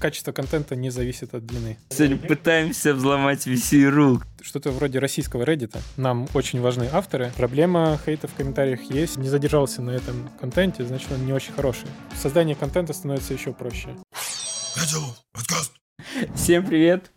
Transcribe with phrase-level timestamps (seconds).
[0.00, 1.78] Качество контента не зависит от длины.
[1.90, 4.20] Сегодня пытаемся взломать VC.ru.
[4.42, 5.76] Что-то вроде российского Reddit.
[5.96, 7.30] Нам очень важны авторы.
[7.36, 9.16] Проблема хейта в комментариях есть.
[9.18, 11.86] Не задержался на этом контенте, значит, он не очень хороший.
[12.14, 13.90] Создание контента становится еще проще.
[16.34, 17.10] Всем привет!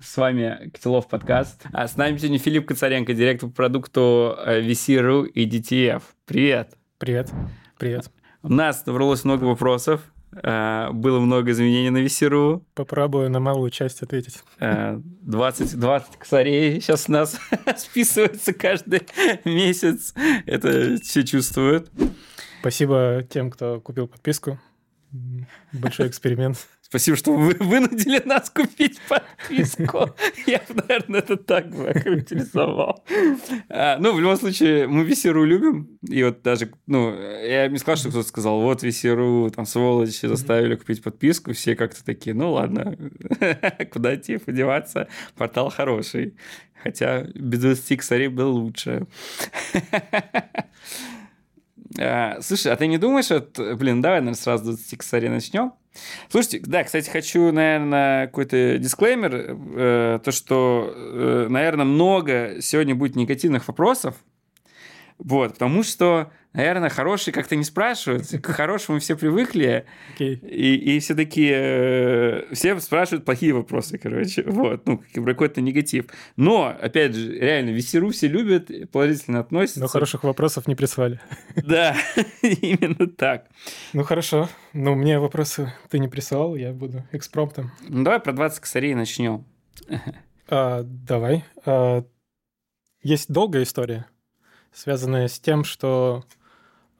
[0.00, 1.62] С вами Котелов подкаст.
[1.72, 6.02] А с нами сегодня Филипп Коцаренко, директор по продукту VC.ru и DTF.
[6.24, 6.76] Привет!
[6.98, 7.30] Привет.
[7.78, 8.10] Привет.
[8.42, 10.02] У нас набралось много вопросов.
[10.32, 12.64] Э, было много изменений на Весеру.
[12.74, 14.42] Попробую на малую часть ответить.
[14.60, 17.38] 20, 20 косарей сейчас у нас
[17.76, 19.06] списывается каждый
[19.44, 20.14] месяц.
[20.46, 21.90] Это все чувствуют.
[22.60, 24.58] Спасибо тем, кто купил подписку.
[25.72, 26.58] Большой эксперимент.
[26.88, 30.14] Спасибо, что вы вынудили нас купить подписку.
[30.46, 33.04] Я наверное, это так бы охарактеризовал.
[33.68, 35.98] А, ну, в любом случае, мы Весеру любим.
[36.08, 40.76] И вот даже, ну, я не сказал, что кто-то сказал, вот Весеру, там, сволочи, заставили
[40.76, 41.52] купить подписку.
[41.52, 42.96] Все как-то такие, ну, ладно,
[43.92, 45.08] куда идти, подеваться.
[45.36, 46.36] Портал хороший.
[46.82, 49.06] Хотя без 20 косарей был лучше.
[52.00, 55.72] А, слушай, а ты не думаешь, вот, блин, давай, наверное, сразу 20 косарей начнем?
[56.28, 63.16] Слушайте, да, кстати, хочу, наверное, какой-то дисклеймер, э, то, что, э, наверное, много сегодня будет
[63.16, 64.16] негативных вопросов,
[65.18, 68.26] вот, потому что, наверное, хорошие как-то не спрашивают.
[68.28, 69.86] К хорошему все привыкли.
[70.16, 70.34] Okay.
[70.46, 71.54] И, и все такие...
[71.54, 74.42] Э, все спрашивают плохие вопросы, короче.
[74.42, 76.06] Вот, ну, какой-то негатив.
[76.36, 79.80] Но, опять же, реально, Весеру все любят, положительно относятся.
[79.80, 81.20] Но хороших вопросов не прислали.
[81.56, 81.96] Да,
[82.42, 83.46] именно так.
[83.92, 84.48] Ну, хорошо.
[84.72, 87.72] Ну, мне вопросы ты не присылал, я буду экспромтом.
[87.88, 89.44] Ну, давай про 20 косарей начнем.
[90.48, 91.44] А, давай.
[91.66, 92.04] А,
[93.02, 94.06] есть долгая история
[94.72, 96.24] связанная с тем, что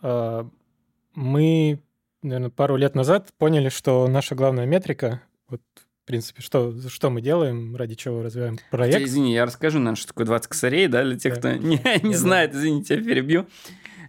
[0.01, 1.81] мы,
[2.23, 7.21] наверное, пару лет назад поняли, что наша главная метрика, вот, в принципе, что, что мы
[7.21, 8.95] делаем, ради чего развиваем проект.
[8.95, 11.55] Хотя, извини, я расскажу, наверное, что такое 20 косарей, да, для тех, да.
[11.55, 13.47] кто не, не знает, извините, я перебью.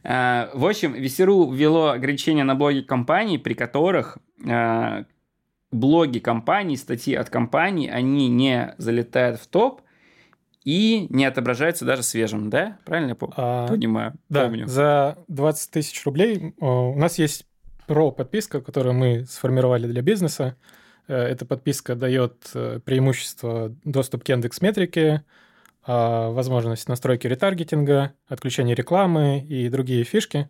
[0.03, 5.05] А, в общем, Весеру ввело ограничения на блоги компаний, при которых а,
[5.71, 9.81] блоги компаний, статьи от компаний, они не залетают в топ,
[10.63, 12.77] и не отображается даже свежим, да?
[12.85, 14.13] Правильно я а, понимаю?
[14.27, 14.67] Да, помню.
[14.67, 17.45] за 20 тысяч рублей у нас есть
[17.87, 20.55] про подписка, которую мы сформировали для бизнеса.
[21.07, 25.23] Э, эта подписка дает э, преимущество доступ к Яндекс Метрике,
[25.83, 30.49] а, возможность настройки ретаргетинга, отключения рекламы и другие фишки.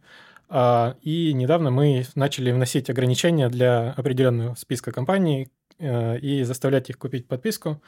[0.49, 6.97] А, и недавно мы начали вносить ограничения для определенного списка компаний э, и заставлять их
[6.97, 7.81] купить подписку,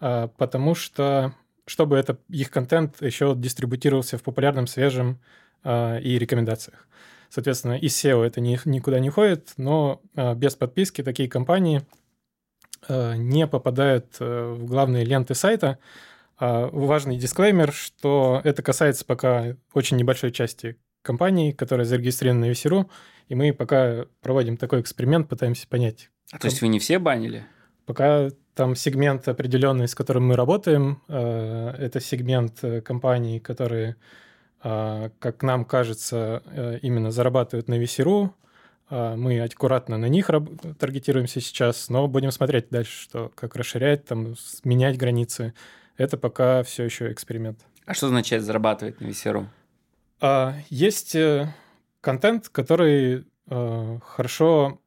[0.00, 1.32] потому что
[1.68, 5.20] чтобы это, их контент еще дистрибутировался в популярном, свежем
[5.64, 6.88] э, и рекомендациях.
[7.28, 11.82] Соответственно, из SEO это ни, никуда не ходит, но э, без подписки такие компании
[12.88, 15.78] э, не попадают э, в главные ленты сайта.
[16.40, 22.88] Э, важный дисклеймер, что это касается пока очень небольшой части компаний, которые зарегистрированы на VC.ru,
[23.28, 26.10] и мы пока проводим такой эксперимент, пытаемся понять.
[26.32, 27.46] А то есть вы не все банили?
[27.86, 31.00] Пока там сегмент определенный, с которым мы работаем.
[31.06, 33.94] Э, это сегмент э, компаний, которые,
[34.64, 36.42] э, как нам кажется,
[36.82, 38.30] именно зарабатывают на VC.ru.
[38.90, 40.28] Мы аккуратно на них
[40.80, 45.54] таргетируемся сейчас, но будем смотреть дальше, что как расширять, там, менять границы.
[45.96, 47.60] Это пока все еще эксперимент.
[47.86, 49.46] А что означает зарабатывать на VC.ru?
[50.68, 51.16] Есть
[52.00, 54.80] контент, который хорошо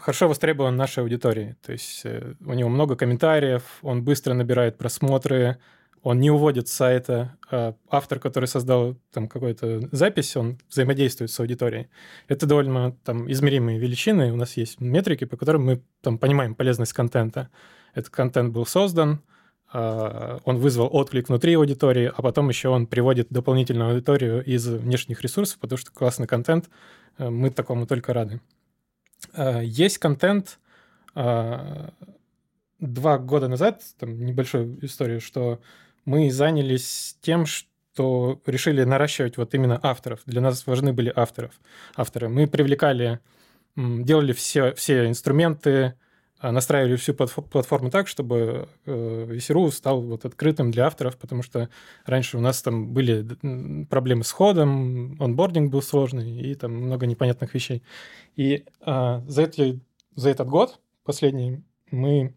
[0.00, 1.54] хорошо востребован нашей аудиторией.
[1.64, 5.58] То есть э, у него много комментариев, он быстро набирает просмотры,
[6.02, 7.36] он не уводит с сайта.
[7.50, 11.88] А автор, который создал там какую-то запись, он взаимодействует с аудиторией.
[12.28, 14.32] Это довольно там измеримые величины.
[14.32, 17.50] У нас есть метрики, по которым мы там понимаем полезность контента.
[17.94, 19.22] Этот контент был создан,
[19.72, 25.22] а, он вызвал отклик внутри аудитории, а потом еще он приводит дополнительную аудиторию из внешних
[25.22, 26.70] ресурсов, потому что классный контент,
[27.18, 28.40] э, мы такому только рады.
[29.32, 30.58] Э, есть контент
[31.14, 31.88] э,
[32.78, 35.60] два года назад, там небольшую историю, что
[36.04, 40.20] мы занялись тем, что решили наращивать вот именно авторов.
[40.26, 41.52] Для нас важны были авторов,
[41.96, 42.28] авторы.
[42.28, 43.20] Мы привлекали,
[43.74, 45.94] делали все, все инструменты,
[46.42, 51.70] настраивали всю платформу так, чтобы VC.ru стал вот открытым для авторов, потому что
[52.04, 53.26] раньше у нас там были
[53.86, 57.82] проблемы с ходом, онбординг был сложный и там много непонятных вещей.
[58.36, 59.80] И а, за, эти,
[60.14, 62.34] за этот год, последний, мы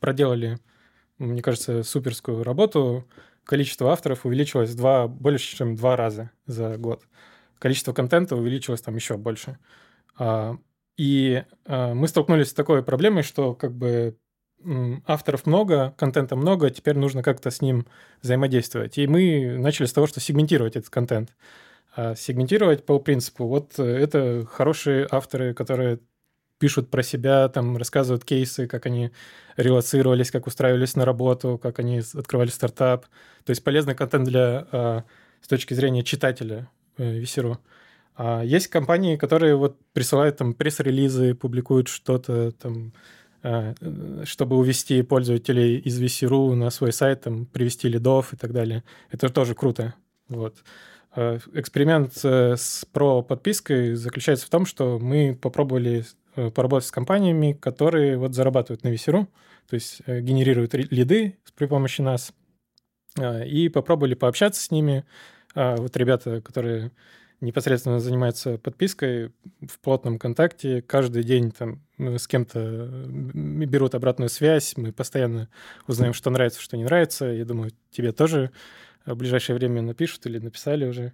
[0.00, 0.58] проделали,
[1.18, 3.06] мне кажется, суперскую работу.
[3.44, 7.02] Количество авторов увеличилось два, больше, чем два раза за год.
[7.58, 9.58] Количество контента увеличилось там еще больше.
[11.00, 14.18] И э, мы столкнулись с такой проблемой, что как бы
[15.06, 17.86] авторов много, контента много, теперь нужно как-то с ним
[18.20, 18.98] взаимодействовать.
[18.98, 21.30] И мы начали с того, что сегментировать этот контент.
[21.96, 26.00] А сегментировать по принципу, вот э, это хорошие авторы, которые
[26.58, 29.10] пишут про себя, там рассказывают кейсы, как они
[29.56, 33.06] релацировались, как устраивались на работу, как они открывали стартап.
[33.46, 35.04] То есть полезный контент для а,
[35.40, 36.68] с точки зрения читателя
[36.98, 37.58] э, Весеру.
[38.22, 42.92] А есть компании, которые вот присылают там пресс-релизы, публикуют что-то там,
[43.42, 43.72] а,
[44.24, 48.84] чтобы увести пользователей из VC.ru на свой сайт, там, привести лидов и так далее.
[49.10, 49.94] Это тоже круто.
[50.28, 50.56] Вот.
[51.12, 56.04] А, эксперимент э, с про подпиской заключается в том, что мы попробовали
[56.36, 59.28] э, поработать с компаниями, которые вот зарабатывают на VC.ru,
[59.66, 62.34] то есть э, генерируют лиды при помощи нас,
[63.18, 65.04] и попробовали пообщаться с ними.
[65.54, 66.92] Вот ребята, которые
[67.40, 70.82] непосредственно занимается подпиской в плотном контакте.
[70.82, 74.76] Каждый день там с кем-то берут обратную связь.
[74.76, 75.48] Мы постоянно
[75.86, 77.26] узнаем, что нравится, что не нравится.
[77.26, 78.50] Я думаю, тебе тоже
[79.06, 81.12] в ближайшее время напишут или написали уже.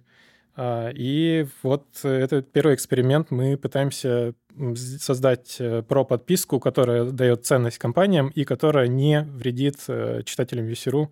[0.55, 4.33] А, и вот этот первый эксперимент мы пытаемся
[4.75, 11.09] создать э, про подписку, которая дает ценность компаниям и которая не вредит э, читателям VC.ru,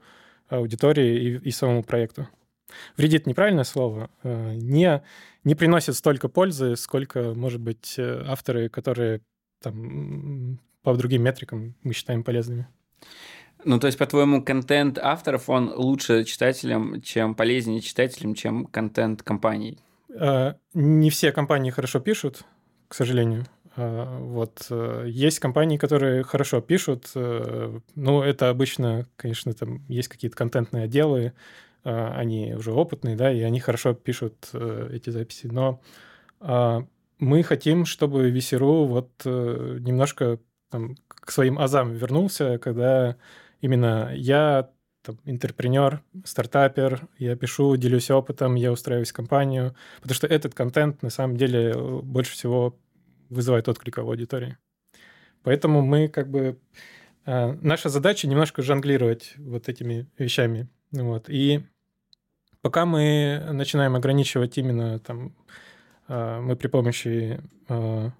[0.50, 2.28] аудитории и, и самому проекту
[2.98, 5.04] вредит неправильное слово, э, не,
[5.44, 9.22] не приносит столько пользы, сколько, может быть, э, авторы, которые
[9.62, 12.68] там по другим метрикам мы считаем полезными.
[13.64, 19.80] Ну, то есть, по-твоему, контент авторов, он лучше читателям, чем полезнее читателям, чем контент компаний?
[20.10, 22.44] Э, не все компании хорошо пишут,
[22.88, 23.46] к сожалению.
[23.78, 24.72] Вот
[25.06, 31.34] есть компании, которые хорошо пишут, ну это обычно, конечно, там есть какие-то контентные отделы,
[31.86, 35.46] они уже опытные, да, и они хорошо пишут э, эти записи.
[35.46, 35.82] Но
[36.40, 36.86] а,
[37.20, 40.40] мы хотим, чтобы Весеру вот э, немножко
[40.72, 43.18] там, к своим азам вернулся, когда
[43.62, 44.72] именно я
[45.26, 51.12] интерпренер, стартапер, я пишу, делюсь опытом, я устраиваюсь в компанию, потому что этот контент на
[51.12, 52.76] самом деле э, больше всего
[53.30, 54.58] вызывает отклик в аудитории.
[55.44, 56.58] Поэтому мы как бы...
[57.28, 60.68] Наша задача немножко жонглировать вот этими вещами.
[60.92, 61.28] Вот.
[61.28, 61.64] И
[62.66, 65.36] Пока мы начинаем ограничивать именно там,
[66.08, 68.12] а, мы при помощи а,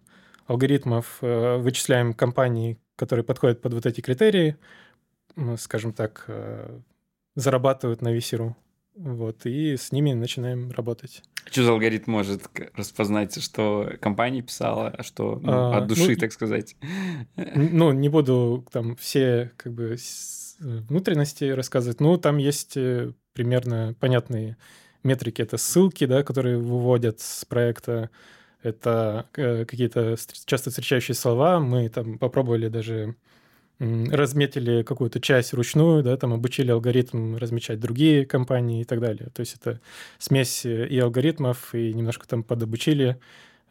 [0.46, 4.56] алгоритмов а, вычисляем компании, которые подходят под вот эти критерии,
[5.58, 6.30] скажем так,
[7.34, 8.56] зарабатывают на висеру.
[8.94, 11.24] Вот, и с ними начинаем работать.
[11.50, 12.44] Что за алгоритм может
[12.76, 16.76] распознать, что компания писала, а что ну, а, от души, ну, так сказать?
[17.36, 19.98] Ну, не буду там все как бы
[20.60, 22.00] внутренности рассказывать.
[22.00, 24.58] Ну, там есть э, примерно понятные
[25.04, 25.44] метрики.
[25.44, 28.10] Это ссылки, да, которые выводят с проекта.
[28.64, 30.16] Это э, какие-то
[30.46, 31.60] часто встречающие слова.
[31.60, 33.16] Мы там попробовали даже
[33.80, 39.30] разметили какую-то часть ручную, да, там обучили алгоритм размечать другие компании и так далее.
[39.34, 39.82] То есть это
[40.18, 43.20] смесь э, и алгоритмов, и немножко там подобучили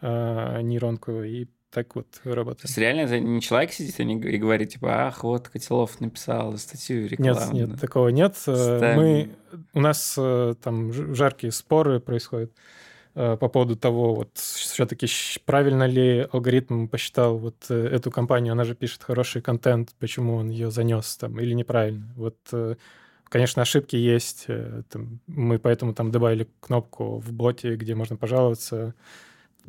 [0.02, 2.62] э, нейронку, и так вот работает.
[2.62, 6.56] То есть реально это не человек сидит и, и говорит, типа, ах, вот Котелов написал
[6.56, 7.52] статью рекламную.
[7.52, 8.36] Нет, нет, такого нет.
[8.46, 9.00] Э, Ставим.
[9.00, 9.30] Мы,
[9.72, 12.52] у нас э, там жаркие споры происходят
[13.16, 15.08] э, по поводу того, вот все-таки
[15.44, 20.70] правильно ли алгоритм посчитал вот эту компанию, она же пишет хороший контент, почему он ее
[20.70, 22.06] занес там, или неправильно.
[22.14, 22.38] Вот,
[23.24, 24.46] конечно, ошибки есть,
[24.90, 28.94] там, мы поэтому там добавили кнопку в боте, где можно пожаловаться,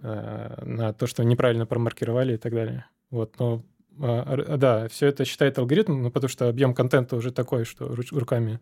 [0.02, 2.86] на то, что неправильно промаркировали и так далее.
[3.10, 3.64] Вот, но
[4.00, 8.60] а, да, все это считает алгоритм, ну, потому что объем контента уже такой, что руками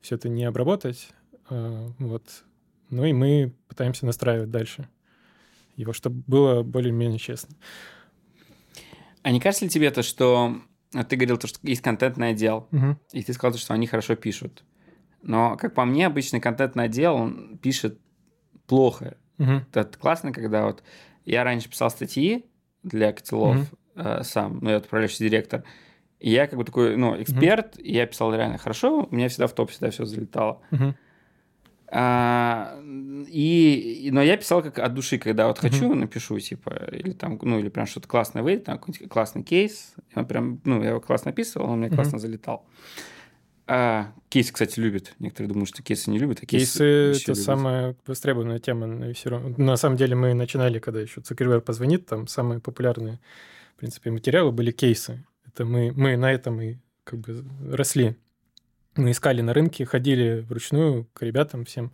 [0.00, 1.08] все это не обработать.
[1.48, 2.44] А, вот.
[2.90, 4.88] Ну и мы пытаемся настраивать дальше
[5.76, 7.56] его, чтобы было более-менее честно.
[9.22, 10.56] А не кажется ли тебе то, что
[11.08, 12.98] ты говорил, то, что есть контентный отдел, угу.
[13.12, 14.64] и ты сказал, что они хорошо пишут.
[15.22, 17.98] Но, как по мне, обычный контентный отдел, он пишет
[18.66, 19.16] плохо.
[19.42, 19.62] Угу.
[19.74, 20.82] Это классно, когда вот
[21.24, 22.44] я раньше писал статьи
[22.82, 23.66] для котелов угу.
[23.96, 25.64] э, сам, ну, я отправляющий директор,
[26.20, 27.82] и я как бы такой, ну, эксперт, угу.
[27.82, 30.60] и я писал реально хорошо, у меня всегда в топ всегда все залетало.
[30.70, 30.94] Угу.
[31.94, 32.80] А,
[33.28, 35.94] и, но я писал как от души, когда вот хочу, uh-huh.
[35.94, 40.24] напишу, типа, или там, ну, или прям что-то классное выйдет, там какой-нибудь классный кейс, он
[40.24, 41.94] прям, ну, я его классно описывал, он мне uh-huh.
[41.94, 42.64] классно залетал.
[43.66, 45.14] А, кейсы, кстати, любят.
[45.18, 47.12] Некоторые думают, что кейсы не любят, а кейсы...
[47.12, 47.44] Кейсы— это любят.
[47.44, 49.54] самая востребованная тема на VC.
[49.56, 53.20] На самом деле мы начинали, когда еще Цукерберг позвонит, там самые популярные,
[53.76, 55.24] в принципе, материалы были кейсы.
[55.46, 58.16] Это мы, мы на этом и как бы росли.
[58.96, 61.92] Мы искали на рынке, ходили вручную к ребятам всем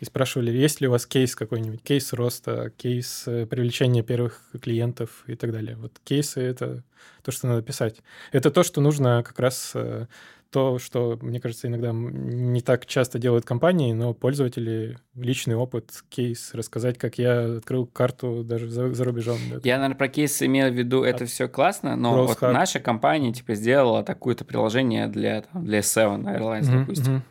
[0.00, 5.22] и спрашивали, есть ли у вас кейс какой-нибудь, кейс роста, кейс э, привлечения первых клиентов
[5.28, 5.76] и так далее.
[5.76, 6.82] Вот кейсы— это
[7.22, 8.02] то, что надо писать.
[8.32, 10.08] Это то, что нужно как раз э,
[10.52, 16.52] то, что, мне кажется, иногда не так часто делают компании, но пользователи, личный опыт, кейс,
[16.52, 19.38] рассказать, как я открыл карту даже за, за рубежом.
[19.50, 19.60] Да.
[19.64, 23.54] Я, наверное, про кейсы имел в виду, это все классно, но вот наша компания, типа,
[23.54, 27.16] сделала такое-то приложение для, там, для Seven Airlines, mm-hmm, допустим.
[27.16, 27.22] Mm-hmm.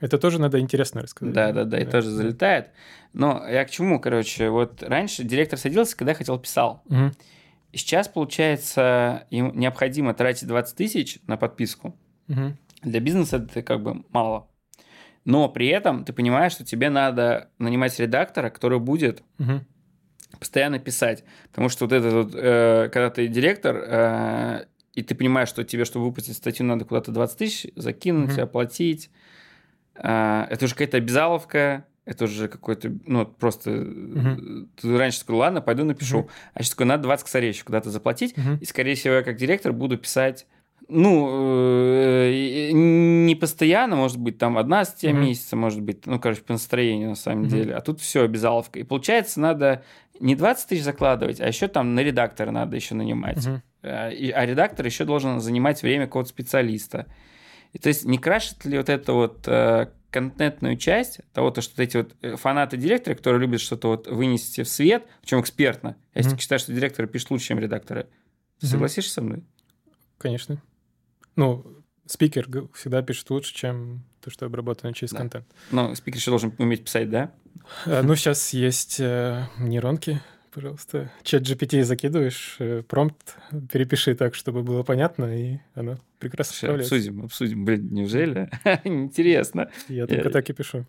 [0.00, 1.34] Это тоже надо интересно рассказать.
[1.34, 2.68] Да, да, да, и тоже залетает.
[3.12, 6.82] Но я к чему, короче, вот раньше директор садился, когда хотел, писал.
[6.86, 7.12] Угу.
[7.72, 11.96] Сейчас, получается, ему необходимо тратить 20 тысяч на подписку.
[12.28, 12.56] Угу.
[12.82, 14.48] Для бизнеса это как бы мало.
[15.24, 19.60] Но при этом ты понимаешь, что тебе надо нанимать редактора, который будет угу.
[20.38, 21.24] постоянно писать.
[21.50, 25.84] Потому что вот это вот, э, когда ты директор, э, и ты понимаешь, что тебе,
[25.84, 28.42] чтобы выпустить статью, надо куда-то 20 тысяч закинуть, угу.
[28.42, 29.10] оплатить.
[29.94, 33.70] Э, это уже какая-то обязаловка, это уже какой-то, ну, просто...
[33.70, 34.68] Угу.
[34.76, 36.20] Ты раньше сказал, ладно, пойду напишу.
[36.20, 36.30] Угу.
[36.52, 38.36] А сейчас такой, надо 20 косарей еще куда-то заплатить.
[38.36, 38.58] Угу.
[38.60, 40.46] И, скорее всего, я как директор буду писать
[40.88, 45.20] ну, э, не постоянно, может быть, там одна статья mm-hmm.
[45.20, 47.48] месяца, может быть, ну, короче, по настроению на самом mm-hmm.
[47.48, 47.74] деле.
[47.74, 48.78] А тут все обязаловка.
[48.78, 49.84] И получается, надо
[50.20, 53.38] не 20 тысяч закладывать, а еще там на редактора надо еще нанимать.
[53.38, 54.32] Mm-hmm.
[54.32, 57.06] А редактор еще должен занимать время какого-то специалиста.
[57.72, 61.74] И то есть не крашит ли вот это вот э, контентную часть того, то, что
[61.76, 65.96] вот эти вот э, фанаты директора, которые любят что-то вот вынести в свет, причем экспертно.
[66.14, 68.06] Я считаю, что директоры пишут лучше, чем редакторы.
[68.60, 68.70] Ты mm-hmm.
[68.70, 69.42] согласишься со мной?
[70.18, 70.62] Конечно.
[71.36, 71.64] Ну,
[72.06, 75.18] спикер всегда пишет лучше, чем то, что обработано через да.
[75.18, 75.46] контент.
[75.70, 77.32] Но спикер еще должен уметь писать, да?
[77.86, 80.20] А, ну, сейчас есть э, нейронки,
[80.52, 81.10] пожалуйста.
[81.22, 83.36] Чат GPT закидываешь, э, промпт
[83.70, 86.94] перепиши так, чтобы было понятно, и оно прекрасно справляется.
[86.94, 87.64] Обсудим, обсудим.
[87.64, 88.50] Блин, неужели?
[88.84, 89.70] Интересно.
[89.88, 90.86] Я только так и пишу.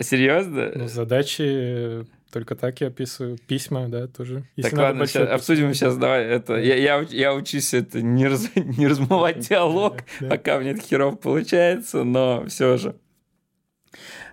[0.00, 0.72] Серьезно?
[0.74, 3.38] Ну, задачи только так я описываю.
[3.46, 4.44] Письма, да, тоже.
[4.56, 8.48] Если так, ладно, сейчас, обсудим сейчас, давай, это, я, я, я учусь это не, раз,
[8.54, 12.96] не размывать диалог, да, пока мне это херов получается, но все же.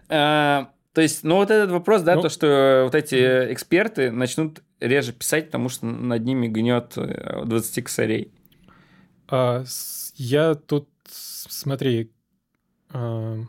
[0.09, 4.61] А, то есть, ну вот этот вопрос, да, ну, то, что вот эти эксперты начнут
[4.79, 8.31] реже писать, потому что над ними гнет 20 э, косарей.
[9.27, 9.63] А,
[10.15, 12.11] я тут, смотри,
[12.89, 13.39] а,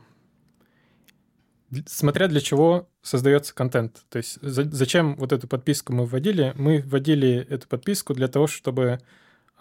[1.87, 4.05] смотря для чего создается контент.
[4.09, 6.53] То есть за, зачем вот эту подписку мы вводили?
[6.57, 9.01] Мы вводили эту подписку для того, чтобы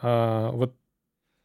[0.01, 0.75] а, вот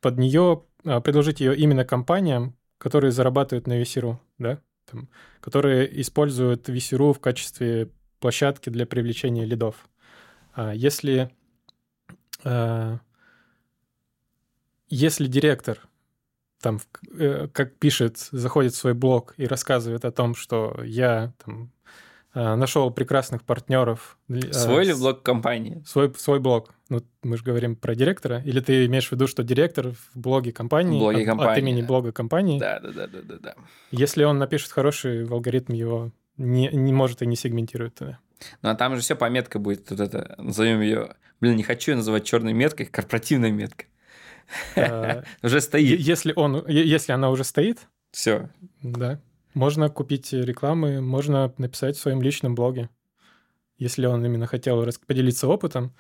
[0.00, 5.08] под нее а, предложить ее именно компаниям, которые зарабатывают на VC.ru, да, там,
[5.40, 9.88] которые используют VC.ru в качестве площадки для привлечения лидов.
[10.52, 11.30] А, если
[12.44, 12.98] а,
[14.88, 15.88] если директор
[16.60, 16.80] там,
[17.18, 21.70] э, как пишет, заходит в свой блог и рассказывает о том, что я там
[22.34, 24.18] э, нашел прекрасных партнеров.
[24.28, 25.82] Э, свой или блог компании?
[25.86, 26.72] Свой, свой блог.
[26.88, 28.42] Ну, мы же говорим про директора.
[28.44, 31.58] Или ты имеешь в виду, что директор в блоге компании, в блоге от, компании от
[31.58, 31.86] имени да.
[31.86, 32.58] блога компании?
[32.58, 33.54] Да, да, да, да, да, да.
[33.90, 38.18] Если он напишет хороший, алгоритм его не, не может и не сегментирует тогда.
[38.62, 41.96] Ну, а там же все пометка будет, вот это, назовем ее, блин, не хочу ее
[41.96, 43.88] называть черной меткой, корпоративной меткой.
[44.76, 46.00] А, уже стоит.
[46.00, 47.78] Если, он, если она уже стоит,
[48.10, 48.50] все.
[48.82, 49.20] Да.
[49.54, 52.88] Можно купить рекламы, можно написать в своем личном блоге,
[53.78, 55.92] если он именно хотел поделиться опытом.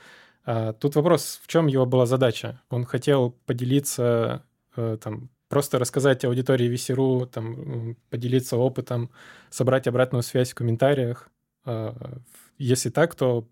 [0.44, 2.60] А тут вопрос, в чем его была задача?
[2.70, 4.44] Он хотел поделиться,
[4.76, 9.10] э, там, просто рассказать аудитории Весеру, там, поделиться опытом,
[9.50, 11.28] собрать обратную связь в комментариях.
[11.64, 12.18] А,
[12.56, 13.48] если так, то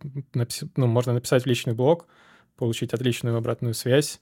[0.77, 2.07] ну, можно написать в личный блог,
[2.57, 4.21] получить отличную обратную связь,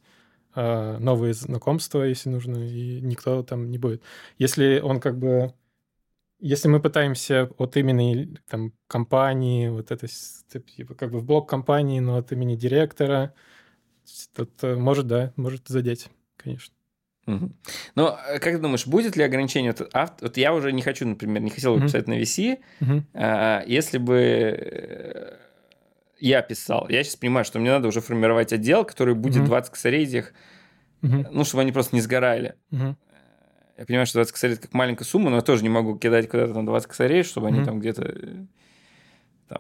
[0.57, 4.03] новые знакомства, если нужно, и никто там не будет.
[4.39, 5.53] Если он как бы...
[6.39, 12.01] Если мы пытаемся от имени там, компании, вот это типа, как бы в блок компании,
[12.01, 13.33] но от имени директора,
[14.35, 16.75] тут э, может, да, может задеть, конечно.
[17.27, 17.53] Угу.
[17.97, 19.75] Но э, как ты думаешь, будет ли ограничение?
[19.77, 20.27] Вот, авто...
[20.27, 21.87] вот я уже не хочу, например, не хотел бы угу.
[21.87, 23.03] писать на VC, угу.
[23.15, 25.37] а, если бы э,
[26.19, 26.87] я писал.
[26.89, 29.47] Я сейчас понимаю, что мне надо уже формировать отдел, который будет угу.
[29.47, 30.33] 20 косарей этих,
[31.03, 31.27] угу.
[31.31, 32.55] ну, чтобы они просто не сгорали.
[32.71, 32.97] Угу.
[33.79, 36.29] Я понимаю, что 20 косарей это как маленькая сумма, но я тоже не могу кидать
[36.29, 38.15] куда-то там 20 косарей, чтобы они там где-то
[39.51, 39.57] э,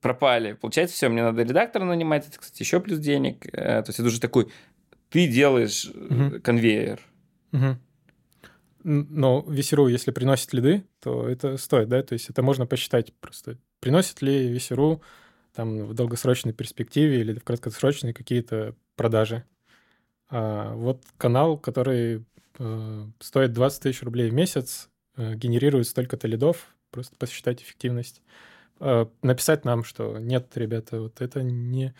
[0.00, 0.54] пропали.
[0.54, 3.48] Получается, все, мне надо редактора нанимать, это, кстати, еще плюс денег.
[3.52, 4.50] То есть это уже такой,
[5.10, 6.40] ты делаешь угу.
[6.42, 7.00] конвейер.
[7.52, 7.78] Угу.
[8.88, 12.02] Но Весеру, если приносит лиды, то это стоит, да?
[12.02, 13.58] То есть это можно посчитать просто.
[13.80, 15.02] Приносит ли Весеру
[15.56, 19.44] там в долгосрочной перспективе или в краткосрочной какие-то продажи.
[20.28, 22.24] А вот канал, который
[22.58, 28.20] э, стоит 20 тысяч рублей в месяц, э, генерирует столько-то лидов, просто посчитать эффективность.
[28.80, 31.94] Э, написать нам, что нет, ребята, вот это не...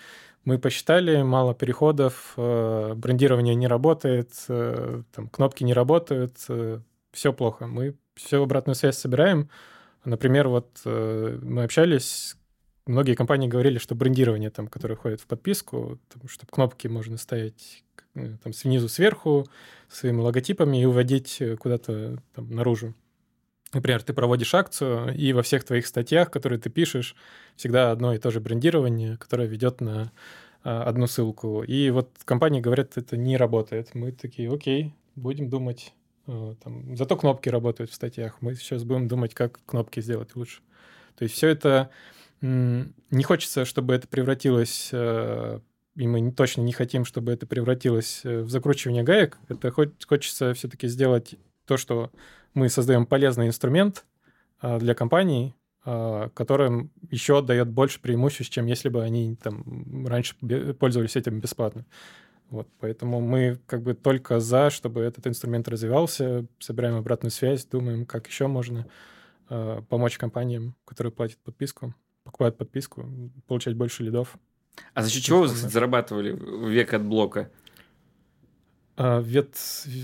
[0.45, 6.37] Мы посчитали, мало переходов, э, брендирование не работает, э, там, кнопки не работают,
[7.13, 7.67] все плохо.
[7.67, 9.49] Мы все обратную связь собираем.
[10.05, 12.37] Например, вот мы общались,
[12.87, 17.85] многие компании говорили, что брендирование, там, которое входит в подписку, там, чтобы кнопки можно ставить
[18.15, 19.47] там, снизу сверху
[19.89, 22.95] своими логотипами и уводить куда-то там, наружу.
[23.73, 27.17] Например, ты проводишь акцию, и во всех твоих статьях, которые ты пишешь,
[27.57, 30.13] всегда одно и то же брендирование, которое ведет на
[30.63, 31.63] а, одну ссылку.
[31.63, 33.95] И вот компании говорят, это не работает.
[33.95, 35.93] Мы такие, окей, будем думать.
[36.27, 38.39] А, там, зато кнопки работают в статьях.
[38.41, 40.61] Мы сейчас будем думать, как кнопки сделать лучше.
[41.17, 41.91] То есть все это...
[42.41, 45.61] Не хочется, чтобы это превратилось а,
[45.97, 49.39] и мы точно не хотим, чтобы это превратилось э, в закручивание гаек.
[49.49, 52.13] Это хочется все-таки сделать то, что
[52.55, 54.05] мы создаем полезный инструмент
[54.61, 60.37] а, для компаний, а, которым еще отдает больше преимуществ, чем если бы они там раньше
[60.79, 61.87] пользовались этим бесплатно.
[62.51, 68.07] Вот, поэтому мы как бы только за, чтобы этот инструмент развивался, собираем обратную связь, думаем,
[68.07, 68.87] как еще можно
[69.49, 71.95] э, помочь компаниям, которые платят подписку,
[72.37, 73.09] покупают подписку,
[73.47, 74.37] получать больше лидов.
[74.93, 76.37] А за счет чего вы зарабатывали
[76.69, 77.51] век от блока?
[78.99, 79.57] А, вет,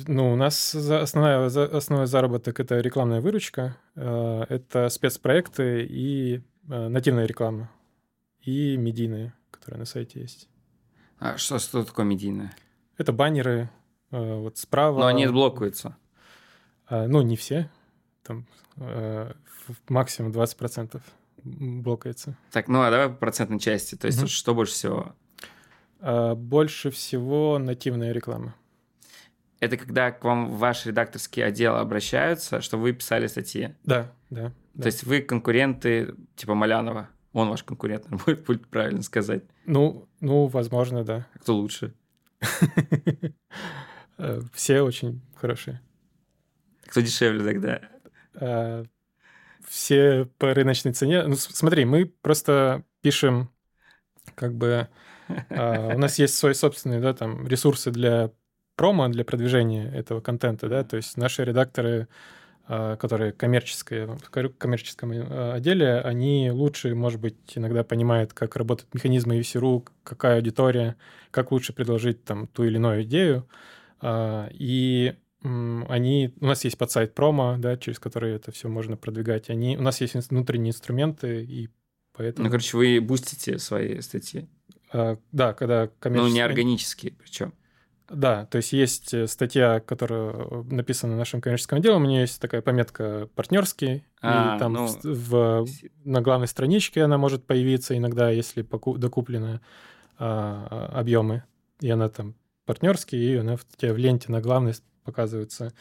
[0.06, 7.26] ну, у нас основная, основной заработок— это рекламная выручка, а, это спецпроекты и а, нативная
[7.26, 7.70] реклама,
[8.40, 10.48] и медийные, которые на сайте есть.
[11.18, 12.56] А что, что такое медийное?
[12.96, 13.68] Это баннеры,
[14.10, 15.00] вот справа...
[15.00, 15.96] Но они отблокуются.
[16.88, 17.70] Ну, не все,
[18.22, 18.46] там
[19.88, 21.00] максимум 20%
[21.44, 22.36] блокается.
[22.50, 24.28] Так, ну а давай по процентной части, то есть угу.
[24.28, 25.14] что больше всего?
[26.00, 28.54] Больше всего нативная реклама
[29.62, 33.76] это когда к вам в ваш редакторский отдел обращаются, что вы писали статьи.
[33.84, 34.48] Да, да.
[34.48, 34.86] То да.
[34.86, 37.08] есть вы конкуренты типа Малянова.
[37.32, 39.44] Он ваш конкурент, будет, будет правильно сказать.
[39.64, 41.28] Ну, ну, возможно, да.
[41.32, 41.94] А кто лучше?
[44.18, 45.80] Э, все очень хорошие.
[46.86, 47.80] Кто дешевле тогда?
[49.68, 51.24] Все по рыночной цене.
[51.26, 53.50] Ну, смотри, мы просто пишем
[54.34, 54.88] как бы...
[55.48, 58.30] Э, у нас есть свои собственные да, там, ресурсы для
[58.76, 62.08] промо для продвижения этого контента, да, то есть наши редакторы,
[62.66, 68.94] а, которые коммерческие, в коммерческом э, отделе, они лучше, может быть, иногда понимают, как работают
[68.94, 70.96] механизмы UCRU, какая аудитория,
[71.30, 73.46] как лучше предложить там ту или иную идею,
[74.00, 79.50] а, и они, у нас есть подсайт промо, да, через который это все можно продвигать.
[79.50, 81.68] Они, у нас есть внутренние инструменты, и
[82.12, 82.44] поэтому...
[82.46, 84.48] Ну, короче, вы бустите свои статьи.
[84.92, 86.30] А, да, когда коммерческие...
[86.30, 87.54] Ну, не органические причем.
[88.08, 92.60] Да, то есть есть э, статья, которая написана нашим коммерческим отделом, у нее есть такая
[92.60, 94.86] пометка партнерский, а, и там ну...
[94.86, 95.66] в, в,
[96.04, 99.60] на главной страничке она может появиться иногда, если поку, докуплены
[100.18, 101.44] а, объемы,
[101.80, 102.34] и она там
[102.66, 105.72] партнерский, и она в, в ленте на главной показывается.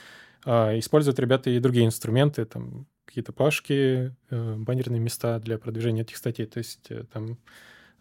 [0.46, 6.16] А, используют ребята и другие инструменты, там какие-то плашки, э, баннерные места для продвижения этих
[6.16, 6.46] статей.
[6.46, 7.38] То есть э, там,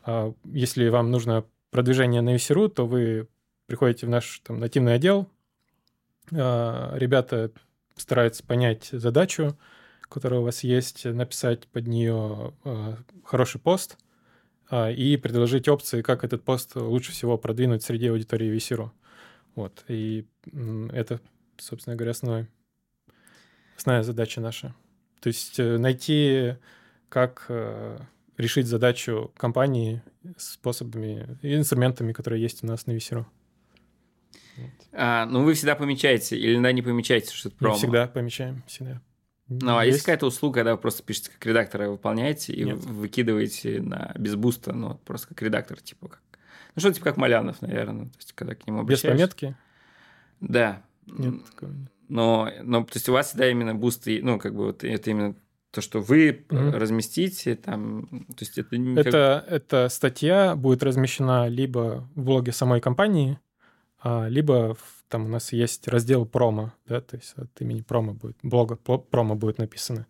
[0.04, 3.26] а, если вам нужно продвижение на VC.ru, то вы
[3.66, 5.28] приходите в наш там, нативный отдел,
[6.32, 7.50] а, ребята
[7.96, 9.58] стараются понять задачу,
[10.02, 12.54] которая у вас есть, написать под нее
[13.24, 13.98] хороший пост
[14.72, 18.92] и предложить опции, как этот пост лучше всего продвинуть среди аудитории Висиру.
[19.54, 19.84] Вот.
[19.88, 20.26] И
[20.92, 21.20] это,
[21.58, 22.48] собственно говоря, основной,
[23.76, 24.74] основная задача наша.
[25.20, 26.56] То есть э, найти,
[27.08, 27.98] как э,
[28.36, 30.02] решить задачу компании
[30.36, 33.26] способами и инструментами, которые есть у нас на Висиру.
[34.92, 37.74] А, ну, вы всегда помечаете или иногда не помечаете, что это промо?
[37.74, 39.00] Мы всегда помечаем, всегда.
[39.48, 42.76] Ну, а есть, есть какая-то услуга, когда вы просто пишете как редактора, выполняете и Нет.
[42.84, 46.22] выкидываете на без буста, ну, просто как редактор, типа как...
[46.74, 49.08] Ну, что-то типа как Малянов, наверное, то есть когда к нему обращаешься.
[49.08, 49.56] Без пометки?
[50.40, 50.82] Да.
[51.06, 51.74] Нет такого.
[52.08, 55.36] Но, но, то есть у вас всегда именно бусты, ну, как бы вот это именно
[55.70, 56.70] то, что вы mm-hmm.
[56.72, 62.80] разместите, там, то есть это не это, это статья будет размещена либо в блоге самой
[62.80, 63.38] компании,
[64.02, 64.76] а, либо
[65.08, 69.36] там у нас есть раздел промо, да, то есть от имени промо будет, блога промо
[69.36, 70.06] будет написано.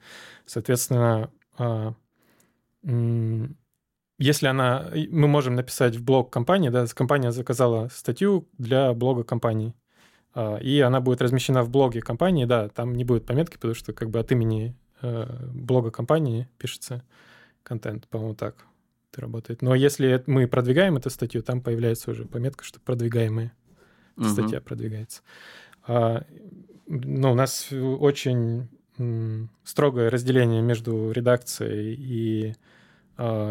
[0.46, 1.94] Соответственно, а,
[4.20, 9.74] если она, мы можем написать в блог компании, да, компания заказала статью для блога компании,
[10.35, 13.94] а, и она будет размещена в блоге компании, да, там не будет пометки, потому что
[13.94, 17.02] как бы от имени э, блога компании пишется
[17.62, 18.66] контент, по-моему, так
[19.11, 19.62] это работает.
[19.62, 23.52] Но если мы продвигаем эту статью, там появляется уже пометка, что продвигаемые
[24.18, 24.28] угу.
[24.28, 25.22] статья продвигается.
[25.87, 26.24] А,
[26.87, 28.68] ну, у нас очень
[29.64, 32.54] строгое разделение между редакцией и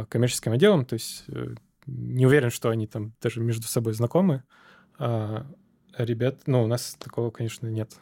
[0.10, 1.55] коммерческим отделом, то есть э,
[1.86, 4.43] не уверен, что они там даже между собой знакомы.
[4.97, 5.45] А
[5.97, 7.93] ребят, ну, у нас такого, конечно, нет.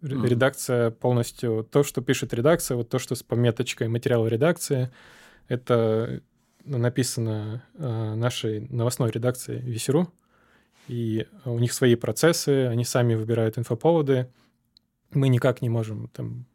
[0.00, 4.90] Редакция полностью, то, что пишет редакция, вот то, что с пометочкой материала редакции,
[5.48, 6.22] это
[6.64, 10.12] написано э, нашей новостной редакции Весеру,
[10.88, 14.30] и у них свои процессы, они сами выбирают инфоповоды.
[15.10, 16.46] Мы никак не можем там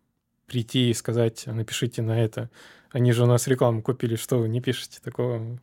[0.46, 2.50] прийти и сказать, напишите на это.
[2.92, 5.60] Они же у нас рекламу купили, что вы не пишете такого.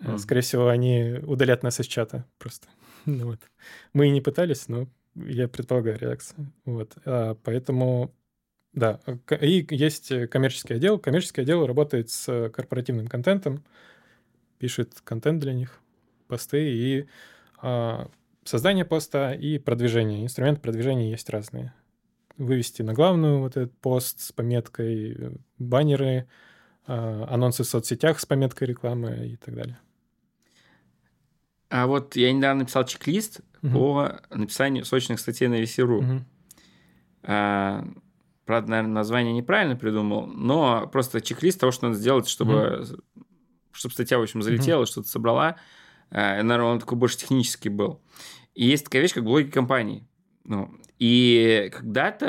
[0.00, 0.18] Mm.
[0.18, 2.68] Скорее всего, они удалят нас из чата просто.
[3.06, 3.40] ну, вот.
[3.92, 6.52] Мы и не пытались, но я предполагаю реакцию.
[6.64, 6.92] Вот.
[7.04, 8.14] А, поэтому,
[8.72, 9.00] да.
[9.40, 10.98] И есть коммерческий отдел.
[10.98, 13.64] Коммерческий отдел работает с корпоративным контентом,
[14.58, 15.80] пишет контент для них,
[16.28, 17.08] посты и
[17.60, 18.08] а,
[18.44, 20.22] создание поста и продвижение.
[20.22, 21.72] Инструменты продвижения есть разные
[22.38, 26.28] вывести на главную вот этот пост с пометкой э, баннеры,
[26.86, 29.78] а, анонсы в соцсетях с пометкой рекламы и так далее.
[31.68, 33.72] А вот я недавно написал чек-лист угу.
[33.72, 35.98] по написанию сочных статей на VC.ru.
[35.98, 36.24] Угу.
[37.24, 37.84] А,
[38.44, 43.24] правда, наверное, название неправильно придумал, но просто чек-лист того, что надо сделать, чтобы, угу.
[43.72, 44.86] чтобы статья, в общем, залетела, угу.
[44.86, 45.56] что-то собрала.
[46.10, 48.00] А, наверное, он такой больше технический был.
[48.54, 50.06] И есть такая вещь, как блоги компаний.
[50.44, 52.24] Ну, и когда-то,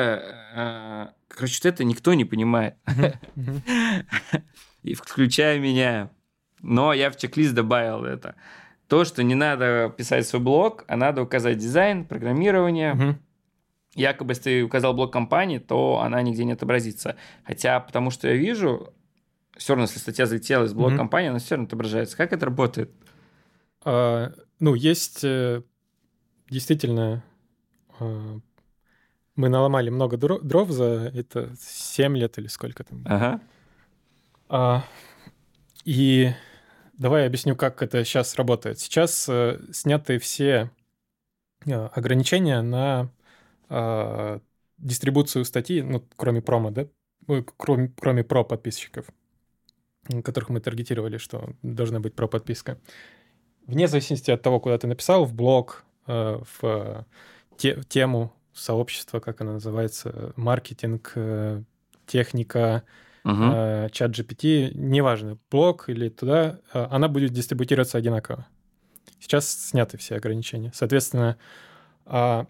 [0.55, 2.75] э, короче, это никто не понимает.
[4.83, 6.11] И включая меня.
[6.61, 8.35] Но я в чек-лист добавил это.
[8.87, 13.19] То, что не надо писать свой блог, а надо указать дизайн, программирование.
[13.95, 17.17] Якобы, если ты указал блог компании, то она нигде не отобразится.
[17.43, 18.93] Хотя, потому что я вижу,
[19.57, 22.15] все равно, если статья залетела из блога компании, она все равно отображается.
[22.15, 22.91] Как это работает?
[23.83, 25.63] А, ну, есть э,
[26.49, 27.23] действительно
[27.99, 28.39] а,
[29.37, 33.03] мы наломали много дров за это 7 лет или сколько там.
[33.05, 33.39] Ага.
[34.49, 34.83] А,
[35.85, 36.31] и
[36.97, 38.79] давай я объясню, как это сейчас работает.
[38.79, 40.71] Сейчас э, сняты все
[41.65, 43.09] э, ограничения на
[43.69, 44.39] э,
[44.79, 46.87] дистрибуцию статьи, ну, кроме промо, да,
[47.57, 49.05] кроме, кроме про подписчиков,
[50.23, 52.79] которых мы таргетировали, что должна быть про подписка.
[53.67, 57.05] Вне зависимости от того, куда ты написал, в блог, э, в
[57.57, 61.63] те, тему, сообщество, как оно называется, маркетинг, э,
[62.05, 62.83] техника,
[63.25, 68.47] uh чат GPT, неважно, блог или туда, э, она будет дистрибутироваться одинаково.
[69.19, 70.71] Сейчас сняты все ограничения.
[70.73, 71.37] Соответственно,
[72.05, 72.47] а,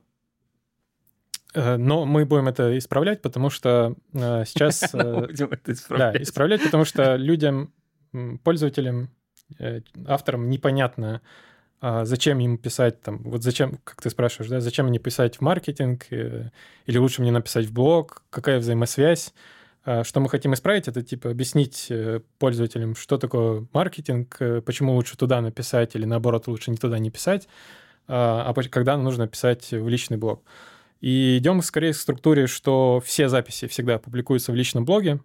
[1.55, 4.91] но мы будем это исправлять, потому что сейчас...
[4.93, 6.13] Будем это исправлять.
[6.13, 7.73] Да, исправлять, потому что людям,
[8.43, 9.09] пользователям,
[10.05, 11.21] авторам непонятно,
[11.79, 15.41] а зачем им писать там, вот зачем, как ты спрашиваешь, да, зачем мне писать в
[15.41, 16.49] маркетинг, э,
[16.87, 19.33] или лучше мне написать в блог, какая взаимосвязь.
[19.85, 24.95] А что мы хотим исправить, это типа объяснить э, пользователям, что такое маркетинг, э, почему
[24.95, 27.47] лучше туда написать, или наоборот, лучше не туда не писать,
[28.07, 30.43] а, а когда нужно писать в личный блог.
[30.99, 35.19] И идем скорее к структуре, что все записи всегда публикуются в личном блоге.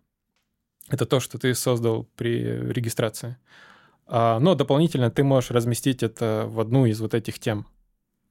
[0.90, 3.30] Это то, что ты создал при регистрации.
[3.30, 3.71] А,
[4.12, 7.66] но дополнительно ты можешь разместить это в одну из вот этих тем.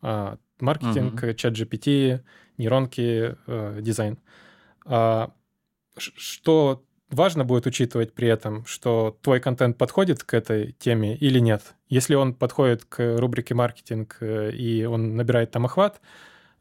[0.01, 1.35] А, маркетинг, uh-huh.
[1.35, 2.21] чат GPT,
[2.57, 4.17] нейронки, э, дизайн.
[4.85, 5.31] А,
[5.97, 11.75] что важно будет учитывать при этом, что твой контент подходит к этой теме или нет.
[11.89, 16.01] Если он подходит к рубрике маркетинг э, и он набирает там охват,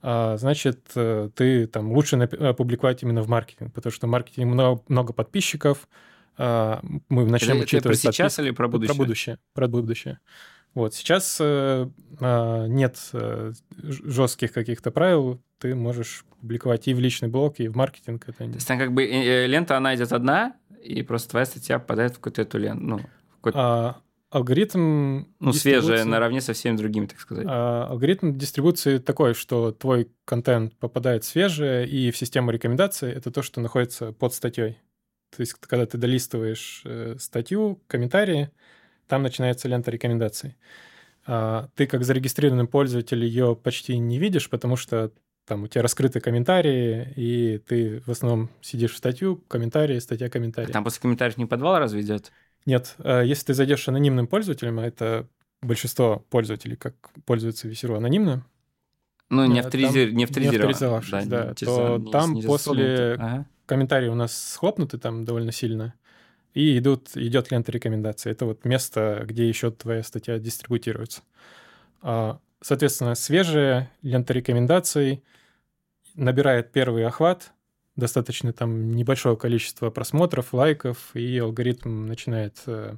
[0.03, 5.13] значит, э, ты там лучше опубликовать именно в маркетинг, потому что в маркетинге много, много
[5.13, 6.10] подписчиков, а,
[7.09, 7.99] мы начнем это, учитывать...
[7.99, 8.95] Это про сейчас подписку, или про будущее?
[8.95, 9.39] Про будущее.
[9.53, 10.21] Про будущее.
[10.75, 11.89] Вот, сейчас э,
[12.21, 17.77] э, нет э, жестких каких-то правил, ты можешь публиковать и в личный блог, и в
[17.77, 18.29] маркетинг.
[18.29, 18.39] Это...
[18.39, 21.79] То есть там как бы э, э, лента, она идет одна, и просто твоя статья
[21.79, 22.85] попадает в какую-то эту ленту.
[22.85, 23.01] Ну,
[23.41, 23.97] какой а,
[24.31, 25.25] алгоритм...
[25.41, 27.47] Ну, свежая, наравне со всеми другими, так сказать.
[27.49, 33.43] А, алгоритм дистрибуции такой, что твой контент попадает свежее, и в систему рекомендаций это то,
[33.43, 34.79] что находится под статьей.
[35.35, 38.51] То есть, когда ты долистываешь э, статью, комментарии,
[39.07, 40.57] там начинается лента рекомендаций.
[41.27, 45.13] А ты как зарегистрированный пользователь ее почти не видишь, потому что
[45.47, 50.71] там у тебя раскрыты комментарии, и ты в основном сидишь в статью, комментарии, статья, комментарии.
[50.71, 52.33] А там после комментариев не подвал разве идет?
[52.67, 52.95] Нет.
[52.99, 55.27] А если ты зайдешь анонимным пользователем, а это
[55.63, 58.45] большинство пользователей, как пользуются Весеру анонимно,
[59.29, 60.09] ну, не, авторизир...
[60.09, 64.99] там, не авторизировавшись, да, да, то не, там не после ага комментарии у нас схлопнуты
[64.99, 65.95] там довольно сильно,
[66.55, 68.33] и идут, идет лента рекомендаций.
[68.33, 71.23] Это вот место, где еще твоя статья дистрибутируется.
[72.03, 75.23] А, соответственно, свежая лента рекомендаций
[76.17, 77.53] набирает первый охват,
[77.95, 82.97] достаточно там небольшое количество просмотров, лайков, и алгоритм начинает э,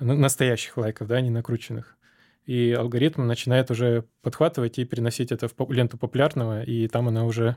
[0.00, 1.96] настоящих лайков, да, не накрученных.
[2.44, 7.56] И алгоритм начинает уже подхватывать и переносить это в ленту популярного, и там она уже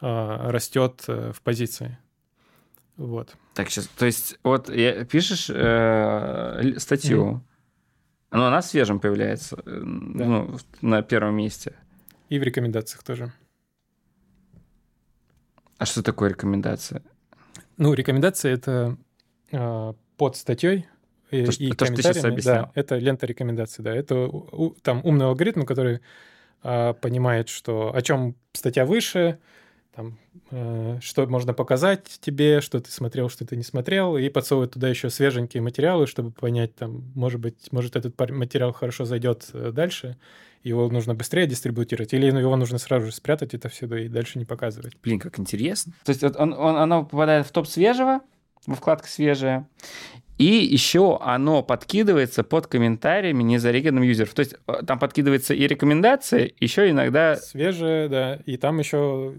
[0.00, 1.98] растет э, в позиции.
[2.96, 3.34] Вот.
[3.54, 7.42] Так, сейчас, то есть, вот я, пишешь э, статью,
[8.30, 8.36] mm-hmm.
[8.36, 10.24] но она свежим появляется э, да.
[10.24, 11.74] ну, на первом месте.
[12.28, 13.32] И в рекомендациях тоже.
[15.78, 17.02] А что такое рекомендация?
[17.78, 18.98] Ну, рекомендация это
[19.50, 20.86] э, под статьей
[21.30, 21.86] и, то, и то.
[21.86, 23.94] Что да, это лента рекомендаций, да.
[23.94, 26.00] Это у, там умный алгоритм, который
[26.62, 29.38] э, понимает, что о чем статья выше,
[30.00, 30.18] там,
[30.50, 34.88] э, что можно показать тебе, что ты смотрел, что ты не смотрел, и подсовывает туда
[34.88, 40.16] еще свеженькие материалы, чтобы понять, там, может быть, может этот материал хорошо зайдет э, дальше,
[40.62, 44.44] его нужно быстрее дистрибутировать, или его нужно сразу же спрятать это все и дальше не
[44.44, 44.94] показывать.
[45.02, 45.92] Блин, как интересно.
[46.04, 48.20] То есть он, он, оно попадает в топ свежего,
[48.66, 49.66] во вкладку свежая,
[50.40, 54.32] и еще оно подкидывается под комментариями незарегенным юзеров.
[54.32, 57.36] То есть э, там подкидывается и рекомендации, еще иногда...
[57.36, 58.36] Свежие, да.
[58.46, 59.34] И там еще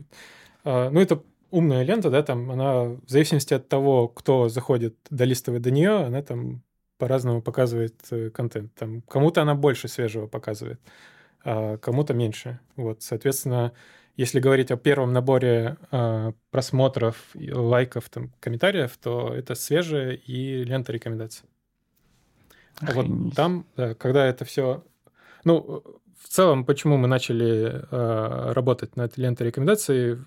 [0.64, 5.72] ну, это умная лента, да, там она в зависимости от того, кто заходит, долистывает до
[5.72, 6.64] нее, она там
[6.98, 8.74] по-разному показывает э, контент.
[8.76, 10.80] Там кому-то она больше свежего показывает,
[11.44, 12.60] а кому-то меньше.
[12.76, 13.74] Вот, соответственно,
[14.18, 20.92] если говорить о первом наборе э, просмотров, лайков, там, комментариев, то это свежая и лента
[20.92, 21.48] рекомендаций.
[22.82, 24.84] А вот там, да, когда это все...
[25.44, 25.84] Ну,
[26.24, 30.18] в целом, почему мы начали э, работать над лентой рекомендаций,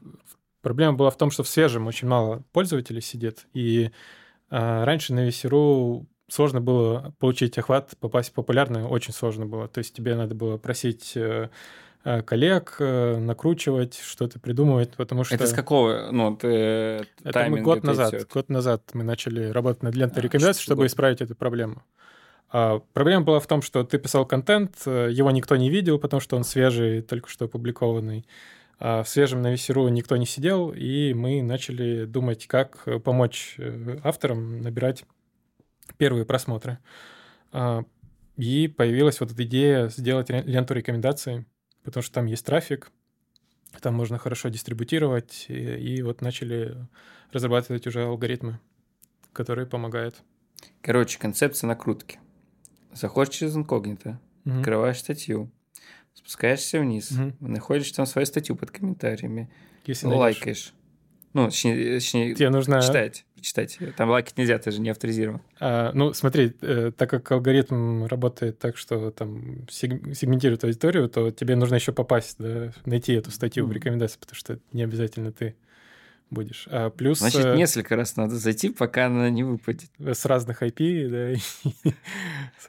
[0.61, 3.90] проблема была в том, что в свежем очень мало пользователей сидит, и
[4.50, 9.68] э, раньше на Весеру сложно было получить охват, попасть в популярную, очень сложно было.
[9.68, 11.50] То есть тебе надо было просить э,
[12.04, 15.35] э коллег, э, накручивать, что-то придумывать, потому что...
[15.35, 16.48] Это с какого, ну, ты,
[17.22, 20.87] Это мы год назад, год назад мы начали работать над лентой а, рекомендаций, чтобы год.
[20.87, 21.83] исправить эту проблему.
[22.57, 26.21] А проблема была в том, что ты писал контент, э, его никто не видел, потому
[26.21, 28.25] что он свежий, только что опубликованный.
[28.79, 33.99] А в свежем на Весеру никто не сидел, и мы начали думать, как помочь э,
[34.05, 35.05] авторам набирать
[35.97, 36.79] первые просмотры.
[37.51, 37.83] А,
[38.37, 41.47] и появилась вот эта идея сделать ленту рекомендаций,
[41.83, 42.93] потому что там есть трафик,
[43.81, 46.77] там можно хорошо дистрибутировать, и, и вот начали
[47.33, 48.61] разрабатывать уже алгоритмы,
[49.33, 50.23] которые помогают.
[50.83, 52.21] Короче, концепция накрутки.
[52.94, 54.59] Заходишь через инкогнито, угу.
[54.59, 55.50] открываешь статью,
[56.14, 57.33] спускаешься вниз, угу.
[57.40, 59.50] находишь там свою статью под комментариями,
[59.87, 60.72] Если лайкаешь.
[61.33, 62.80] Ну, точнее, точнее Тебе нужно...
[62.80, 63.78] читать, читать.
[63.96, 65.42] Там лайкать нельзя, ты же не авторизирован.
[65.59, 71.57] А, ну, смотри, э, так как алгоритм работает так, что там сегментирует аудиторию, то тебе
[71.57, 73.68] нужно еще попасть, да, найти эту статью mm.
[73.68, 75.57] в рекомендации, потому что не обязательно ты
[76.35, 76.66] будешь.
[76.70, 77.20] А плюс...
[77.20, 79.90] Значит, э, несколько раз надо зайти, пока она не выпадет.
[79.99, 81.90] С разных IP, да.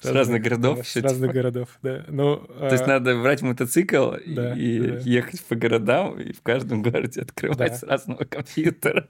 [0.02, 0.88] С, разных, городов.
[0.88, 2.06] С разных городов, да.
[2.08, 7.22] Но, То есть а, надо брать мотоцикл и ехать по городам, и в каждом городе
[7.24, 9.10] открывать с разного компьютера.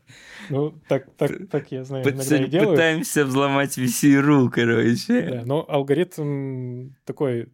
[0.50, 1.08] Ну, так,
[1.70, 2.72] я знаю, иногда и делают.
[2.72, 5.22] Пытаемся взломать VC.ru, короче.
[5.22, 7.50] Да, но алгоритм такой...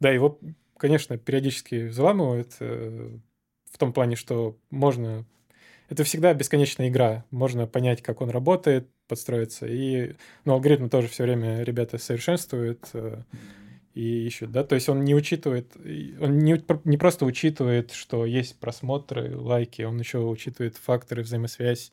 [0.00, 0.38] Да, его,
[0.76, 3.16] конечно, периодически взламывают, э,
[3.76, 5.26] в том плане, что можно
[5.88, 7.24] это всегда бесконечная игра.
[7.30, 9.66] Можно понять, как он работает, подстроиться.
[9.66, 13.22] И ну, алгоритмы тоже все время ребята совершенствуют э,
[13.94, 15.74] и ищут, да, то есть он не учитывает,
[16.20, 21.92] он не, не просто учитывает, что есть просмотры, лайки, он еще учитывает факторы взаимосвязь,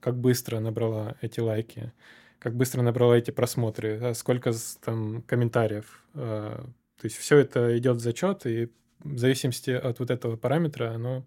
[0.00, 1.90] как быстро набрала эти лайки,
[2.38, 4.52] как быстро набрала эти просмотры, а сколько
[4.84, 6.04] там комментариев.
[6.14, 6.64] Э,
[7.00, 11.24] то есть все это идет в зачет, и в зависимости от вот этого параметра оно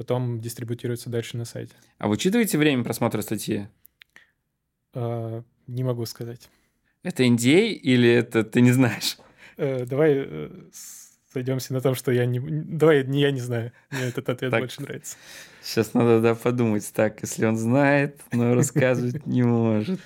[0.00, 1.74] потом дистрибутируется дальше на сайте.
[1.98, 3.68] А вы учитываете время просмотра статьи?
[4.94, 6.48] А, не могу сказать.
[7.02, 9.18] Это NDA или это ты не знаешь?
[9.58, 10.50] Э, давай э,
[11.30, 12.40] сойдемся на том, что я не...
[12.40, 13.72] Давай, не, я не знаю.
[13.90, 15.18] Мне этот ответ так, больше нравится.
[15.60, 16.90] Сейчас надо да, подумать.
[16.94, 20.00] Так, если он знает, но рассказывать не может.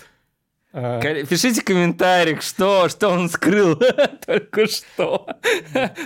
[0.76, 1.00] А...
[1.00, 3.80] Пишите в комментариях, что, что он скрыл
[4.26, 5.28] только что.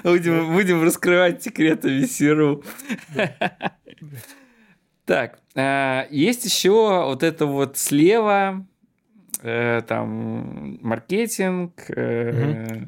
[0.04, 2.62] Будем, будем раскрывать секреты Весеру.
[5.06, 8.66] Так, а, есть еще вот это вот слева,
[9.42, 12.82] э, там, маркетинг, э,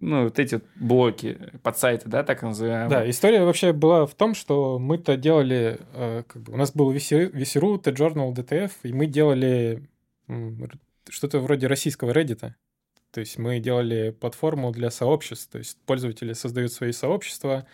[0.00, 2.90] ну, вот эти вот блоки под сайты, да, так называемые.
[2.90, 6.90] Да, история вообще была в том, что мы-то делали, э, как бы, у нас был
[6.90, 9.88] Весеру, T-Journal, DTF, и мы делали
[11.08, 12.52] что-то вроде российского Reddit.
[13.12, 17.66] То есть мы делали платформу для сообществ, то есть пользователи создают свои сообщества,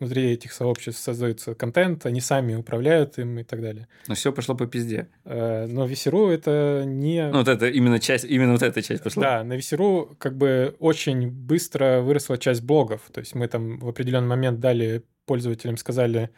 [0.00, 3.86] внутри этих сообществ создается контент, они сами управляют им и так далее.
[4.08, 5.08] Но все пошло по пизде.
[5.24, 7.28] Э, но Весеру это не...
[7.30, 9.22] Ну, вот это именно часть, именно вот эта часть пошла.
[9.22, 13.02] Да, на Весеру как бы очень быстро выросла часть блогов.
[13.12, 16.30] То есть мы там в определенный момент дали пользователям, сказали,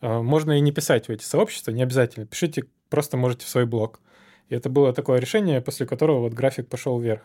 [0.00, 2.26] «Э, можно и не писать в эти сообщества, не обязательно.
[2.26, 4.00] Пишите, просто можете в свой блог.
[4.48, 7.22] И это было такое решение, после которого вот график пошел вверх.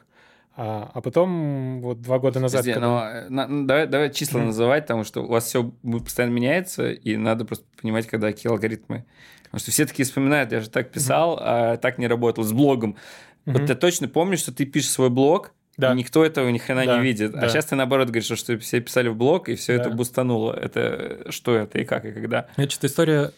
[0.55, 2.61] А, а потом вот два года назад...
[2.61, 3.27] Подожди, когда...
[3.29, 4.45] но, на, давай, давай числа mm.
[4.45, 5.71] называть, потому что у вас все
[6.03, 9.05] постоянно меняется, и надо просто понимать, когда какие алгоритмы.
[9.43, 12.97] Потому что все такие вспоминают, я же так писал, а так не работал с блогом.
[13.45, 13.51] Mm-hmm.
[13.53, 15.93] Вот ты точно помнишь, что ты пишешь свой блог, да.
[15.93, 16.97] и никто этого ни хрена да.
[16.97, 17.33] не видит.
[17.35, 17.45] А да.
[17.45, 19.83] А сейчас ты наоборот говоришь, что все писали в блог, и все да.
[19.83, 20.53] это бустануло.
[20.53, 22.47] Это что это и как, и когда?
[22.55, 23.31] Значит, история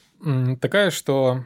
[0.59, 1.45] такая, что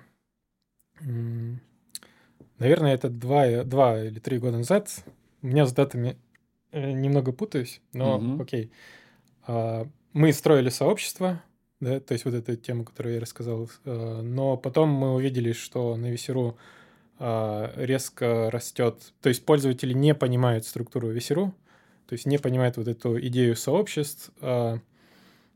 [2.60, 4.90] наверное, это два, два или три года назад
[5.42, 6.18] у меня с датами
[6.72, 8.42] э, немного путаюсь, но угу.
[8.42, 8.72] окей.
[9.46, 11.42] А, мы строили сообщество,
[11.80, 15.96] да, то есть вот эту тему, которую я рассказал, э, но потом мы увидели, что
[15.98, 16.58] на Весеру
[17.20, 21.54] а, резко растет, то есть пользователи не понимают структуру Весеру,
[22.08, 24.80] то есть не понимают вот эту идею сообществ, а,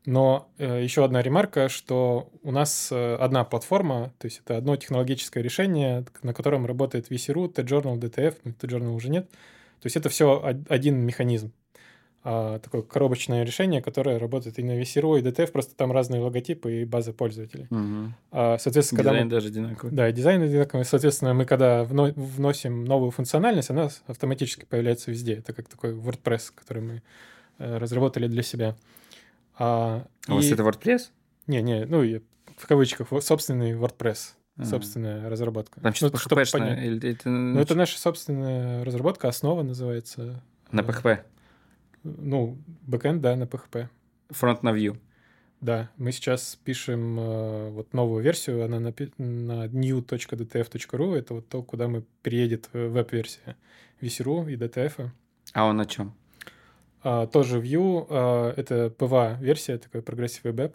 [0.06, 5.42] но э, еще одна ремарка, что у нас одна платформа, то есть это одно технологическое
[5.42, 10.42] решение, на котором работает VC.ru, T-Journal, DTF, ну, T-Journal уже нет, то есть это все
[10.68, 11.52] один механизм.
[12.22, 16.82] А, такое коробочное решение, которое работает и на VCRO, и DTF, просто там разные логотипы
[16.82, 17.66] и базы пользователей.
[17.70, 18.12] Угу.
[18.32, 19.30] А, соответственно, дизайн когда мы...
[19.30, 19.96] даже одинаковый.
[19.96, 20.84] Да, дизайн одинаковый.
[20.84, 22.12] Соответственно, мы когда вно...
[22.14, 25.36] вносим новую функциональность, она автоматически появляется везде.
[25.36, 27.02] Это как такой WordPress, который мы
[27.58, 28.76] э, разработали для себя.
[29.60, 30.32] А, а и...
[30.32, 31.10] у вас это WordPress?
[31.46, 32.02] Не, не, ну,
[32.56, 35.80] в кавычках, собственный WordPress собственная разработка.
[35.80, 37.28] Там что-то ну, PHP или это...
[37.28, 40.42] Ну, это наша собственная разработка, основа называется.
[40.70, 41.20] На PHP?
[42.02, 43.88] Ну, бэкэнд, да, на PHP.
[44.30, 44.98] Фронт на Vue?
[45.60, 51.62] Да, мы сейчас пишем э, вот новую версию, она на, на new.dtf.ru, это вот то,
[51.62, 53.56] куда мы приедет веб-версия
[54.00, 55.10] VC.ru и DTF.
[55.52, 56.14] А он на чем?
[57.02, 60.00] А, тоже Vue, а, это PWA-версия, такой
[60.44, 60.74] Web App.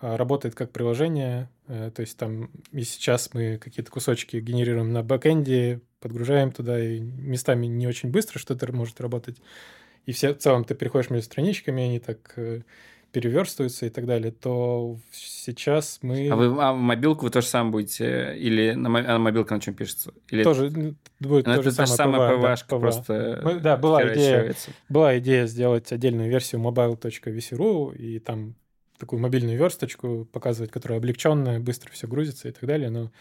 [0.00, 5.02] А, работает как приложение, э, то есть там и сейчас мы какие-то кусочки генерируем на
[5.02, 9.38] бэкэнде, подгружаем туда, и местами не очень быстро что-то может работать.
[10.04, 12.62] И все, в целом ты переходишь между страничками, они так э,
[13.14, 16.28] переверстываются и так далее, то сейчас мы...
[16.28, 18.36] А вы а мобилку вы тоже сам будете?
[18.36, 20.12] Или на, а на мобилка на чем пишется?
[20.30, 20.42] Или...
[20.42, 20.68] Тоже
[21.20, 24.52] будет ну, то же самое, самая PWA, да, просто мы, Да, была идея,
[24.88, 28.56] была идея сделать отдельную версию mobile.vc.ru, и там
[28.98, 33.12] такую мобильную версточку показывать, которая облегченная, быстро все грузится и так далее, но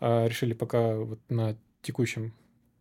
[0.00, 2.34] а, решили пока вот на текущем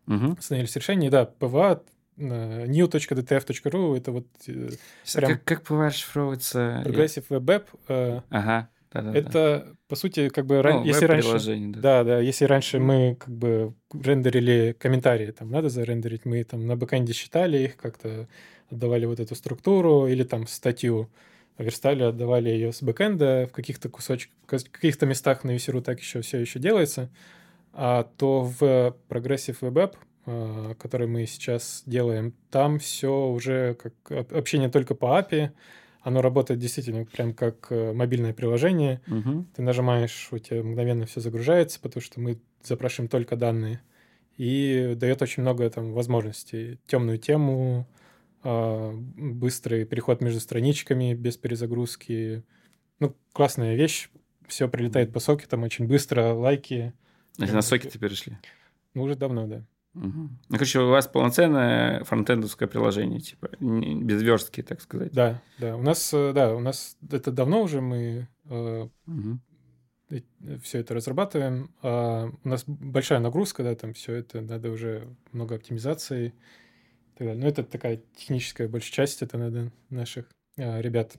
[0.07, 0.35] угу.
[0.39, 1.09] остановились решении.
[1.09, 1.83] Да, PWA
[2.17, 4.69] new.dtf.ru это вот э,
[5.13, 5.31] прям...
[5.31, 6.83] Как, как PWA расшифровывается?
[6.85, 7.65] Progressive Web App.
[7.87, 8.69] Э, ага.
[8.91, 9.65] Да, да, это, да.
[9.89, 11.57] по сути, как бы, ну, если раньше...
[11.71, 11.81] Да.
[11.81, 16.77] да, да, если раньше мы как бы рендерили комментарии, там надо зарендерить, мы там на
[16.77, 18.29] бэкэнде считали их, как-то
[18.71, 21.09] отдавали вот эту структуру или там статью,
[21.57, 26.21] верстали, отдавали ее с бэкэнда, в каких-то кусочках, в каких-то местах на Весеру так еще
[26.21, 27.09] все еще делается,
[27.73, 29.95] а то в Progressive Web App,
[30.25, 35.51] который мы сейчас делаем, там все уже как общение только по API,
[36.05, 39.01] оно работает действительно прям как э, мобильное приложение.
[39.07, 39.45] Угу.
[39.55, 43.81] Ты нажимаешь, у тебя мгновенно все загружается, потому что мы запрашиваем только данные.
[44.37, 46.79] И дает очень много там возможностей.
[46.85, 47.87] Темную тему,
[48.43, 52.43] а, быстрый переход между страничками без перезагрузки.
[52.99, 54.09] Ну, классная вещь.
[54.47, 56.93] Все прилетает по сокетам очень быстро, лайки.
[57.39, 58.37] А на сокеты перешли?
[58.93, 59.65] Ну, уже давно, да.
[59.95, 60.29] Угу.
[60.49, 65.13] Ну, короче, у вас полноценное фронтендовское приложение, типа, без верстки, так сказать.
[65.13, 65.75] Да, да.
[65.77, 69.39] У нас, э, да, у нас это давно уже мы э, угу.
[70.61, 71.71] все это разрабатываем.
[71.81, 76.33] А у нас большая нагрузка, да, там все это, надо уже много оптимизации
[77.15, 77.41] так далее.
[77.41, 81.15] Но это такая техническая большая часть, это надо наших а, ребят,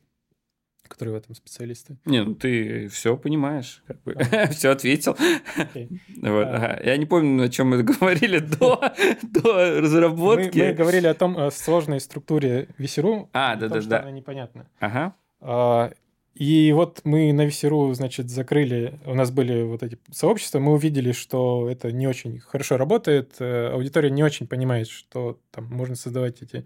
[0.88, 1.96] которые в этом специалисты.
[2.04, 4.12] Не, ну ты все понимаешь, как бы.
[4.12, 4.46] А.
[4.50, 5.16] все ответил.
[5.56, 5.88] Okay.
[6.22, 6.46] Вот.
[6.46, 6.56] А...
[6.56, 6.80] Ага.
[6.84, 8.80] Я не помню, о чем мы говорили до,
[9.22, 10.58] до разработки.
[10.58, 14.00] Мы, мы говорили о том, о сложной структуре VC.ru, а, да, том, да, что да.
[14.00, 14.68] она непонятна.
[14.80, 15.14] Ага.
[15.40, 15.92] А,
[16.36, 21.12] и вот мы на Весеру, значит, закрыли, у нас были вот эти сообщества, мы увидели,
[21.12, 26.42] что это не очень хорошо работает, э, аудитория не очень понимает, что там можно создавать
[26.42, 26.64] эти э,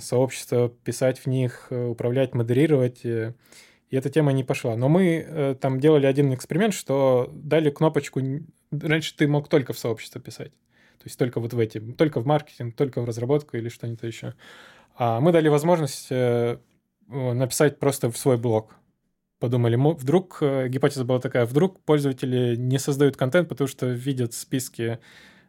[0.00, 3.32] сообщества, писать в них, э, управлять, модерировать, и
[3.90, 4.76] эта тема не пошла.
[4.76, 8.20] Но мы там делали один эксперимент, что дали кнопочку,
[8.70, 10.52] раньше ты мог только в сообщество писать,
[10.98, 14.34] то есть только вот в эти, только в маркетинг, только в разработку или что-нибудь еще.
[14.96, 16.10] А мы дали возможность
[17.08, 18.76] написать просто в свой блог.
[19.40, 24.38] Подумали, вдруг, э, гипотеза была такая, вдруг пользователи не создают контент, потому что видят в
[24.38, 25.00] списке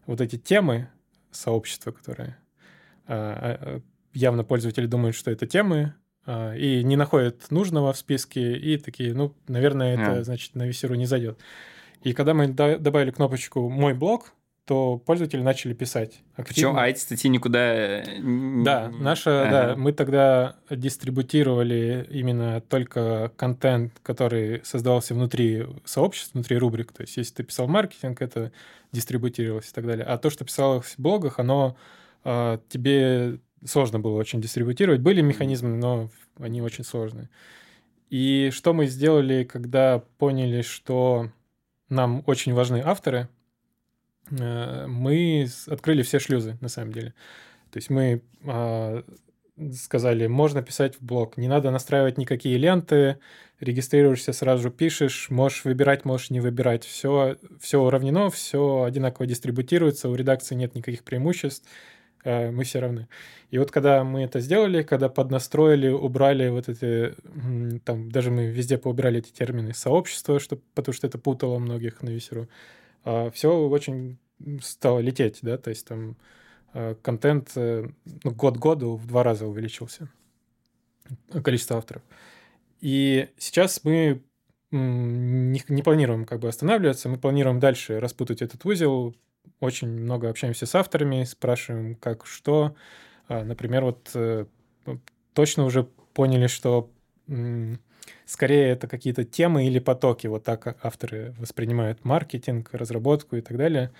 [0.05, 0.89] вот эти темы
[1.31, 2.35] сообщества, которые
[3.07, 5.93] явно пользователи думают, что это темы,
[6.27, 11.05] и не находят нужного в списке, и такие, ну, наверное, это, значит, на Весеру не
[11.05, 11.37] зайдет.
[12.03, 14.33] И когда мы добавили кнопочку «Мой блог»,
[14.65, 16.21] то пользователи начали писать.
[16.35, 16.45] Активно.
[16.45, 18.03] Причем, а эти статьи никуда...
[18.63, 19.51] Да, наша, ага.
[19.51, 26.91] да, мы тогда дистрибутировали именно только контент, который создавался внутри сообщества, внутри рубрик.
[26.93, 28.51] То есть, если ты писал маркетинг, это
[28.91, 30.03] дистрибутировалось и так далее.
[30.03, 31.81] А то, что писалось в блогах, оно э,
[32.69, 35.01] тебе сложно было очень дистрибутировать.
[35.01, 36.09] Были механизмы, но
[36.39, 37.29] они очень сложные.
[38.09, 41.29] И что мы сделали, когда поняли, что
[41.89, 43.29] нам очень важны авторы,
[44.31, 47.13] Э, мы открыли все шлюзы, на самом деле.
[47.71, 49.03] То есть мы а,
[49.73, 53.17] сказали, можно писать в блог, не надо настраивать никакие ленты,
[53.59, 56.85] регистрируешься, сразу пишешь, можешь выбирать, можешь не выбирать.
[56.85, 61.67] Все, все уравнено, все одинаково дистрибутируется, у редакции нет никаких преимуществ,
[62.25, 63.07] мы все равны.
[63.51, 67.15] И вот когда мы это сделали, когда поднастроили, убрали вот эти,
[67.85, 72.09] там даже мы везде поубирали эти термины сообщества, чтобы, потому что это путало многих на
[72.09, 72.49] весеру,
[73.03, 74.17] а, все очень
[74.61, 76.17] стало лететь, да, то есть там
[76.73, 77.87] а, контент э,
[78.23, 80.09] ну, год году в два раза увеличился
[81.43, 82.01] количество авторов.
[82.81, 84.21] И сейчас мы
[84.71, 89.15] не, не планируем как бы останавливаться, мы планируем дальше распутать этот узел.
[89.59, 92.75] Очень много общаемся с авторами, спрашиваем, как, что.
[93.27, 94.45] А, например, вот э,
[95.33, 95.83] точно уже
[96.13, 96.89] поняли, что
[98.25, 100.27] Скорее, это какие-то темы или потоки.
[100.27, 103.91] Вот так авторы воспринимают маркетинг, разработку и так далее.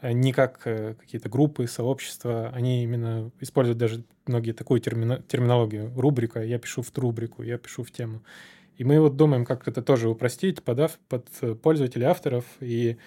[0.00, 2.50] А не как э, какие-то группы, сообщества.
[2.54, 5.92] Они именно используют даже многие такую термино- терминологию.
[5.96, 8.22] Рубрика, я пишу в рубрику, я пишу в тему.
[8.76, 11.28] И мы вот думаем, как это тоже упростить, подав под
[11.62, 12.98] пользователей, авторов, и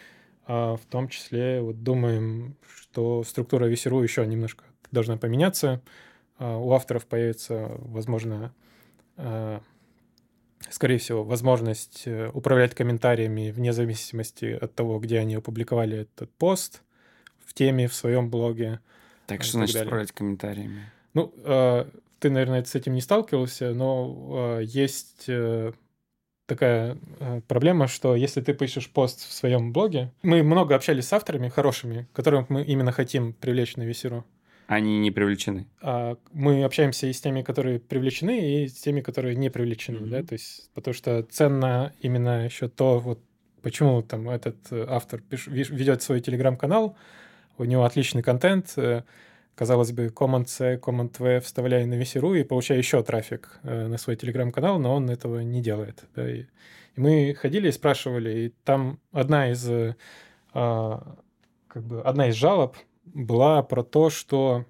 [0.48, 5.82] а, в том числе вот думаем, что структура весеру еще немножко должна поменяться.
[6.40, 8.54] А, у авторов появится, возможно,
[9.18, 9.62] а,
[10.70, 16.82] скорее всего, возможность э, управлять комментариями вне зависимости от того, где они опубликовали этот пост
[17.46, 18.80] в теме, в своем блоге.
[19.28, 19.88] Так что значит далее.
[19.88, 20.92] управлять комментариями?
[21.14, 21.86] Ну, э,
[22.20, 25.26] ты, наверное, с этим не сталкивался, но э, есть
[26.48, 26.98] такая
[27.48, 32.08] проблема, что если ты пишешь пост в своем блоге, мы много общались с авторами хорошими,
[32.14, 34.26] которых мы именно хотим привлечь на Весеру.
[34.68, 35.66] Они не привлечены.
[35.82, 40.10] А, мы общаемся и с теми, которые привлечены, и с теми, которые не привлечены, mm-hmm.
[40.10, 43.20] да, то есть потому что ценно именно еще то, вот
[43.62, 46.98] почему там этот э, автор пиш, ведет свой телеграм-канал,
[47.58, 49.04] у него отличный контент, э,
[49.58, 54.78] казалось бы, Command-C, Command-V вставляя на Весеру и получая еще трафик э, на свой телеграм-канал,
[54.78, 56.04] но он этого не делает.
[56.16, 56.42] Да, и,
[56.96, 59.68] и мы ходили и спрашивали, и там одна из,
[60.54, 61.18] а,
[61.68, 64.66] как бы, одна из жалоб была про то, что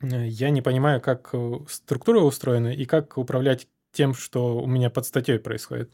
[0.00, 4.90] э, я не понимаю, как э, структура устроена и как управлять тем, что у меня
[4.90, 5.92] под статьей происходит.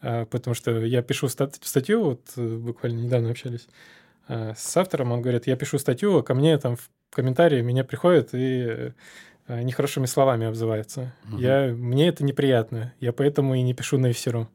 [0.00, 3.68] А, потому что я пишу статью, вот э, буквально недавно общались
[4.28, 8.30] с автором, он говорит, я пишу статью, а ко мне там в комментарии меня приходят
[8.32, 8.92] и
[9.48, 11.14] нехорошими словами обзываются.
[11.28, 11.38] Угу.
[11.38, 14.50] Я, мне это неприятно, я поэтому и не пишу на эфиру.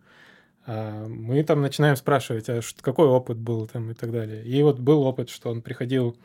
[0.65, 4.45] А мы там начинаем спрашивать, а что, какой опыт был там и так далее.
[4.45, 6.17] И вот был опыт, что он приходил,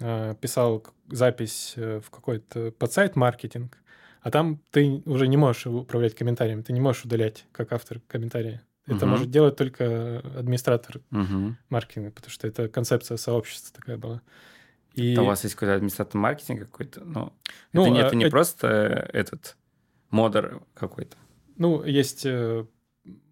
[0.00, 3.78] а, писал запись э, в какой-то подсайт маркетинг,
[4.20, 8.62] а там ты уже не можешь управлять комментариями, ты не можешь удалять как автор комментария.
[8.86, 9.06] Это угу.
[9.06, 11.54] может делать только администратор угу.
[11.68, 14.22] маркетинга, потому что это концепция сообщества такая была.
[14.98, 15.12] И...
[15.12, 17.04] Это у вас есть какой-то администратор маркетинга какой-то?
[17.04, 17.32] Ну,
[17.72, 18.66] ну это, не, это не а, просто
[19.12, 19.56] этот
[20.10, 21.16] модер какой-то.
[21.56, 22.64] Ну, есть э,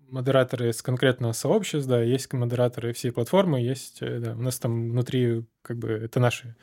[0.08, 4.90] модераторы с конкретного сообщества, да, есть модераторы всей платформы, есть, э, да, у нас там
[4.90, 6.54] внутри, как бы, это наши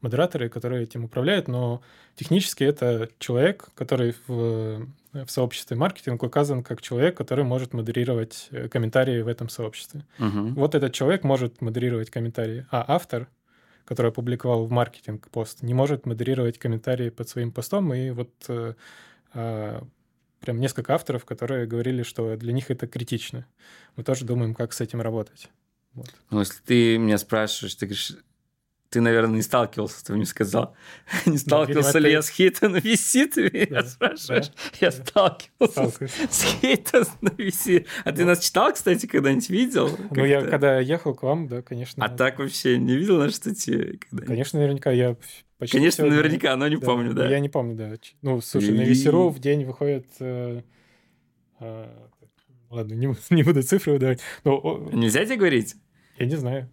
[0.00, 1.80] модераторы, которые этим управляют, но
[2.16, 8.68] технически это человек, который в, в сообществе маркетинг указан как человек, который может модерировать э,
[8.68, 10.04] комментарии в этом сообществе.
[10.18, 10.54] Угу.
[10.54, 13.28] Вот этот человек может модерировать комментарии, а автор,
[13.84, 18.74] который опубликовал в маркетинг пост, не может модерировать комментарии под своим постом, и вот э,
[19.34, 19.84] а,
[20.40, 23.46] прям несколько авторов, которые говорили, что для них это критично.
[23.96, 25.48] Мы тоже думаем, как с этим работать.
[25.94, 26.10] Вот.
[26.30, 28.16] Ну, если ты меня спрашиваешь, ты говоришь,
[28.92, 30.76] ты, наверное, не сталкивался, ты мне сказал.
[31.26, 34.52] Не сталкивался ли я с хейтом на ты меня спрашиваешь.
[34.80, 37.86] Я сталкивался с хейтом на VC.
[38.04, 39.98] А ты нас читал, кстати, когда-нибудь видел?
[40.10, 42.04] Ну, я когда ехал к вам, да, конечно.
[42.04, 43.98] А так вообще не видел наши статьи?
[44.26, 44.90] Конечно, наверняка.
[44.90, 45.16] Я
[45.58, 47.30] почти Конечно, наверняка, но не помню, да.
[47.30, 47.94] Я не помню, да.
[48.20, 50.06] Ну, слушай, на Весеру в день выходит...
[50.20, 50.60] э,
[51.60, 51.86] э,
[52.68, 54.20] ладно, не, бу- не буду цифры выдавать.
[54.44, 55.76] Но, Нельзя тебе говорить?
[56.18, 56.68] я не знаю.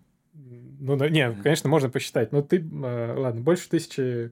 [0.80, 2.32] Ну, да, не, конечно, можно посчитать.
[2.32, 4.32] Но ты, э, ладно, больше тысячи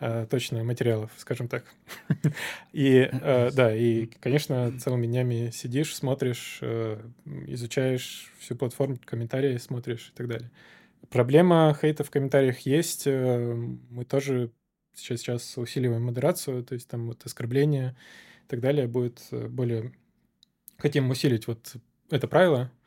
[0.00, 1.64] э, точно материалов, скажем так.
[2.72, 6.98] И, э, да, и, конечно, целыми днями сидишь, смотришь, э,
[7.46, 10.50] изучаешь всю платформу, комментарии смотришь и так далее.
[11.10, 13.06] Проблема хейта в комментариях есть.
[13.06, 13.54] э,
[13.90, 14.50] Мы тоже
[14.94, 17.96] сейчас, сейчас усиливаем модерацию, то есть там вот оскорбления
[18.46, 19.92] и так далее будет э, более...
[20.78, 21.74] Хотим усилить вот
[22.10, 22.83] это правило, а,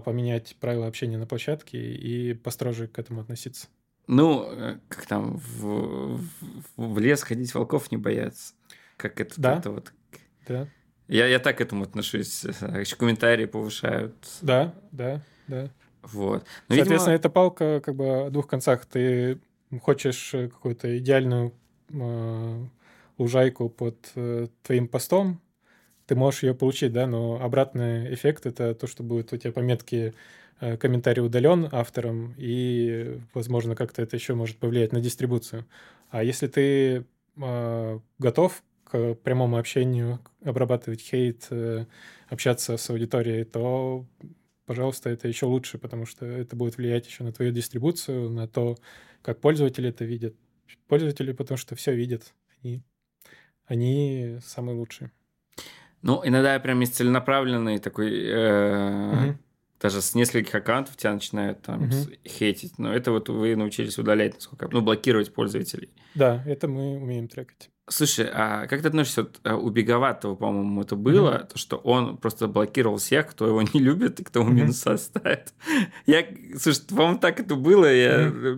[0.00, 3.68] поменять правила общения на площадке и построже к этому относиться.
[4.06, 6.24] Ну, э, как там, в, в-
[6.76, 8.54] в лес ходить волков не бояться.
[8.96, 9.58] Как это, Да.
[9.58, 9.92] это вот.
[10.46, 10.68] Да,
[11.08, 12.44] Я, я так к этому отношусь.
[12.60, 14.14] А Еще комментарии повышают.
[14.42, 15.70] да, да, да.
[16.02, 16.44] Вот.
[16.68, 18.86] Но, видимо, Соответственно, это палка как бы о двух концах.
[18.86, 19.38] Ты
[19.80, 21.54] хочешь э, какую-то идеальную
[21.90, 22.64] э,
[23.18, 25.40] лужайку под э, твоим постом,
[26.12, 30.12] ты можешь ее получить, да, но обратный эффект это то, что будет у тебя пометки
[30.60, 35.64] э, комментарий удален автором, и, возможно, как-то это еще может повлиять на дистрибуцию.
[36.10, 37.06] А если ты
[37.38, 41.86] э, готов к прямому общению, обрабатывать хейт, э,
[42.28, 44.04] общаться с аудиторией, то
[44.66, 48.76] пожалуйста, это еще лучше, потому что это будет влиять еще на твою дистрибуцию, на то,
[49.22, 50.36] как пользователи это видят.
[50.88, 52.34] Пользователи, потому что все видят.
[52.60, 52.82] Они,
[53.66, 55.10] они самые лучшие.
[56.02, 58.10] Ну, иногда прям есть целенаправленный такой...
[58.12, 59.38] э, Мгм.
[59.80, 62.78] Даже с нескольких аккаунтов тебя начинают там с- хейтить.
[62.78, 64.66] Но это вот вы научились удалять, насколько...
[64.66, 65.90] я- Ну, блокировать пользователей.
[66.14, 67.68] Да, это мы умеем трекать.
[67.88, 72.16] Слушай, а как ты относишься, вот, а, у Беговатого, по-моему, это было, то, что он
[72.16, 74.58] просто блокировал всех, кто его не любит и кто ему Мгм.
[74.60, 75.52] минуса ставит.
[76.06, 76.24] Я,
[76.60, 77.86] слушай, по-моему, так это было.
[77.92, 78.56] Я, э,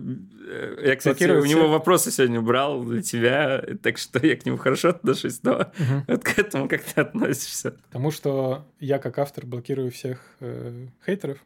[0.83, 1.71] я кстати, Блокировал у него всех?
[1.71, 6.03] вопросы сегодня брал для тебя, так что я к нему хорошо отношусь, но Мгм.
[6.07, 7.71] вот к этому как ты относишься?
[7.87, 11.37] Потому что я как автор блокирую всех э, хейтеров.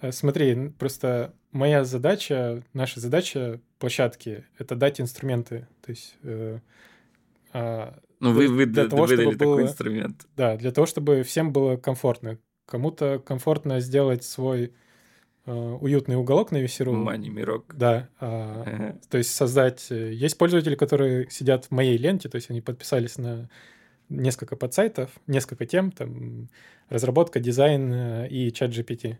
[0.00, 5.66] Э, Смотри, просто моя задача, наша задача площадки— это дать инструменты.
[5.84, 6.58] То есть, э,
[7.52, 10.26] а, Ну, вы, вы для д- того, выдали чтобы такой было- инструмент.
[10.36, 12.38] да, для того, чтобы всем было комфортно.
[12.66, 14.70] Кому-то комфортно сделать свой э,
[15.52, 16.92] уютный уголок на весеру.
[16.92, 17.74] Мани Мирок.
[17.76, 18.08] Да.
[18.20, 18.98] а, Ага.
[19.10, 19.86] То есть создать...
[19.90, 23.48] э, Есть пользователи, которые сидят в моей ленте, то есть они подписались на
[24.08, 26.48] несколько подсайтов, несколько тем, там,
[26.88, 29.16] разработка, дизайн э, и чат GPT.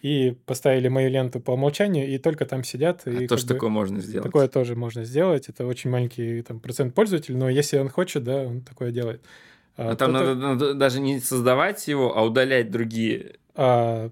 [0.00, 3.02] И поставили мою ленту по умолчанию, и только там сидят.
[3.04, 4.26] А и что бы такое можно сделать.
[4.26, 5.48] Такое тоже можно сделать.
[5.48, 9.22] Это очень маленький там, процент пользователей, но если он хочет, да, он такое делает.
[9.76, 13.34] А там кто-то- надо, надо даже не создавать его, а удалять другие.
[13.56, 14.10] А,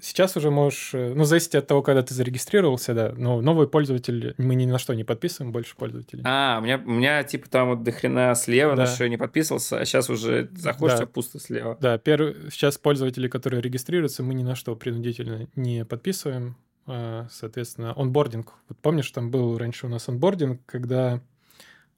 [0.00, 0.90] сейчас уже можешь...
[0.94, 3.12] э, Ну, зависит от того, когда ты зарегистрировался, да.
[3.16, 4.34] Но новый пользователь...
[4.38, 6.22] Мы ни на что не подписываем больше пользователей.
[6.26, 8.82] А, у меня, у меня типа там вот до хрена слева Да.
[8.82, 11.04] на что я не подписывался, а сейчас уже заходишь, Да.
[11.04, 11.76] а пусто слева.
[11.80, 16.56] Да, первый, сейчас пользователи, которые регистрируются, мы ни на что принудительно не подписываем.
[16.86, 18.52] А, Соответственно, онбординг.
[18.68, 21.20] Вот помнишь, там был раньше у нас онбординг, когда,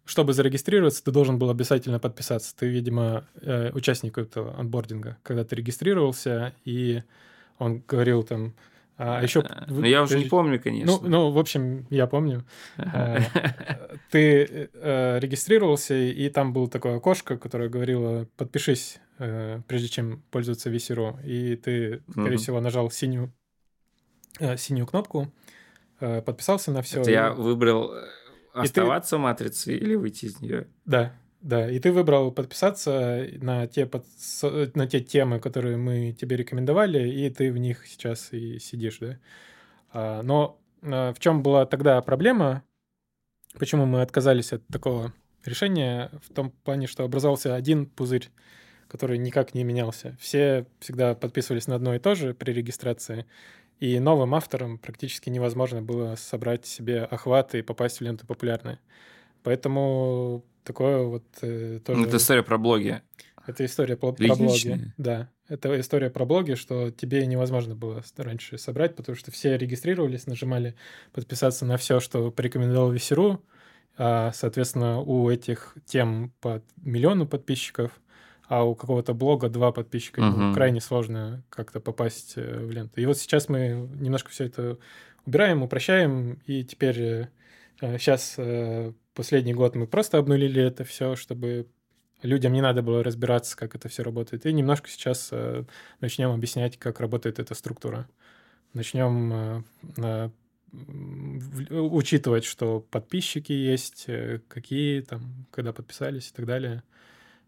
[0.04, 2.56] чтобы зарегистрироваться, ты должен был обязательно подписаться.
[2.56, 7.02] Ты, видимо, э, участник этого онбординга, когда ты регистрировался, и
[7.60, 8.54] он говорил там...
[8.96, 9.40] А еще...
[9.40, 10.98] А, Ну, я уже не помню, конечно.
[11.00, 12.44] Ну, ну, в общем, я помню.
[12.76, 13.24] Ага.
[14.10, 20.68] Ты э, регистрировался, и там было такое окошко, которое говорило «подпишись, э, прежде чем пользоваться
[20.68, 21.18] Весеро».
[21.24, 23.32] И ты, скорее всего, нажал синюю,
[24.38, 25.32] э, синюю кнопку,
[26.00, 27.00] э, подписался на все.
[27.00, 28.02] Это я выбрал э,
[28.52, 30.66] оставаться в матрице или выйти из нее.
[30.84, 31.70] Да, да.
[31.70, 34.06] И ты выбрал подписаться на те, под-
[34.74, 39.18] на те темы, которые мы тебе рекомендовали, и ты в них сейчас и сидишь, да.
[39.92, 42.62] А, Но а, в чем была тогда проблема,
[43.58, 45.12] почему мы отказались от такого
[45.44, 48.30] решения, в том плане, что образовался один пузырь,
[48.88, 50.16] который никак не менялся.
[50.20, 53.26] Все всегда подписывались на одно и то же при регистрации,
[53.80, 58.78] и новым авторам практически невозможно было собрать себе охваты и попасть в ленту популярные.
[59.42, 62.00] Поэтому такое вот э, тоже...
[62.00, 63.02] Ну, это история про блоги.
[63.46, 64.92] Это история про, про блоги.
[64.96, 70.26] Да, это история про блоги, что тебе невозможно было раньше собрать, потому что все регистрировались,
[70.26, 70.76] нажимали
[71.12, 73.42] подписаться на все, что порекомендовал Весеру,
[73.96, 78.00] а, соответственно, у этих тем по миллиону подписчиков,
[78.46, 80.54] а у какого-то блога два подписчика, ну, Мгм.
[80.54, 83.00] крайне сложно как-то попасть э, в ленту.
[83.00, 84.78] И вот сейчас мы немножко все это
[85.24, 87.28] убираем, упрощаем, и теперь
[87.80, 88.38] сейчас
[89.14, 91.66] последний год мы просто обнулили это все, чтобы
[92.22, 94.46] людям не надо было разбираться, как это все работает.
[94.46, 95.64] И немножко сейчас э,
[96.00, 98.08] начнем объяснять, как работает эта структура.
[98.72, 99.62] Начнем э,
[99.96, 100.32] на-
[101.70, 106.82] учитывать, что подписчики есть, э, какие там, когда подписались и так далее,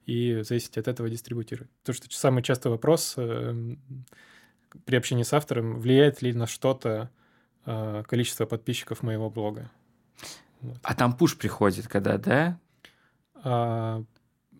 [0.06, 1.70] и зависеть от этого дистрибутировать.
[1.82, 3.76] Потому что самый частый вопрос э,
[4.84, 7.10] при общении с автором, влияет ли на что-то
[7.66, 9.70] э, количество подписчиков моего блога.
[10.60, 10.78] Вот.
[10.82, 12.58] А там пуш приходит, когда, да?
[13.44, 14.02] А,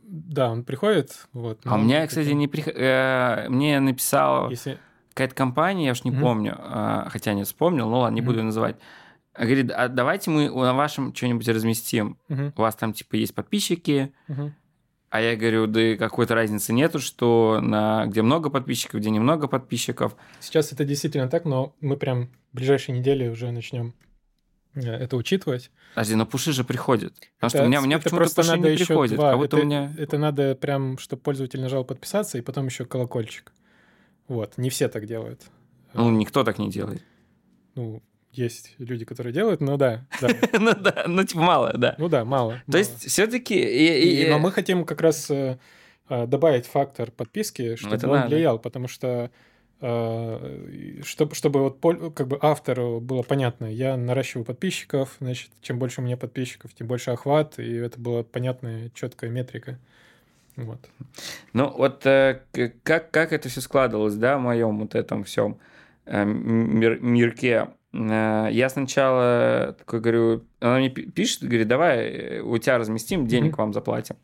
[0.03, 1.27] да, он приходит.
[1.33, 2.75] Вот, а у меня, кстати, не приход...
[2.77, 4.79] э, мне написала Если...
[5.11, 6.21] какая-то компания, я уж не mm-hmm.
[6.21, 8.25] помню, э, хотя не вспомнил, ну ладно, не mm-hmm.
[8.25, 8.77] буду называть.
[9.35, 12.19] Говорит, а давайте мы на вашем что-нибудь разместим.
[12.29, 12.53] Mm-hmm.
[12.57, 14.13] У вас там типа есть подписчики.
[14.29, 14.53] Mm-hmm.
[15.09, 20.17] А я говорю, да какой-то разницы нету, что на где много подписчиков, где немного подписчиков.
[20.41, 23.95] Сейчас это действительно так, но мы прям в ближайшие недели уже начнем
[24.75, 25.71] это учитывать.
[25.95, 27.13] Подожди, но пуши же приходят.
[27.13, 29.17] Потому это, что у меня, у меня почему-то пуши надо не приходят.
[29.17, 29.33] Два.
[29.33, 29.93] А вот это, у меня...
[29.99, 33.53] это надо прям, чтобы пользователь нажал подписаться, и потом еще колокольчик.
[34.29, 35.43] Вот, не все так делают.
[35.93, 37.03] Ну, никто так не делает.
[37.75, 38.03] Ну,
[38.33, 40.07] есть люди, которые делают, но да.
[40.53, 41.95] ну да, ну типа мало, да.
[41.99, 42.63] Ну да, мало.
[42.71, 44.27] То есть все-таки...
[44.31, 45.59] Но мы хотим как раз э,
[46.09, 49.31] э, добавить фактор подписки, чтобы он влиял, потому что э,
[49.83, 56.05] чтобы, чтобы вот как бы автору было понятно, я наращиваю подписчиков, значит, чем больше у
[56.05, 59.79] меня подписчиков, тем больше охват, и это была понятная, четкая метрика.
[60.55, 60.79] Вот.
[61.53, 65.59] Ну вот как, как это все складывалось, да, в моем вот этом всем
[66.07, 67.69] мир, мирке?
[67.93, 73.55] Э, я сначала такой говорю, она мне пишет, говорит, давай э, у тебя разместим, денег
[73.55, 73.59] mm-hmm.
[73.59, 74.17] вам заплатим.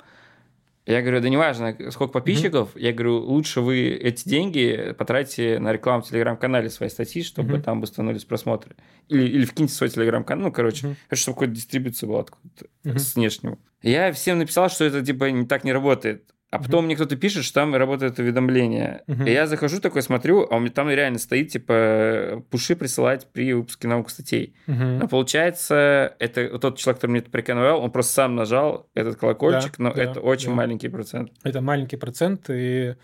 [0.88, 2.74] Я говорю, да неважно, сколько подписчиков.
[2.74, 2.80] Mm-hmm.
[2.80, 7.62] Я говорю, лучше вы эти деньги потратите на рекламу в телеграм-канале своей статьи, чтобы mm-hmm.
[7.62, 8.74] там восстановились просмотры.
[9.08, 10.46] Или, или вкиньте свой телеграм-канал.
[10.46, 10.96] Ну, короче, mm-hmm.
[11.10, 12.98] хочу, чтобы какая-то дистрибуция была откуда-то mm-hmm.
[12.98, 13.58] с внешнего.
[13.82, 16.24] Я всем написал, что это типа не так не работает.
[16.50, 16.86] А потом mm-hmm.
[16.86, 19.02] мне кто-то пишет, что там работает уведомление.
[19.06, 19.28] Mm-hmm.
[19.28, 23.52] И я захожу такой, смотрю, а у меня там реально стоит, типа, пуши присылать при
[23.52, 24.54] выпуске наук статей.
[24.66, 24.98] Mm-hmm.
[24.98, 29.76] Но получается, это тот человек, который мне это порекомендовал, он просто сам нажал этот колокольчик,
[29.76, 30.54] да, но да, это очень да.
[30.54, 31.32] маленький процент.
[31.42, 32.94] Это маленький процент, и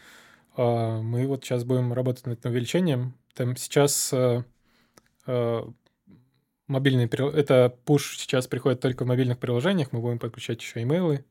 [0.56, 3.14] э, мы вот сейчас будем работать над этим увеличением.
[3.34, 4.42] Там сейчас э,
[5.26, 5.62] э,
[6.66, 7.08] мобильные...
[7.08, 11.26] Это пуш сейчас приходит только в мобильных приложениях, мы будем подключать еще имейлы.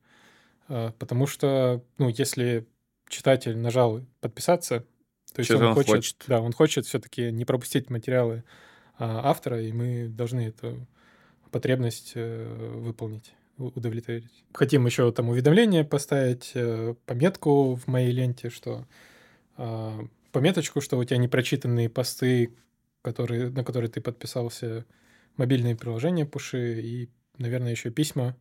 [0.67, 2.67] А, потому что, ну, если
[3.07, 4.85] читатель нажал подписаться,
[5.33, 8.43] то есть он, он хочет, хочет, да, он хочет все-таки не пропустить материалы
[8.97, 10.87] а, автора, и мы должны эту
[11.51, 14.43] потребность э, выполнить, удовлетворить.
[14.53, 18.87] Хотим еще там уведомление поставить, э, пометку в моей ленте, что
[19.55, 19.99] а,
[20.31, 22.55] пометочку, что у тебя непрочитанные посты,
[23.03, 24.85] которые, на которые ты подписался,
[25.37, 28.35] мобильные приложения пуши и, наверное, еще письма.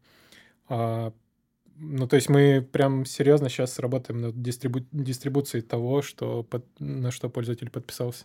[1.76, 4.80] Ну, то есть мы прям серьезно сейчас работаем над дистрибу...
[4.92, 6.64] дистрибуцией того, что под...
[6.78, 8.24] на что пользователь подписался.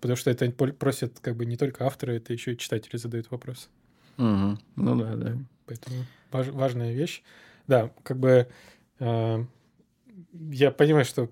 [0.00, 3.68] Потому что это просят как бы не только авторы, это еще и читатели задают вопрос.
[4.18, 4.58] Угу.
[4.76, 5.36] Ну да, да.
[5.66, 6.48] Поэтому важ...
[6.48, 7.22] важная вещь.
[7.66, 8.48] Да, как бы
[8.98, 9.44] э,
[10.32, 11.30] я понимаю, что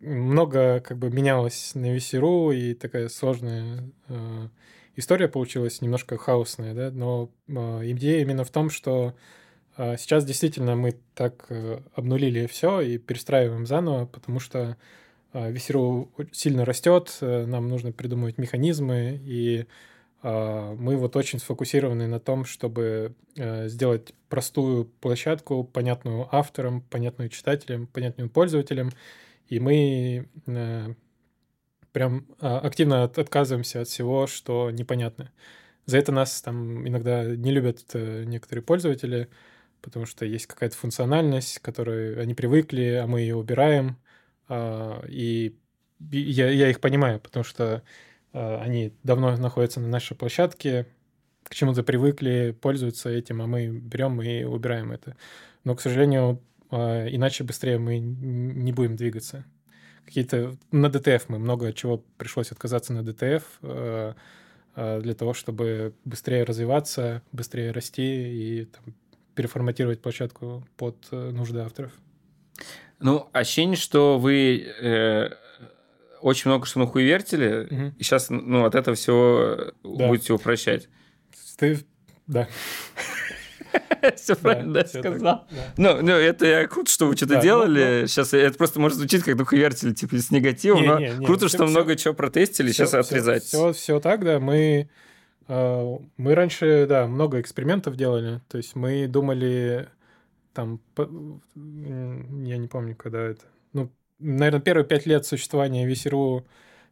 [0.00, 4.48] много как бы менялось на VC.ru, и такая сложная э,
[4.96, 9.14] история получилась, немножко хаосная, да, но э, идея именно в том, что
[9.96, 14.76] сейчас действительно мы так э, обнулили все и перестраиваем заново, потому что
[15.32, 19.66] VC.ru а, сильно растет, э, нам нужно придумывать механизмы, и
[20.22, 27.30] а, мы вот очень сфокусированы на том, чтобы э, сделать простую площадку, понятную авторам, понятную
[27.30, 28.90] читателям, понятную пользователям,
[29.48, 30.28] и мы
[31.92, 35.32] прям активно отказываемся от всего, что непонятно.
[35.86, 39.28] За это нас там иногда не любят некоторые пользователи,
[39.82, 43.96] потому что есть какая-то функциональность, к которой они привыкли, а мы ее убираем.
[44.48, 45.56] А, и
[46.10, 47.82] я, я их понимаю, потому что
[48.32, 50.86] а, они давно находятся на нашей площадке,
[51.44, 55.16] к чему-то привыкли, пользуются этим, а мы берем и убираем это.
[55.64, 59.44] Но, к сожалению, а, иначе быстрее мы не будем двигаться.
[60.04, 64.14] Какие-то на DTF мы много чего пришлось отказаться на DTF
[64.74, 68.94] для того, чтобы быстрее развиваться, быстрее расти и там,
[69.40, 71.92] переформатировать площадку под э, нужды авторов.
[72.98, 75.30] Ну, ощущение, что вы э,
[76.20, 77.94] очень много что нахуевертили, угу.
[77.98, 80.08] и сейчас ну, от этого всего да.
[80.08, 80.90] будете упрощать.
[81.56, 81.80] Ты...
[82.26, 82.48] Да.
[84.16, 85.46] Все правильно сказал.
[85.78, 88.04] Ну, ну, это я круто, что вы что-то делали.
[88.06, 92.12] Сейчас это просто может звучить как нахуевертили, типа с негативом, но круто, что много чего
[92.12, 93.44] протестили, сейчас отрезать.
[93.44, 94.38] Все так, да.
[94.38, 94.90] Мы
[95.50, 98.40] мы раньше, да, много экспериментов делали.
[98.48, 99.88] То есть мы думали,
[100.52, 100.80] там,
[101.54, 103.42] я не помню, когда это.
[103.72, 106.44] Ну, наверное, первые пять лет существования VC.ru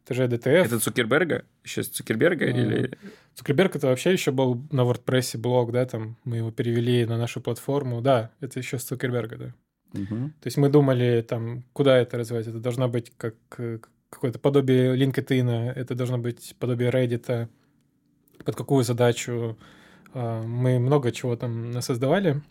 [0.05, 0.65] это же DTF.
[0.65, 1.45] Это Цукерберга?
[1.63, 2.97] Еще с Цукерберга а, или...
[3.35, 7.41] Цукерберг это вообще еще был на WordPress блог, да, там мы его перевели на нашу
[7.41, 8.01] платформу.
[8.01, 9.53] Да, это еще с Цукерберга, да.
[9.93, 10.15] Угу.
[10.15, 12.47] То есть мы думали, там, куда это развивать?
[12.47, 13.35] Это должно быть как
[14.09, 17.47] какое-то подобие LinkedIn, это должно быть подобие Reddit,
[18.43, 19.57] под какую задачу.
[20.13, 22.41] А, мы много чего там насоздавали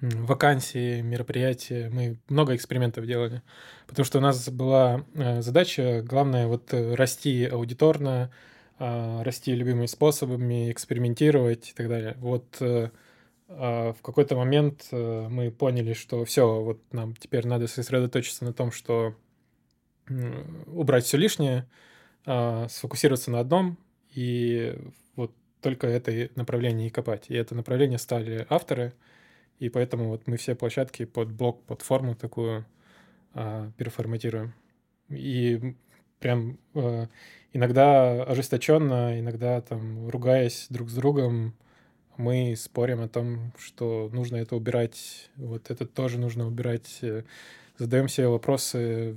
[0.00, 3.42] вакансии, мероприятия, мы много экспериментов делали,
[3.86, 8.30] потому что у нас была э, задача, главное, вот э, расти аудиторно,
[8.78, 12.16] а, расти любыми способами, экспериментировать и так далее.
[12.18, 12.90] Вот э,
[13.48, 18.72] а, в какой-то момент мы поняли, что все, вот нам теперь надо сосредоточиться на том,
[18.72, 19.14] что
[20.66, 21.68] убрать все лишнее,
[22.24, 23.78] сфокусироваться на одном
[24.14, 24.76] и
[25.16, 27.26] вот только это направление и копать.
[27.28, 28.92] И это направление стали авторы—
[29.60, 32.64] и поэтому вот мы все площадки под блок, под форму такую
[33.34, 34.54] а, переформатируем.
[35.10, 35.74] И
[36.18, 37.08] прям а,
[37.52, 41.54] иногда ожесточенно, иногда там ругаясь друг с другом,
[42.16, 47.00] мы спорим о том, что нужно это убирать, вот это тоже нужно убирать.
[47.76, 49.16] Задаем себе вопросы,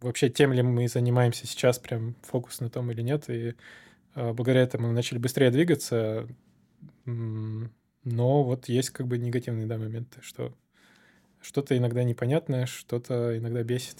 [0.00, 3.28] вообще тем ли мы занимаемся сейчас, прям фокус на том или нет.
[3.28, 3.54] И
[4.14, 6.28] благодаря этому мы начали быстрее двигаться.
[7.04, 10.54] Но вот есть как бы негативные да, моменты, что
[11.40, 13.98] что-то иногда непонятное, что-то иногда бесит.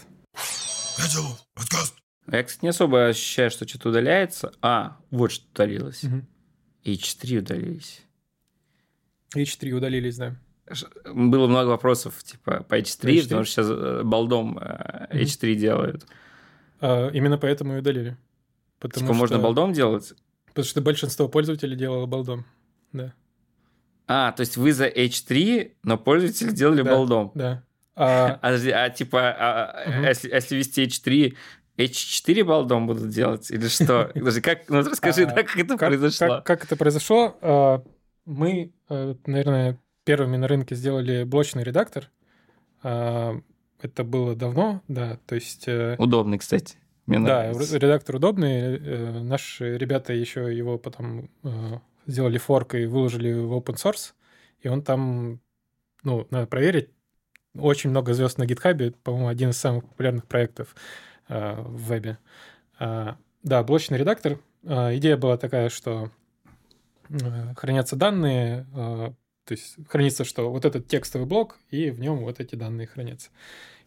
[2.27, 4.53] Я, кстати, не особо ощущаю, что что-то удаляется.
[4.63, 6.05] А, вот что удалилось.
[6.05, 6.23] Угу.
[6.85, 8.03] H3 удалились.
[9.35, 10.37] H3 удалились, да.
[11.13, 13.23] Было много вопросов, типа, по H3, H3?
[13.25, 15.61] потому что сейчас э, балдом H3 угу.
[15.61, 16.07] делают.
[16.81, 18.17] А, именно поэтому и удалили.
[18.79, 19.21] Потому типа, что...
[19.21, 20.15] можно балдом делать?
[20.47, 22.45] Потому что большинство пользователей делало балдом,
[22.93, 23.15] да.
[24.07, 27.33] А, то есть вы за H3, но пользователи делали да, балдом.
[27.35, 27.65] Да.
[27.97, 30.07] А, а, а типа, а, угу.
[30.07, 31.35] если, если вести H3,
[31.79, 34.11] H4 балдом будут делать или что?
[34.15, 36.43] Даже как, ну расскажи, а, да, как это произошло?
[36.45, 37.37] Как, это произошло?
[37.41, 37.83] А,
[38.27, 42.11] мы, э, наверное, первыми на рынке сделали блочный редактор.
[42.83, 43.41] А,
[43.81, 45.65] это было давно, да, то есть...
[45.67, 46.77] Э, Удобный, кстати.
[47.07, 47.79] Мне да, нравится.
[47.79, 48.79] редактор удобный.
[48.79, 51.29] Э, наши ребята еще его потом
[52.07, 54.13] сделали форк и выложили в open source,
[54.61, 55.41] и он там,
[56.03, 56.91] ну, надо проверить,
[57.57, 60.75] очень много звезд на гитхабе, по-моему, один из самых популярных проектов
[61.29, 62.19] э, в вебе.
[62.81, 64.39] Э, да, блочный редактор.
[64.65, 66.11] Э, идея была такая, что
[67.09, 69.13] э, хранятся данные, э,
[69.45, 73.31] то есть хранится, что вот этот текстовый блок, и в нем вот эти данные хранятся.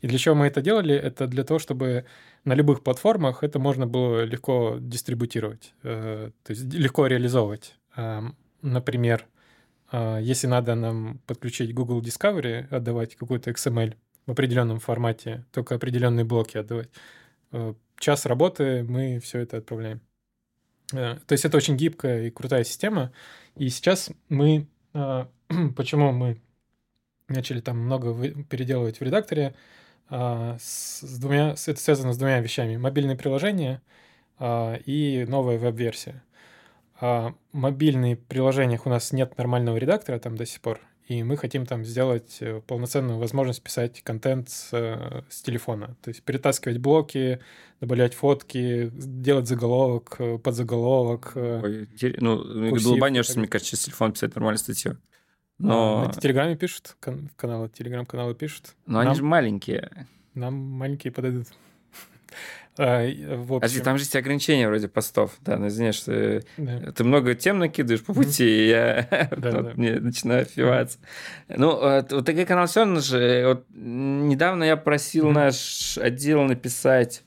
[0.02, 0.95] И для чего мы это делали?
[0.95, 2.06] Это для того, чтобы
[2.43, 7.76] на любых платформах это можно было легко дистрибутировать, э, то есть легко реализовывать.
[8.62, 9.28] Например,
[9.89, 13.95] а, если надо нам подключить Google Discovery, отдавать какой-то XML
[14.26, 16.89] в определенном формате, только определенные блоки отдавать,
[17.52, 20.02] э, час работы мы все это отправляем.
[20.93, 23.12] Э, то есть это очень гибкая и крутая система.
[23.56, 24.68] И сейчас мы...
[25.76, 26.41] Почему мы
[27.28, 29.56] начали там много переделывать в редакторе?
[30.10, 32.78] А, с, двумя, это связано с двумя вещами.
[32.78, 33.82] Мобильные приложения
[34.39, 36.22] и новая веб-версия
[36.99, 41.66] а, мобильных приложениях у нас нет нормального редактора там до сих пор, и мы хотим
[41.66, 45.95] там сделать э, полноценную возможность писать контент с, э, с телефона.
[46.01, 47.39] То есть перетаскивать блоки,
[47.80, 51.34] добавлять фотки, делать заголовок, э, подзаголовок.
[51.36, 51.88] Ой,
[52.18, 54.97] ну, долбанешься, мне кажется, с телефона писать нормальную статью.
[55.60, 56.03] Но...
[56.03, 58.76] А, на Телеграме пишут, кан- каналы, Телеграм-каналы пишут.
[58.86, 59.08] Но Нам...
[59.08, 60.08] они же маленькие.
[60.34, 61.47] Нам маленькие подойдут.
[62.80, 63.82] А, общем...
[63.82, 65.32] А там же есть ограничения вроде постов.
[65.41, 66.91] Да, ну, извини, что да.
[66.91, 69.08] ты много тем накидываешь по пути, и я
[69.76, 70.99] начинаю офигеваться.
[71.47, 73.45] Ну, вот такой канал все равно же...
[73.47, 77.24] Вот недавно я просил наш отдел написать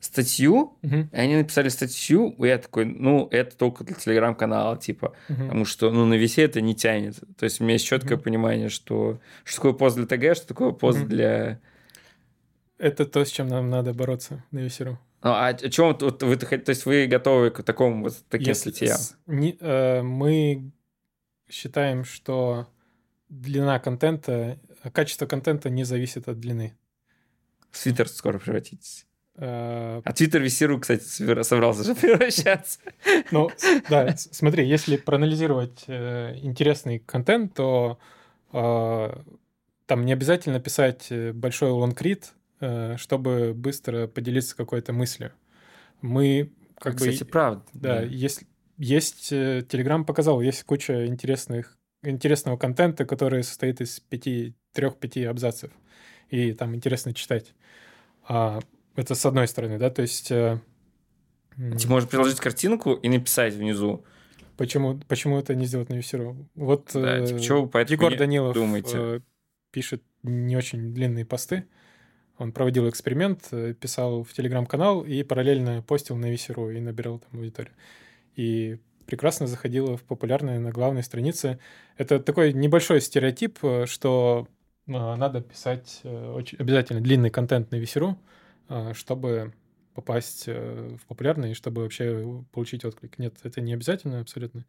[0.00, 1.08] статью, uh-huh.
[1.12, 5.42] и они написали статью, и я такой, ну, это только для телеграм-канала, типа, uh-huh.
[5.44, 7.20] потому что, ну, на весе это не тянет.
[7.38, 8.22] То есть у меня есть четкое uh-huh.
[8.22, 11.06] понимание, что, что такое пост для ТГ, что такое пост uh-huh.
[11.06, 11.60] для
[12.80, 14.98] это то, с чем нам надо бороться на весеру.
[15.22, 18.70] Ну, а о чем вот, вы, то есть вы готовы к такому вот таким Если
[18.70, 18.96] статьям?
[18.96, 20.72] С, не, э, мы
[21.50, 22.68] считаем, что
[23.28, 24.58] длина контента,
[24.92, 26.74] качество контента не зависит от длины.
[27.70, 29.06] В Твиттер скоро превратитесь.
[29.40, 31.02] Э, а Твиттер Весеру, кстати,
[31.42, 32.78] собрался же превращаться.
[33.30, 33.50] Ну,
[33.88, 37.98] да, смотри, если проанализировать э, интересный контент, то
[38.52, 39.16] э,
[39.86, 45.32] там не обязательно писать большой лонгрид, Э, чтобы быстро поделиться какой-то мыслью.
[46.02, 47.12] Мы как Кстати, бы...
[47.14, 47.64] Кстати, правда.
[47.72, 48.02] Да, да.
[48.02, 48.42] есть,
[48.76, 55.70] есть Telegram показал, есть куча интересных, интересного контента, который состоит из пяти, трех-пяти абзацев.
[56.28, 57.54] И там интересно читать.
[58.28, 58.60] А,
[58.96, 60.58] это с одной стороны, да, то есть э,
[61.56, 64.04] Ты можешь приложить картинку и написать внизу.
[64.56, 66.36] Почему, почему это не сделать на Весеру?
[66.54, 68.96] Вот Да, э, типа, чего вы Егор Данилов думаете?
[68.96, 69.20] э,
[69.70, 71.64] пишет не очень длинные посты.
[72.36, 77.38] Он проводил эксперимент, э, писал в телеграм-канал и параллельно постил на Весеру и набирал там
[77.38, 77.72] аудиторию.
[78.36, 81.58] И прекрасно заходило в популярные на главной странице.
[81.96, 84.46] Это такой небольшой стереотип, э, что
[84.86, 88.39] э, надо писать э, очень, обязательно длинный контент на Весеру, э,
[88.94, 89.52] чтобы
[89.94, 93.18] попасть э, в популярный, чтобы вообще получить отклик.
[93.18, 94.64] Нет, это не обязательно абсолютно.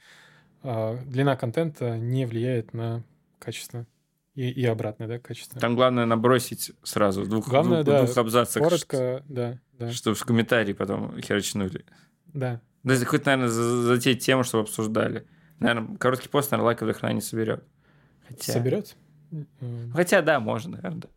[0.64, 3.04] А Длина контента не влияет на
[3.40, 3.86] качество.
[4.34, 5.60] И, и обратно, да, качество.
[5.60, 10.16] Там главное набросить сразу в двух, Главное, двух, да, двух абзацах, Коротко, да, да, чтобы
[10.16, 11.86] в комментарии потом херачнули.
[12.28, 12.62] да.
[12.84, 15.28] Да, хоть, наверное, за- затеять тему, чтобы обсуждали.
[15.60, 17.64] Наверное, короткий пост, наверное, лайков до хрена не соберет.
[18.28, 18.54] Хотя...
[18.54, 18.96] Соберет.
[19.94, 21.02] Хотя, да, можно, наверное.
[21.02, 21.10] да.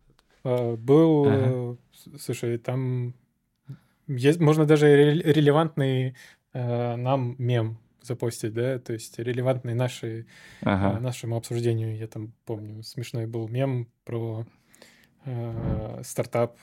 [0.45, 1.79] А, Был, Ага.
[2.13, 3.15] э, слушай, там
[4.07, 6.15] есть, можно даже ре- релевантный
[6.53, 10.27] э, нам мем запостить, да, то есть релевантный нашей,
[10.63, 10.99] Ага.
[10.99, 11.97] э, нашему обсуждению.
[11.97, 14.45] Я там помню, смешной был мем про
[15.25, 16.59] э, стартап,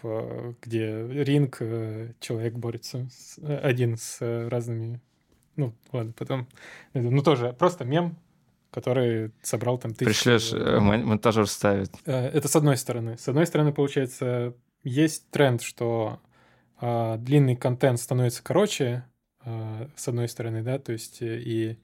[0.62, 1.58] где ринг,
[2.20, 4.20] человек борется с- один с
[4.50, 5.02] разными...
[5.56, 6.48] Ну, ладно, потом...
[6.94, 8.16] Ну, тоже просто мем,
[8.72, 10.06] который собрал там тысячи...
[10.06, 11.92] Пришлешь, э, мон- монтажер ставит.
[12.06, 13.18] Э, Это с одной стороны.
[13.18, 16.20] С одной стороны, получается, есть тренд, что
[16.80, 19.06] а, длинный контент становится короче,
[19.44, 21.78] а, с одной стороны, да, то есть э, и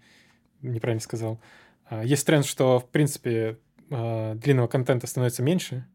[0.61, 1.39] неправильно сказал.
[2.03, 5.87] Есть тренд, что, в принципе, длинного контента становится меньше.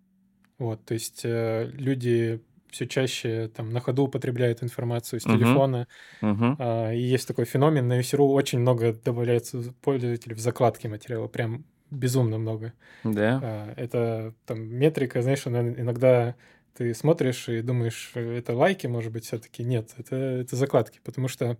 [0.58, 2.40] Вот, то есть э, люди
[2.72, 5.86] все чаще там на ходу употребляют информацию с телефона.
[6.20, 6.56] Мгм.
[6.58, 7.86] А, И есть такой феномен.
[7.86, 11.28] На Весеру очень много добавляется пользователей в закладки материала.
[11.28, 12.72] Прям безумно много.
[13.04, 13.40] Да.
[13.42, 16.34] А, Это там метрика, знаешь, она иногда
[16.74, 21.28] ты смотришь и думаешь, э, это лайки, может быть, все-таки нет, это, это закладки, потому
[21.28, 21.58] что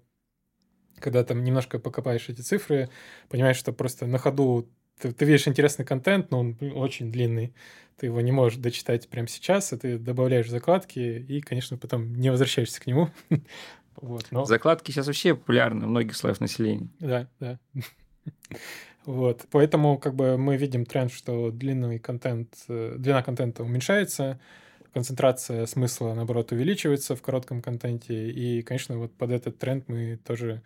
[0.98, 2.88] когда там немножко покопаешь эти цифры,
[3.28, 4.70] понимаешь, что просто на ходу
[5.00, 7.54] ты, ты видишь интересный контент, но он очень длинный,
[7.96, 12.30] ты его не можешь дочитать прямо сейчас, и ты добавляешь закладки, и, конечно, потом не
[12.30, 13.10] возвращаешься к нему.
[14.00, 14.46] Вот, но...
[14.46, 16.88] Закладки сейчас вообще популярны у многих слоев населения.
[16.98, 17.58] Да, да.
[19.04, 24.38] Вот, поэтому как бы мы видим тренд, что длинный контент, э, длина контента уменьшается,
[24.92, 30.62] концентрация смысла, наоборот, увеличивается в коротком контенте, и, конечно, вот под этот тренд мы тоже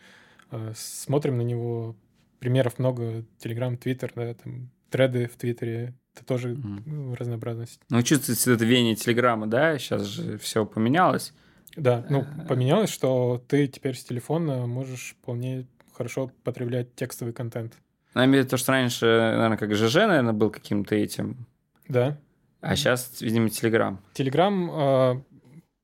[0.51, 1.97] э, смотрим на него.
[2.39, 7.81] Примеров много, Телеграм, Твиттер, да, там, треды в Твиттере, это тоже ну, разнообразность.
[7.91, 9.79] Ну, чувствуется это веяние Телеграма, да?
[9.79, 11.33] Сейчас же все поменялось.
[11.77, 12.47] Да, ну, Э.
[12.47, 17.75] поменялось, что ты теперь с телефона можешь вполне хорошо потреблять текстовый контент.
[18.15, 21.47] Ну, в виду то, что раньше, наверное, как ЖЖ, наверное, был каким-то этим.
[21.89, 22.19] Да,
[22.63, 24.01] А сейчас, видимо, Телеграм.
[24.15, 25.23] Телеграм а,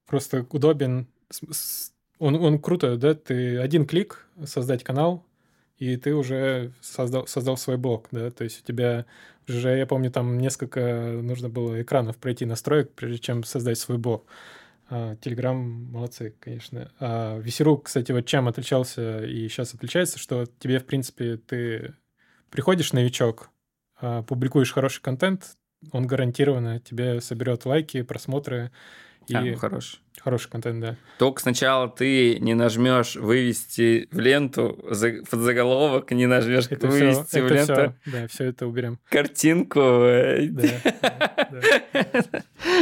[0.07, 1.07] просто удобен.
[2.18, 3.14] Он, он круто, да?
[3.14, 5.26] Ты один клик создать канал,
[5.83, 8.30] и ты уже создал, создал свой блог, да?
[8.30, 9.05] То есть у тебя
[9.49, 14.24] уже, я помню, там несколько нужно было экранов пройти настроек, прежде чем создать свой блог.
[14.89, 16.93] Телеграм молодцы, конечно.
[17.01, 21.95] А Весеру, кстати, вот чем отличался и сейчас отличается, что тебе, в принципе, ты
[22.51, 23.51] приходишь новичок,
[24.01, 25.57] а, публикуешь хороший контент,
[25.91, 28.70] он гарантированно тебе соберет лайки, просмотры
[29.28, 30.00] и А, ну, хорош.
[30.20, 30.96] хороший контент, да.
[31.18, 34.78] Только сначала ты не нажмешь вывести в ленту
[35.30, 38.98] под заголовок, не нажмешь Это все, вывести в это ленту всё, да, все это уберем.
[39.08, 39.80] картинку.
[39.80, 40.68] Да.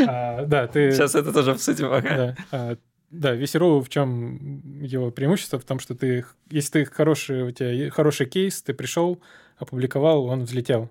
[0.06, 0.92] А, да, ты...
[0.92, 1.88] Сейчас это тоже обсудим.
[1.88, 2.76] Да, а,
[3.10, 5.58] да, Весеру в чем его преимущество?
[5.58, 9.20] В том, что ты, если ты хороший, у тебя хороший кейс, ты пришел,
[9.58, 10.90] опубликовал, он взлетел.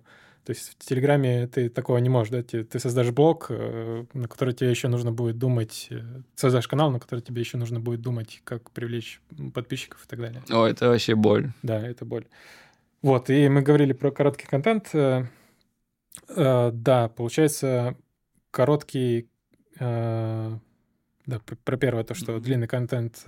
[0.49, 2.41] То есть в Телеграме ты такого не можешь, да?
[2.41, 6.01] Ты, ты создашь блог, э, на который тебе еще нужно будет думать, э,
[6.33, 9.21] создашь канал, на который тебе еще нужно будет думать, как привлечь
[9.53, 10.41] подписчиков и так далее.
[10.49, 11.51] О, это вообще боль.
[11.61, 12.25] Да, это боль.
[13.03, 14.89] Вот, и мы говорили про короткий контент.
[14.93, 15.27] Э,
[16.35, 17.95] Да, получается,
[18.49, 19.29] короткий...
[19.79, 20.59] Да,
[21.27, 23.23] пр- про первое, то, что длинный контент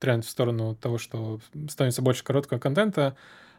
[0.00, 1.38] тренд в сторону того, что
[1.68, 3.16] становится больше короткого контента.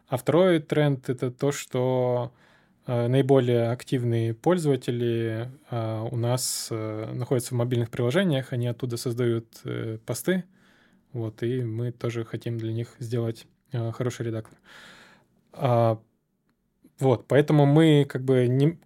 [0.08, 2.34] А второй тренд— это то, что
[2.86, 9.48] э, наиболее активные пользователи э, у нас э, находятся в мобильных приложениях, они оттуда создают
[10.06, 10.44] посты,
[11.14, 14.58] вот, и мы тоже хотим для них сделать хороший редактор.
[15.54, 16.00] А,
[17.00, 18.80] вот, поэтому мы как бы не,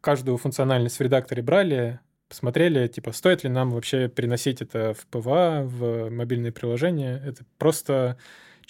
[0.00, 5.62] каждую функциональность в редакторе брали, посмотрели, типа, стоит ли нам вообще переносить это в PWA,
[5.64, 7.20] в мобильные приложения.
[7.24, 8.18] Это просто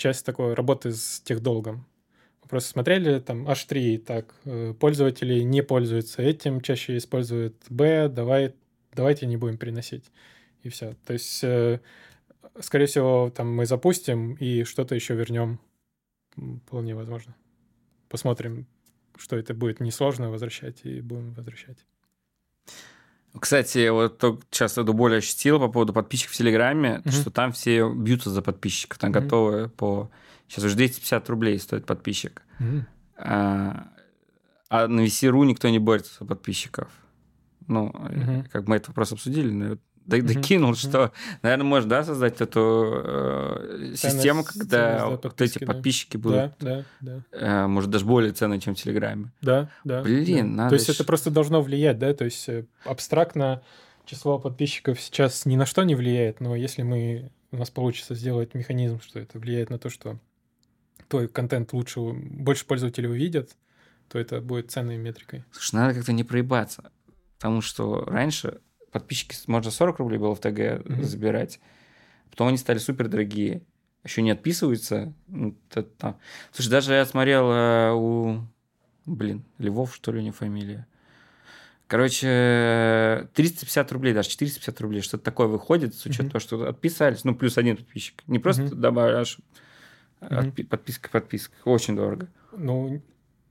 [0.01, 1.87] часть такой работы с техдолгом.
[2.49, 8.55] Просто смотрели, там, H3, так, э, пользователи не пользуются этим, чаще используют B, давай,
[8.93, 10.11] давайте не будем переносить.
[10.65, 10.97] И все.
[11.07, 11.79] То есть э,
[12.59, 15.61] скорее всего, там мы запустим и что-то еще вернем.
[16.67, 17.37] Вполне возможно.
[18.09, 18.67] Посмотрим,
[19.17, 21.79] что это будет несложно возвращать, и будем возвращать.
[23.39, 27.11] Кстати, вот сейчас я более ощутил по поводу подписчиков в Телеграме, mm-hmm.
[27.13, 29.21] что там все бьются за подписчиков, там mm-hmm.
[29.21, 30.11] готовы по...
[30.49, 32.43] Сейчас уже 250 рублей стоит подписчик.
[32.59, 32.83] Mm-hmm.
[33.19, 33.89] А,
[34.69, 36.89] а на VC.ru никто не борется за подписчиков.
[37.69, 38.49] Ну, mm-hmm.
[38.49, 39.77] как мы этот вопрос обсудили, но.
[40.11, 40.89] Докинул, mm-hmm.
[40.89, 46.23] что, наверное, можно, да, создать эту э, систему, когда вот подписки, эти подписчики да.
[46.23, 47.23] будут, да, да.
[47.33, 49.33] Э, может, даже более ценные, чем в Телеграме.
[49.41, 50.03] Да, да.
[50.03, 50.71] Блин, надо...
[50.71, 52.13] То есть это просто должно влиять, да?
[52.15, 53.63] То есть э, абстрактно
[54.05, 58.55] число подписчиков сейчас ни на что не влияет, но если мы у нас получится сделать
[58.55, 60.19] механизм, что это влияет на то, что
[61.09, 63.57] твой контент лучше, больше пользователей увидят,
[64.09, 65.45] то это будет ценной метрикой.
[65.53, 66.91] Слушай, надо как-то не проебаться.
[67.39, 68.61] Потому что раньше
[68.91, 71.03] подписчики, можно 40 рублей было в ТГ mm-hmm.
[71.03, 71.61] забирать.
[72.31, 73.63] Потом они стали супер дорогие.
[74.05, 75.13] Еще не отписываются.
[75.27, 75.57] Ну.
[76.53, 78.41] Слушай, даже я смотрел э, у...
[79.07, 80.87] Блин, Львов, что ли, у него фамилия.
[81.87, 86.31] Короче, 350 рублей, даже 450 рублей, что-то такое выходит, с учетом mm-hmm.
[86.31, 88.23] того, что отписались, ну, плюс один подписчик.
[88.29, 88.75] Не просто mm-hmm.
[88.77, 89.39] добавляешь
[90.21, 90.67] mm-hmm.
[90.67, 91.55] подписка, подписка.
[91.65, 92.29] Очень дорого.
[92.53, 93.03] Ну,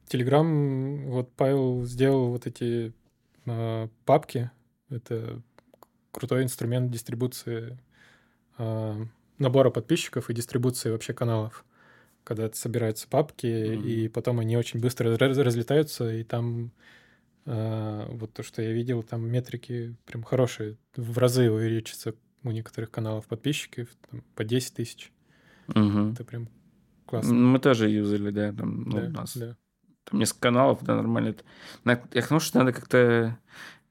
[0.08, 2.94] Телеграм, вот Павел сделал вот эти
[3.46, 4.50] э, папки.
[4.90, 5.42] Это
[6.12, 7.78] крутой инструмент дистрибуции
[8.58, 9.06] э,
[9.38, 11.66] набора подписчиков и дистрибуции вообще каналов.
[12.24, 13.84] Когда собираются папки, mm-hmm.
[13.84, 16.72] и потом они очень быстро разлетаются, и там
[17.46, 20.78] э, вот то, что я видел, там метрики прям хорошие.
[20.96, 22.14] В разы увеличатся
[22.44, 25.12] у некоторых каналов подписчиков там, по 10 тысяч.
[25.70, 26.12] Угу.
[26.14, 26.50] Это прям
[27.06, 27.34] классно.
[27.34, 29.38] Мы тоже юзали, да, там ну, да, у нас.
[29.38, 29.56] Да
[30.10, 31.36] там несколько каналов, да, нормально.
[31.86, 33.38] Я к тому, что надо как-то...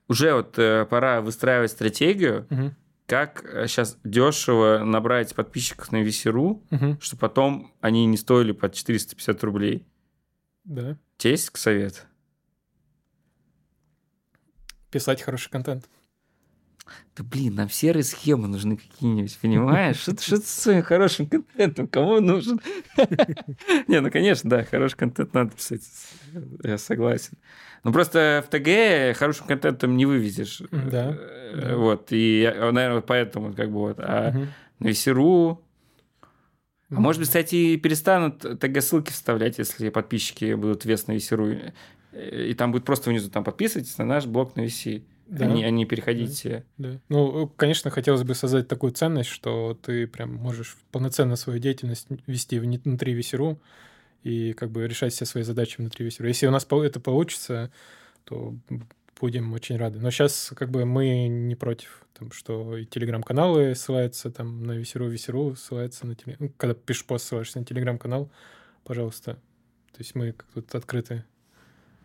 [0.08, 2.74] Уже вот э, пора выстраивать стратегию, угу.
[3.06, 6.98] как сейчас э, дешево набрать подписчиков на VC.ru, угу.
[7.00, 9.86] чтобы потом они не стоили под 450 рублей.
[10.64, 10.92] Да.
[10.92, 12.06] У тебя есть совет?
[14.90, 15.84] Писать хороший контент.
[17.16, 19.96] Да блин, нам серые схемы нужны какие-нибудь, понимаешь?
[19.96, 21.88] Что ты с своим хорошим контентом?
[21.88, 22.60] Кому нужен?
[23.88, 25.82] Не, ну конечно, да, хороший контент надо писать.
[26.62, 27.38] Я согласен.
[27.84, 30.62] Ну просто в ТГ хорошим контентом не вывезешь.
[30.70, 31.16] Да.
[31.18, 32.08] Э, вот.
[32.10, 34.00] И, наверное, поэтому как бы вот.
[34.00, 34.34] А
[34.78, 35.58] на VC.ru
[36.90, 41.72] а может быть, кстати, перестанут ТГ-ссылки вставлять, если подписчики будут вес на VC.ru.
[42.12, 45.44] И там будет просто внизу там подписывайтесь на наш блог на VC да.
[45.44, 46.64] а, не, а не переходить все.
[46.78, 46.92] Да.
[46.92, 47.00] да.
[47.08, 52.58] Ну, конечно, хотелось бы создать такую ценность, что ты прям можешь полноценно свою деятельность вести
[52.58, 53.60] внутри Весеру
[54.22, 56.28] и как бы решать все свои задачи внутри Весеру.
[56.28, 57.70] Если у нас это получится,
[58.24, 58.54] то
[59.20, 59.98] будем очень рады.
[60.00, 65.08] Но сейчас как бы мы не против, там, что и телеграм-каналы ссылаются там на Весеру,
[65.08, 66.48] Весеру ссылается на телеграм.
[66.48, 68.30] Ну, когда пишешь пост, ссылаешься на телеграм-канал,
[68.84, 69.34] пожалуйста.
[69.92, 71.24] То есть мы как тут открыты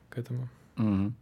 [0.09, 0.49] к этому.
[0.77, 1.13] Угу.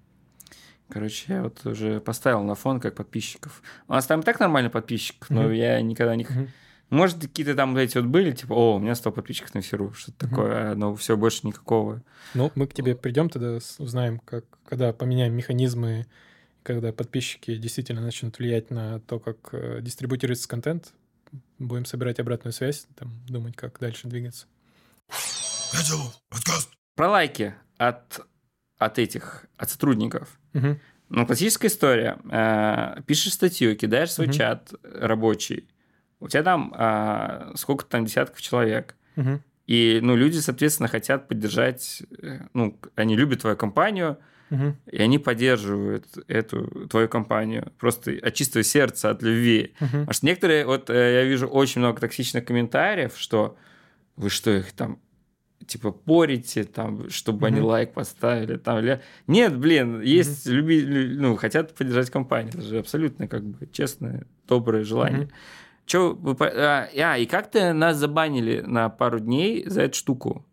[0.91, 3.63] Короче, я вот уже поставил на фон как подписчиков.
[3.87, 5.55] У нас там и так нормально подписчиков, но mm-hmm.
[5.55, 6.25] я никогда не...
[6.25, 6.49] Mm-hmm.
[6.89, 10.25] Может, какие-то там эти вот были, типа, о, у меня 100 подписчиков на Феру, что-то
[10.25, 10.29] mm-hmm.
[10.29, 12.03] такое, но все больше никакого.
[12.33, 16.05] Ну, мы к тебе придем тогда, узнаем, как, когда поменяем механизмы,
[16.63, 20.91] когда подписчики действительно начнут влиять на то, как э, дистрибутируется контент,
[21.59, 24.47] будем собирать обратную связь, там, думать, как дальше двигаться.
[26.95, 28.21] Про лайки от
[28.81, 30.39] от этих, от сотрудников.
[30.55, 30.79] Угу.
[31.09, 32.17] Ну, классическая история.
[32.31, 34.33] Э, пишешь статью, кидаешь свой угу.
[34.33, 35.67] чат рабочий.
[36.19, 38.95] У тебя там э, сколько там десятков человек.
[39.17, 39.39] Угу.
[39.67, 44.17] И, ну, люди, соответственно, хотят поддержать, э, ну, они любят твою компанию,
[44.49, 44.75] угу.
[44.91, 49.75] и они поддерживают эту твою компанию просто от чистого сердца, от любви.
[49.79, 49.89] Угу.
[49.89, 53.57] Потому что некоторые, вот э, я вижу очень много токсичных комментариев, что
[54.15, 54.99] вы что, их там
[55.65, 57.47] типа порите, там, чтобы mm-hmm.
[57.47, 59.01] они лайк поставили, там, или...
[59.27, 60.51] Нет, блин, есть mm-hmm.
[60.51, 60.85] люби,
[61.17, 65.25] ну, хотят поддержать компанию, это же абсолютно как бы честное, доброе желание.
[65.25, 65.85] Mm-hmm.
[65.85, 66.35] Че, вы...
[66.45, 70.45] а, а, и как-то нас забанили на пару дней за эту штуку.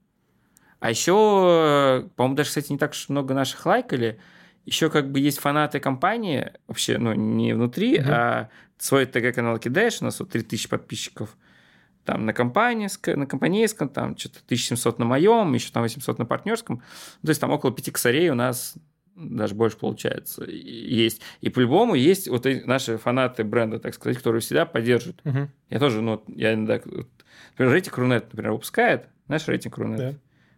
[0.80, 4.20] А еще, по-моему, даже, кстати, не так уж много наших лайкали.
[4.64, 8.10] Еще как бы есть фанаты компании, вообще, ну, не внутри, mm-hmm.
[8.10, 11.36] а свой ТГ-канал кидаешь, у нас вот 3000 подписчиков–
[12.08, 16.78] там на компании, на компанейском, там что-то 1700 на моем, еще там 800 на партнерском.
[17.22, 18.76] То есть там около пяти косарей у нас
[19.14, 21.20] даже больше получается есть.
[21.42, 25.20] И по-любому есть вот наши фанаты бренда, так сказать, которые всегда поддерживают.
[25.26, 25.48] Угу.
[25.68, 26.76] Я тоже, ну, я иногда...
[26.76, 29.98] Например, рейтинг Рунет, например, выпускает, знаешь, рейтинг Рунет.
[29.98, 30.14] Да.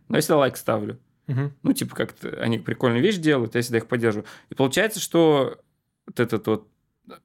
[0.09, 1.01] Но я всегда лайк ставлю.
[1.27, 1.53] Угу.
[1.65, 4.27] Ну, типа, как-то они прикольную вещь делают, я всегда их поддерживаю.
[4.51, 5.59] И получается, что
[6.07, 6.69] вот этот вот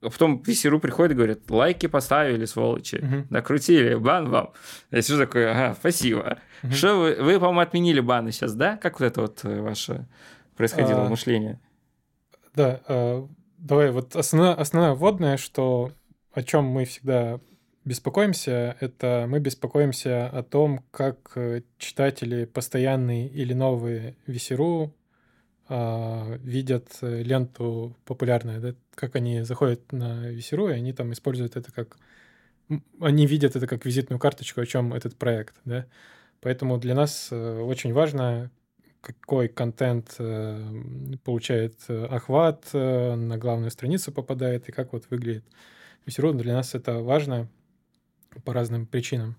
[0.01, 3.27] потом Весеру приходит и говорит, лайки поставили, сволочи, Мгм.
[3.29, 4.51] накрутили, бан вам.
[4.91, 6.37] Я сижу такой, ага, спасибо.
[6.63, 6.71] Мгм.
[6.73, 8.77] Что вы, вы, по-моему, отменили баны сейчас, да?
[8.77, 10.07] Как вот это вот э, ваше
[10.55, 11.59] происходило А, мышление?
[12.53, 13.23] Да, э,
[13.57, 15.91] давай вот основная, основная вводная, что
[16.33, 17.39] о чем мы всегда
[17.85, 24.93] беспокоимся, это мы беспокоимся о том, как э, читатели постоянные или новые Весеру
[25.67, 31.55] а, видят э, ленту популярную, да, как они заходят на Весеру, и они там используют
[31.55, 31.97] это как...
[32.99, 35.85] Они видят это как визитную карточку, о чем этот проект, да.
[36.41, 38.51] Поэтому для нас э, очень важно,
[39.01, 40.63] какой контент э,
[41.23, 45.45] получает охват, на главную страницу попадает, и как вот выглядит
[46.05, 46.33] Весеру.
[46.33, 47.47] Для нас это важно
[48.43, 49.35] по разным причинам.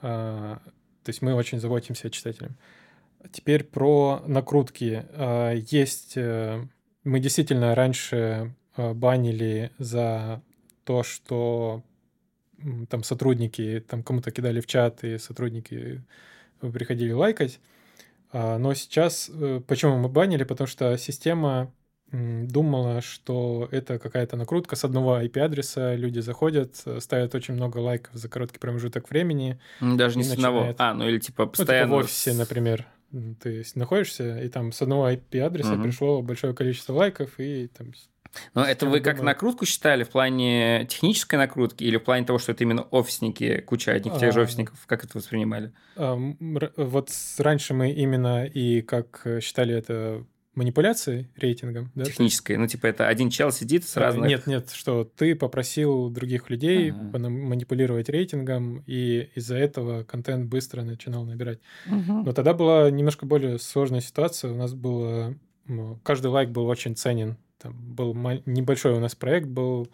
[0.00, 0.60] А,
[1.02, 2.50] То есть мы очень заботимся о читателе.
[3.32, 5.04] Теперь про накрутки.
[5.12, 6.12] А, Есть...
[6.16, 6.62] э,
[7.04, 10.42] Мы действительно раньше э, банили за
[10.84, 11.82] то, что
[12.88, 16.02] там сотрудники там кому-то кидали в чат, и сотрудники
[16.60, 17.60] приходили лайкать.
[18.32, 19.30] А, Но сейчас...
[19.32, 20.44] э, Почему мы банили?
[20.44, 21.72] Потому что система
[22.12, 25.94] думала, что это какая-то накрутка с одного IP-адреса.
[25.96, 29.58] Люди заходят, э, ставят очень много лайков за короткий промежуток времени.
[29.80, 30.74] Даже не с одного.
[30.78, 31.94] А, ну или типа Ну, типа постоянно...
[31.94, 32.86] в офисе, например.
[33.42, 35.82] Ты находишься, и там с одного IP-адреса Мгм.
[35.84, 37.94] пришло большое количество лайков, и там...
[37.94, 38.08] с-
[38.54, 42.50] Ну, это вы как накрутку считали в плане технической накрутки или в плане того, что
[42.52, 44.42] это именно офисники, куча одних тех же А.
[44.42, 44.84] офисников?
[44.86, 45.72] Как это воспринимали?
[45.96, 46.16] а,
[46.76, 50.24] Вот раньше мы именно и как э, считали это
[50.54, 52.04] манипуляцией рейтингом, да?
[52.04, 52.56] Технической.
[52.56, 54.28] Ну, типа, это один чел сидит с э, разных...
[54.28, 57.28] Нет, нет, что ты попросил других людей Ага.
[57.28, 61.60] манипулировать рейтингом, и из-за этого контент быстро начинал набирать.
[61.86, 62.24] Мгм.
[62.24, 64.52] Но тогда была немножко более сложная ситуация.
[64.52, 65.34] У нас было...
[65.66, 67.36] ну, Каждый лайк был очень ценен.
[67.58, 68.14] Там был
[68.46, 69.88] небольшой у нас проект был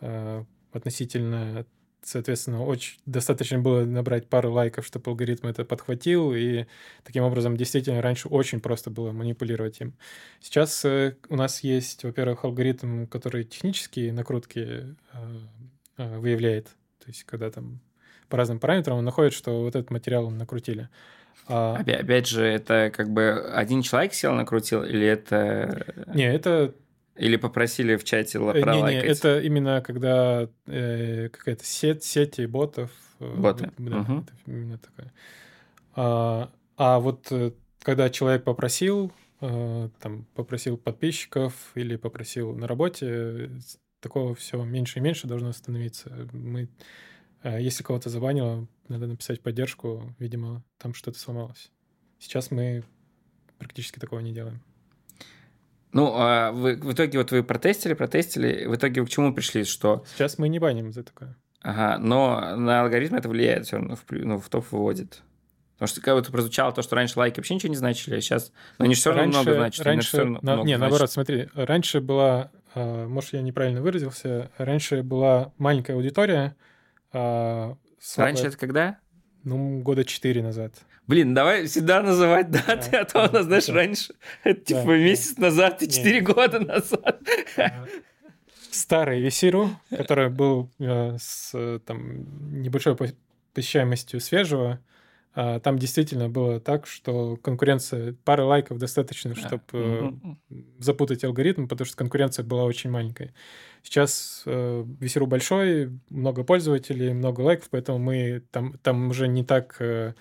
[0.00, 1.64] э, относительно...
[2.02, 6.66] Соответственно, очень достаточно было набрать пару лайков, чтобы алгоритм это подхватил, и
[7.04, 9.94] таким образом действительно раньше очень просто было манипулировать им.
[10.40, 15.38] Сейчас э, у нас есть, во-первых, алгоритм, который технические накрутки э,
[15.98, 16.66] э, выявляет,
[17.00, 17.80] то есть когда там
[18.30, 20.88] по разным параметрам он находит, что вот этот материал накрутили.
[21.48, 26.06] А, Опять, опять же, это как бы один человек сел накрутил, или это...
[26.14, 26.74] Не, это
[27.20, 29.18] Или попросили в чате ла- э, не, не, пролайкать?
[29.18, 32.90] это именно когда э, какая-то сеть, сети ботов.
[33.20, 33.70] э, Боты.
[33.78, 34.18] Да, Мгм.
[34.20, 35.12] это именно такое.
[35.94, 37.52] А, а вот э,
[37.82, 43.50] когда человек попросил, э, там, попросил подписчиков или попросил на работе,
[44.00, 46.28] такого всего меньше и меньше должно становиться.
[46.32, 46.68] Мы,
[47.42, 51.70] э, если кого-то забанило, надо написать поддержку, видимо, там что-то сломалось.
[52.18, 52.82] Сейчас мы
[53.58, 54.62] практически такого не делаем.
[55.92, 59.64] Ну, а вы, в итоге вот вы протестили, протестили, в итоге вы к чему пришли,
[59.64, 60.04] что...
[60.14, 61.36] Сейчас мы не баним за такое.
[61.62, 65.22] Ага, но на алгоритм это влияет все равно, в, ну, в топ выводит.
[65.74, 68.52] Потому что как вот прозвучало то, что раньше лайки вообще ничего не значили, а сейчас...
[68.78, 69.86] Ну, они же все равно много значат.
[69.86, 70.80] раньше, всё равно на- много не, значат.
[70.90, 76.54] наоборот, смотри, раньше была, а, может, я неправильно выразился, раньше была маленькая аудитория,
[77.12, 78.98] а, слабая- Раньше это когда?
[79.42, 80.74] ну, года четыре назад.
[81.10, 83.74] Блин, давай всегда называть даты, Да, а то нас, знаешь, да.
[83.74, 84.96] раньше, это Да, типа да.
[84.96, 87.20] месяц назад и четыре года назад.
[88.70, 93.16] Старый Весиру, который был э, с э, там, небольшой пос-
[93.54, 94.78] посещаемостью свежего,
[95.34, 100.38] а, там действительно было так, что конкуренция, пары лайков достаточно, чтобы Мгм.
[100.78, 103.34] запутать алгоритм, потому что конкуренция была очень маленькая.
[103.82, 109.74] Сейчас э, Весеру большой, много пользователей, много лайков, поэтому мы там, там уже не так...
[109.80, 110.12] э, э,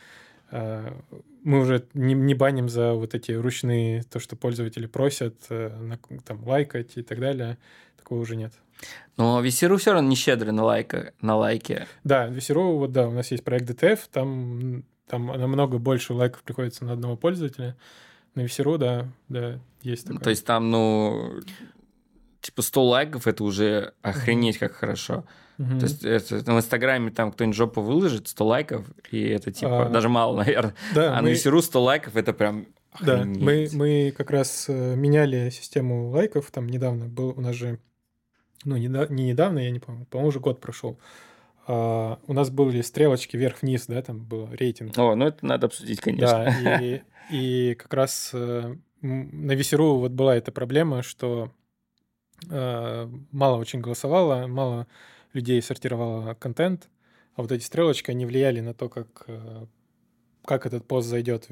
[0.52, 5.72] мы уже не, не баним за вот эти ручные, то, что пользователи просят, э,
[6.26, 7.58] там, лайкать и так далее.
[7.98, 8.54] Такого уже нет.
[9.18, 11.88] Но Весеру все равно не щедрый на, лайка, на лайки.
[12.04, 16.86] Да, Весеру, вот да, у нас есть проект DTF, там, там намного больше лайков приходится
[16.86, 17.76] на одного пользователя.
[18.36, 20.22] На Весеру, да, да, есть такое.
[20.22, 21.42] То есть там, ну,
[22.42, 25.26] типа 100 лайков, это уже охренеть как хорошо.
[25.60, 25.80] Мгм.
[25.80, 29.90] То есть это, в Инстаграме там кто-нибудь жопу выложит, 100 лайков, и это типа А,
[29.90, 30.74] даже мало, наверное.
[30.96, 32.66] да, А на мы- Весеру 100 лайков, это прям
[33.02, 33.74] Да, охренеть.
[33.74, 37.78] мы, мы как раз э, меняли систему лайков, там недавно был у нас же,
[38.64, 40.98] ну, не, не недавно, я не помню, по-моему, уже год прошел.
[41.68, 44.98] А, у нас были стрелочки вверх-вниз, да, там был рейтинг.
[44.98, 46.46] О, ну это надо обсудить, конечно.
[46.64, 51.52] Да, и, и как раз э, на Весеру вот была эта проблема, что
[52.50, 54.88] э, мало очень голосовало, мало
[55.34, 56.90] людей сортировало контент,
[57.36, 59.66] а вот эти стрелочки, они влияли на то, как, э,
[60.46, 61.48] как этот пост зайдет,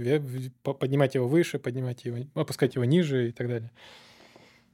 [0.64, 3.72] поднимать его выше, поднимать его, опускать его ниже и так далее.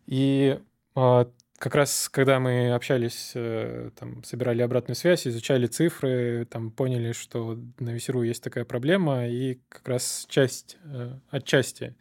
[0.06, 0.60] И
[0.96, 7.14] а, как раз, когда мы общались, э, там, собирали обратную связь, изучали цифры, там, поняли,
[7.14, 11.96] что на Весеру есть такая проблема, и как раз часть, э, отчасти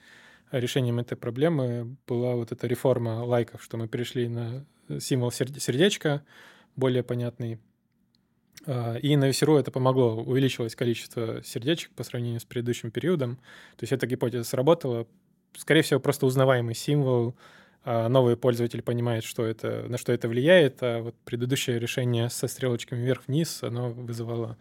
[0.50, 4.66] решением этой проблемы была вот эта реформа лайков, что мы перешли на
[4.98, 6.24] символ сердечка,
[6.76, 7.58] более понятный.
[8.66, 13.36] А, и на Весеру это помогло, увеличилось количество сердечек по сравнению с предыдущим периодом.
[13.76, 15.06] То есть эта гипотеза сработала.
[15.56, 17.36] Скорее всего, просто узнаваемый символ,
[17.84, 22.46] а новые пользователи понимают, что это, на что это влияет, а вот предыдущее решение со
[22.46, 24.56] стрелочками вверх-вниз, оно вызывало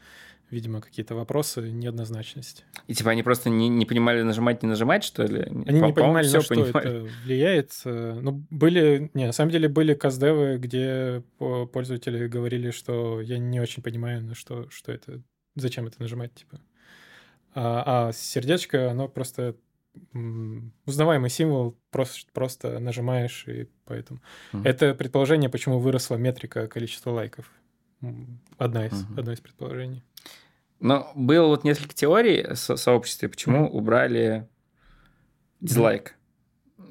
[0.52, 2.66] видимо, какие-то вопросы, неоднозначность.
[2.88, 5.44] И типа они просто не, не понимали нажимать, не нажимать, что ли?
[5.44, 6.90] Они По не понимали, на что понимали.
[6.90, 7.72] это влияет.
[7.86, 9.10] Ну, были...
[9.14, 14.36] Не, на самом деле были каздевы, где пользователи говорили, что я не очень понимаю, на
[14.36, 15.22] что, что это,
[15.56, 16.60] зачем это нажимать, типа.
[17.54, 19.56] А, а сердечко, оно просто
[20.86, 24.22] узнаваемый символ, просто, просто нажимаешь, и поэтому...
[24.54, 24.62] Mm-hmm.
[24.66, 27.52] Это предположение, почему выросла метрика количества лайков.
[28.58, 29.20] Одна из, mm-hmm.
[29.20, 30.04] одно из предположений.
[30.82, 34.50] Но было вот несколько теорий в сообществе, почему убрали
[35.62, 36.16] дизлайк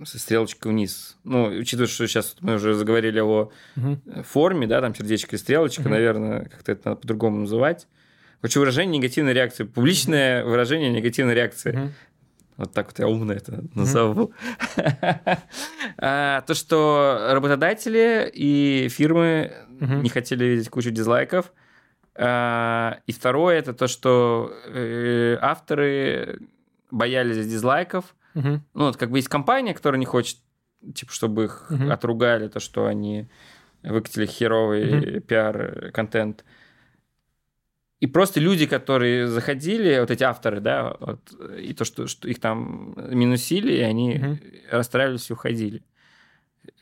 [0.04, 1.18] со стрелочкой вниз.
[1.24, 4.22] Ну, учитывая, что сейчас мы уже заговорили о mm-hmm.
[4.22, 5.88] форме, да, там сердечко и стрелочка, mm-hmm.
[5.88, 7.86] наверное, как-то это надо по-другому называть.
[8.40, 9.64] Короче, выражение негативной реакции.
[9.64, 10.48] Публичное mm-hmm.
[10.48, 11.74] выражение негативной реакции.
[11.74, 11.90] Mm-hmm.
[12.58, 14.32] Вот так вот я умно это назову.
[16.02, 21.52] А, то, что работодатели и фирмы не хотели видеть кучу дизлайков,
[22.20, 26.40] и второе это то, что э, авторы
[26.90, 28.14] боялись дизлайков.
[28.34, 28.48] Угу.
[28.74, 30.36] Ну, вот как бы есть компания, которая не хочет,
[30.94, 31.90] типа, чтобы их угу.
[31.90, 33.30] отругали, то, что они
[33.82, 35.20] выкатили херовый угу.
[35.20, 36.44] пиар-контент.
[38.00, 41.20] И просто люди, которые заходили, вот эти авторы, да, вот,
[41.58, 44.38] и то, что, что их там минусили, и они угу.
[44.70, 45.82] расстраивались и уходили.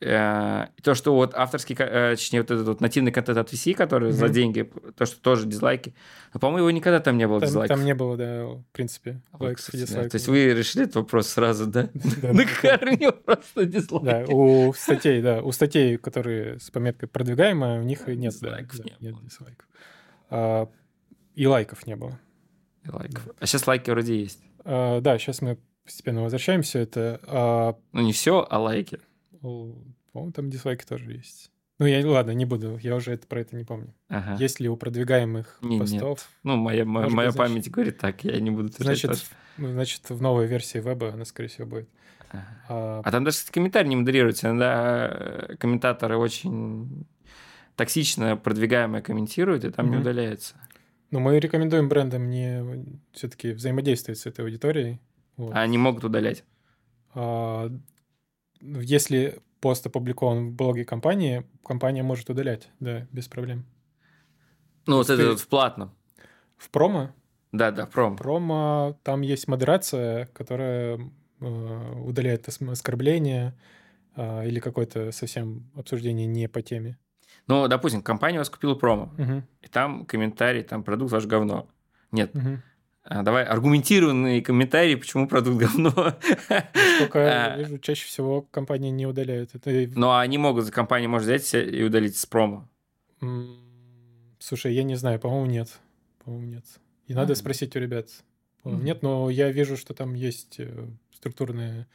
[0.01, 4.11] Э, то, что вот авторский, э, точнее, вот этот вот нативный контент от VC, который
[4.11, 4.13] mm-hmm.
[4.13, 5.95] за деньги, то, что тоже дизлайки.
[6.33, 7.77] Но, по-моему, его никогда там не было там, дизлайков.
[7.77, 10.13] Там не было, да, в принципе, лайков и дизлайков.
[10.13, 11.89] То есть вы решили этот вопрос сразу, да?
[12.23, 14.29] На корню просто дизлайки.
[14.29, 18.79] Да, у статей, да, у статей, которые с пометкой продвигаемая, у них нет дизлайков.
[19.01, 19.67] Нет дизлайков.
[20.31, 20.69] А,
[21.35, 22.19] и лайков не было.
[22.85, 23.29] И лайков.
[23.39, 24.41] А сейчас лайки вроде есть.
[24.65, 26.79] А, да, сейчас мы постепенно возвращаемся.
[26.79, 27.21] Это...
[27.25, 29.01] А, ну, не все, а лайки.
[29.41, 31.51] По-моему, там дизлайки тоже есть.
[31.79, 33.95] Ну, я, ладно, не буду, я уже это, про это не помню.
[34.09, 34.37] Ага.
[34.41, 36.19] Есть ли у продвигаемых не, постов?
[36.19, 36.29] Нет.
[36.43, 39.25] Ну, моя, моя, моя память значит, говорит так, я не буду значит,
[39.59, 41.89] ну, значит, в новой версии веба она, скорее всего, будет.
[42.31, 42.47] Ага.
[42.69, 44.49] А, а там даже комментарии не модерируются.
[44.49, 47.07] Иногда э, комментаторы очень
[47.77, 49.95] токсично продвигаемые комментируют, и там угу.
[49.95, 50.57] не удаляется.
[51.11, 55.01] Ну, мы рекомендуем брендам не все-таки взаимодействовать с этой аудиторией.
[55.37, 55.55] Вот.
[55.55, 56.45] А они могут удалять?
[57.15, 57.71] А,
[58.61, 63.65] если пост опубликован в блоге компании, компания может удалять, да, без проблем.
[64.87, 65.95] Ну, вот это вот в платном.
[66.57, 67.11] В промо?
[67.53, 68.17] Да, да, в промо.
[68.17, 70.99] В промо там есть модерация, которая
[71.41, 73.55] э, удаляет оскорбления
[74.17, 76.99] э, или какое-то совсем обсуждение не по теме.
[77.47, 79.43] Ну, допустим, компания у вас купила промо, угу.
[79.63, 81.69] и там комментарий, там продукт ваш говно.
[82.13, 82.59] Нет, угу.
[83.11, 85.91] А, давай аргументированные комментарии, почему продукт говно.
[86.97, 87.57] Сколько я а.
[87.57, 89.55] вижу, чаще всего компании не удаляют.
[89.55, 89.71] Это...
[89.95, 92.69] Ну, а они могут, компания может взять и удалить с промо.
[94.39, 95.79] Слушай, я не знаю, по-моему, нет.
[96.23, 96.65] По-моему, нет.
[97.07, 98.09] И надо спросить у ребят.
[98.65, 101.87] Нет, но я вижу, что там есть э, структурная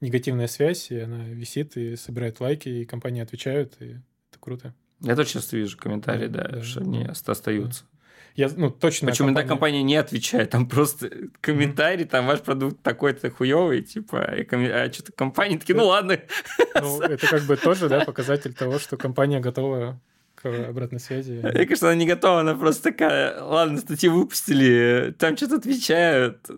[0.00, 3.98] негативная связь, и она висит и собирает лайки, и компании отвечают, и
[4.30, 4.74] это круто.
[5.00, 7.84] Я тоже часто вижу комментарии, да, да что они остаются.
[8.34, 9.08] Я, ну, точно.
[9.08, 9.48] Почему компания...
[9.48, 10.50] компания не отвечает?
[10.50, 11.10] Там просто
[11.40, 14.64] комментарий, там ваш продукт такой-то хуёвый, типа, и ком...
[14.64, 16.18] а что-то компания такие, ну ладно.
[16.80, 20.00] Ну, это как бы тоже, да, показатель того, что компания готова
[20.34, 21.40] к обратной связи.
[21.42, 26.50] Мне кажется, она не готова, она просто такая, ладно, статьи выпустили, там что-то отвечают,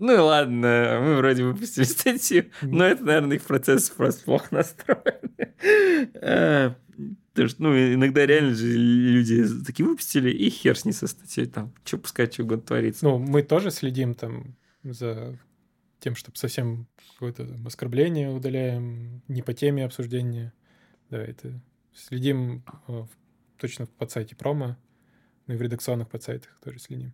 [0.00, 5.20] ну ладно, мы вроде выпустили статью, но это, наверное, их процесс просто плохо настроен.
[6.14, 6.74] Э,
[7.32, 11.46] Потому что, ну, иногда реально же люди такие выпустили, и хер с ней со статьей
[11.46, 11.72] там.
[11.84, 13.04] Что пускать, что угодно творится.
[13.04, 15.38] Ну, мы тоже следим там за
[16.00, 20.52] тем, чтобы совсем какое-то оскорбление удаляем, не по теме обсуждения.
[21.08, 21.62] Да, это
[21.94, 23.04] следим э,
[23.58, 24.76] точно в подсайте промо,
[25.46, 27.12] ну и в редакционных подсайтах тоже следим.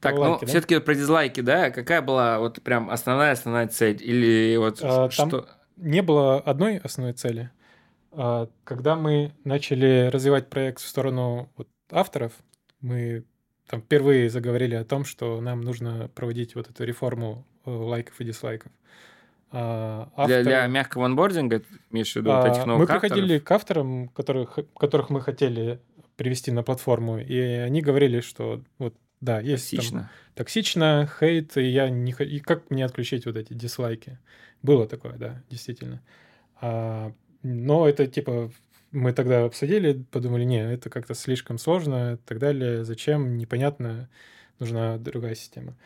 [0.00, 0.46] Так, ну, да?
[0.46, 1.70] все-таки про дизлайки, да?
[1.70, 3.98] Какая была вот прям основная-основная цель?
[4.00, 5.28] Или вот а, что...
[5.28, 5.46] Там
[5.76, 7.50] не было одной основной цели.
[8.12, 12.32] А, когда мы начали развивать проект в сторону вот авторов,
[12.80, 13.24] мы
[13.68, 18.24] там впервые заговорили о том, что нам нужно проводить вот эту реформу э, лайков и
[18.24, 18.72] дизлайков.
[19.52, 23.34] А, Для, автор- для мягкого онбординга, имеешь в виду, вот А, этих мы новых приходили
[23.34, 23.44] авторов?
[23.44, 25.80] к авторам, которых, которых мы хотели
[26.16, 30.10] привести на платформу, и они говорили, что вот да, есть там Токсично.
[30.34, 34.18] токсично, хейт, и я не и как мне отключить вот эти дизлайки?
[34.62, 36.02] Было такое, да, действительно.
[36.60, 38.50] А, но это типа
[38.92, 44.08] мы тогда обсудили, подумали, не, это как-то слишком сложно и так далее, зачем, непонятно,
[44.58, 45.76] нужна другая система.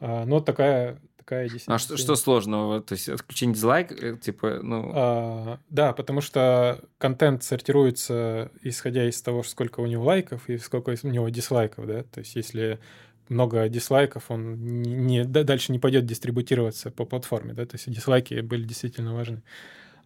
[0.00, 1.76] А, но такая, такая действительно.
[1.76, 2.80] А что, что сложного?
[2.82, 4.92] То есть отключение дизлайк, э, типа, ну...
[4.94, 10.94] А, да, потому что контент сортируется исходя из того, сколько у него лайков и сколько
[11.02, 12.02] у него дизлайков, да.
[12.02, 12.80] То есть если
[13.28, 17.64] много дизлайков, он не, не- да- дальше не пойдет дистрибутироваться по платформе, да.
[17.64, 19.42] То есть дизлайки были действительно важны.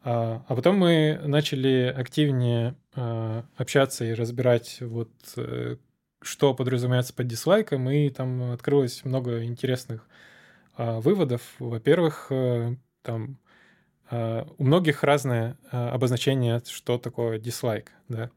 [0.05, 5.76] А, а потом мы начали активнее а, общаться и разбирать вот э,
[6.22, 10.35] что подразумевается под дизлайком, и там открылось много интересных а,
[10.77, 11.43] выводов.
[11.59, 13.39] Во-первых, э, там
[14.09, 17.93] а, у многих разное а, обозначение, что такое дизлайк.
[18.09, 18.31] Да?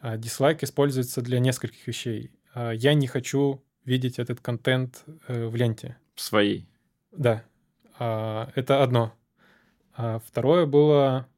[0.00, 2.32] А Дизлайк используется для нескольких вещей.
[2.54, 5.96] А, Я не хочу видеть этот контент э, в ленте.
[6.14, 6.68] Своей.
[7.10, 7.44] Да,
[7.98, 9.12] А, это одно.
[9.94, 11.28] А Второе было,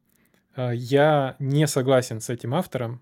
[0.55, 3.01] а, я не согласен с этим автором.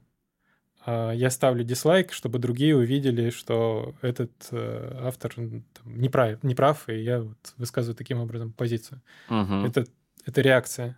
[0.86, 6.44] А, Я ставлю дизлайк, чтобы другие увидели, что этот э, автор м, там, не прав,
[6.44, 9.02] не прав, и я вот высказываю таким образом позицию.
[9.30, 9.66] Мгм.
[9.66, 9.86] Это,
[10.26, 10.98] это реакция.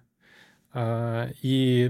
[0.74, 1.90] А, И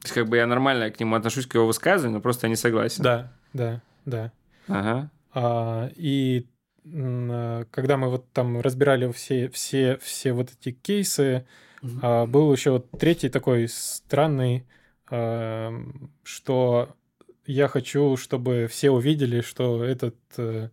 [0.00, 2.50] То есть как бы я нормально к нему отношусь, к его высказыванию, но просто я
[2.50, 3.02] не согласен.
[3.04, 4.32] да, да, да.
[4.68, 5.10] Ага.
[5.34, 6.46] А, И
[6.94, 11.46] а, когда мы вот там разбирали все, все, все вот эти кейсы,
[12.02, 14.66] А, был еще вот третий такой странный,
[15.08, 16.96] что
[17.46, 20.70] я хочу, чтобы все увидели, что этот э,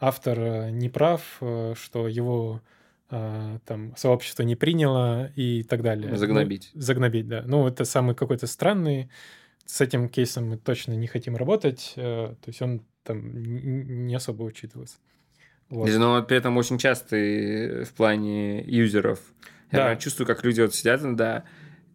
[0.00, 2.60] автор э, не прав, э, что его
[3.08, 6.10] там сообщество не приняло и так далее.
[6.10, 6.72] Ну, Загнобить.
[6.74, 7.44] загнобить, да.
[7.46, 9.10] Ну, это самый какой-то странный.
[9.64, 11.92] С этим кейсом мы точно не хотим работать.
[11.94, 14.96] То есть он там не особо учитывается.
[15.68, 15.88] Вот.
[15.88, 19.20] Но при этом очень частый в плане юзеров.
[19.70, 19.96] Я Да.
[19.96, 21.44] чувствую, как люди вот сидят иногда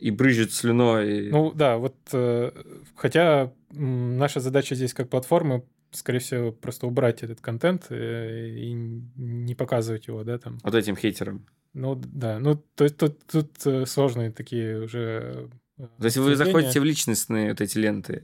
[0.02, 1.30] и брызжут слюной.
[1.30, 2.52] Ну да, вот э,
[2.96, 9.54] хотя наша задача здесь как платформы, скорее всего, просто убрать этот контент э, и не
[9.54, 10.58] показывать его, да, там.
[10.64, 11.46] Вот этим хейтерам.
[11.74, 15.50] Ну да, ну то есть тут, тут э, сложные такие уже.
[15.78, 18.24] То есть вы заходите в личностные вот эти ленты.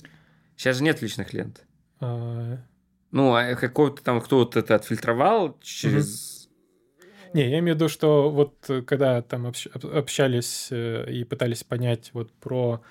[0.56, 1.64] Сейчас же нет личных лент.
[1.99, 2.58] А,
[3.12, 6.36] Ну, а какого-то там кто-то это отфильтровал через...
[7.34, 11.24] Не, я имею в виду, что вот э, когда там общ- об- общались э, и
[11.24, 12.82] пытались понять вот про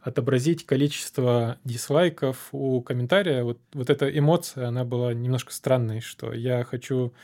[0.00, 6.64] отобразить количество дизлайков у комментария, вот, вот эта эмоция, она была немножко странной, что я
[6.64, 7.14] хочу...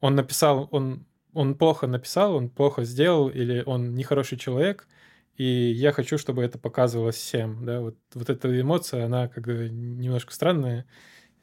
[0.00, 4.88] Он написал, он, он плохо написал, он плохо сделал, или он нехороший человек,
[5.36, 9.68] и я хочу, чтобы это показывалось всем, да, вот, вот эта эмоция, она как бы
[9.70, 10.86] немножко странная,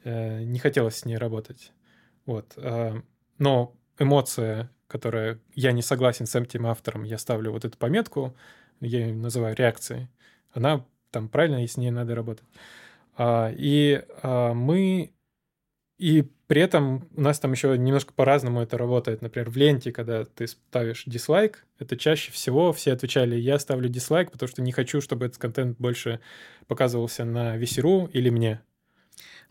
[0.04, 1.72] э, не хотелось с ней работать.
[2.26, 2.54] Вот.
[2.56, 3.02] а,
[3.38, 8.36] Но эмоция, которая я не согласен с этим автором, я ставлю вот эту пометку,
[8.80, 10.08] я ее называю реакцией,
[10.52, 12.46] она там правильно, и с ней надо работать.
[13.16, 15.14] А, И а, мы
[15.98, 19.22] и при этом у нас там еще немножко по-разному это работает.
[19.22, 24.30] Например, в ленте, когда ты ставишь дизлайк, это чаще всего все отвечали, я ставлю дизлайк,
[24.30, 26.20] потому что не хочу, чтобы этот контент больше
[26.66, 28.60] показывался на весеру или мне.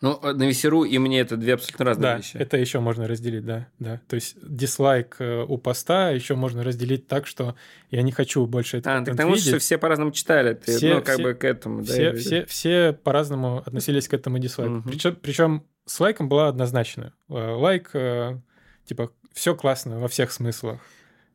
[0.04, 2.36] Ну, на Весеру и мне это две абсолютно разные Да, вещи.
[2.36, 4.00] это еще можно разделить, да, да.
[4.06, 7.54] То есть дизлайк э, у поста еще можно разделить так, что
[7.90, 9.62] я не хочу больше этот А, так потому что видеть.
[9.62, 10.54] все по-разному читали.
[10.54, 11.78] Ты, Все- ну, как все- бы к этому.
[11.82, 14.74] да, Все, я- все, все по-разному относились к этому дизлайку.
[14.74, 14.82] Мгм.
[14.90, 17.14] Причем, причем с лайком была однозначно.
[17.30, 18.38] Э, Лайк, э,
[18.84, 20.80] типа, все классно во всех смыслах.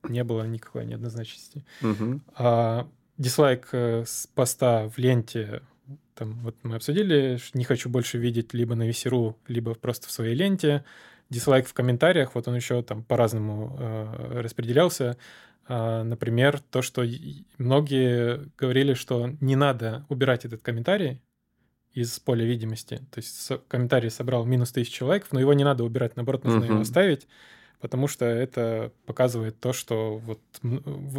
[0.07, 1.65] Не было никакой неоднозначности.
[1.81, 2.21] Мгм.
[2.35, 2.87] А
[3.17, 5.61] дизлайк э, с поста в ленте,
[6.19, 10.35] там вот мы обсудили, не хочу больше видеть либо на весеру, либо просто в своей
[10.35, 10.83] ленте.
[11.29, 15.15] Дизлайк в комментариях, вот он еще там по-разному э, распределялся.
[15.65, 17.05] А, например, то, что
[17.57, 21.21] многие говорили, что не надо убирать этот комментарий
[21.93, 22.97] из поля видимости.
[23.11, 26.73] То есть комментарий собрал минус тысячу лайков, но его не надо убирать, наоборот, нужно его
[26.73, 26.81] Мгм.
[26.81, 27.27] оставить,
[27.81, 30.39] потому что это показывает то, что вот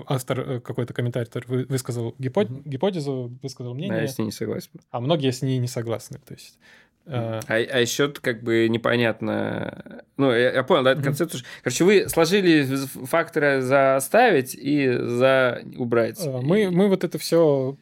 [0.06, 2.62] автор э, какой-то комментатор вы- высказал гипо- Мгм.
[2.64, 4.70] гипотезу, высказал Да, мнение, я с ней не согласен.
[4.90, 6.18] а многие с ней не согласны.
[6.26, 6.58] То есть
[7.06, 10.02] э, А, а еще как бы непонятно.
[10.16, 11.06] Ну, я, я понял, да, эту Мгм.
[11.06, 11.42] концепцию.
[11.62, 12.64] Короче, вы сложили
[13.06, 16.20] факторы за оставить и за убрать.
[16.24, 17.76] э, мы, мы вот это все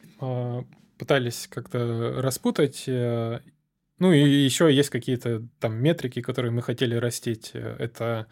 [0.97, 2.83] пытались как-то распутать.
[2.87, 3.39] э,
[3.99, 7.51] Ну и еще есть какие-то там метрики, которые мы хотели растить.
[7.53, 8.27] Это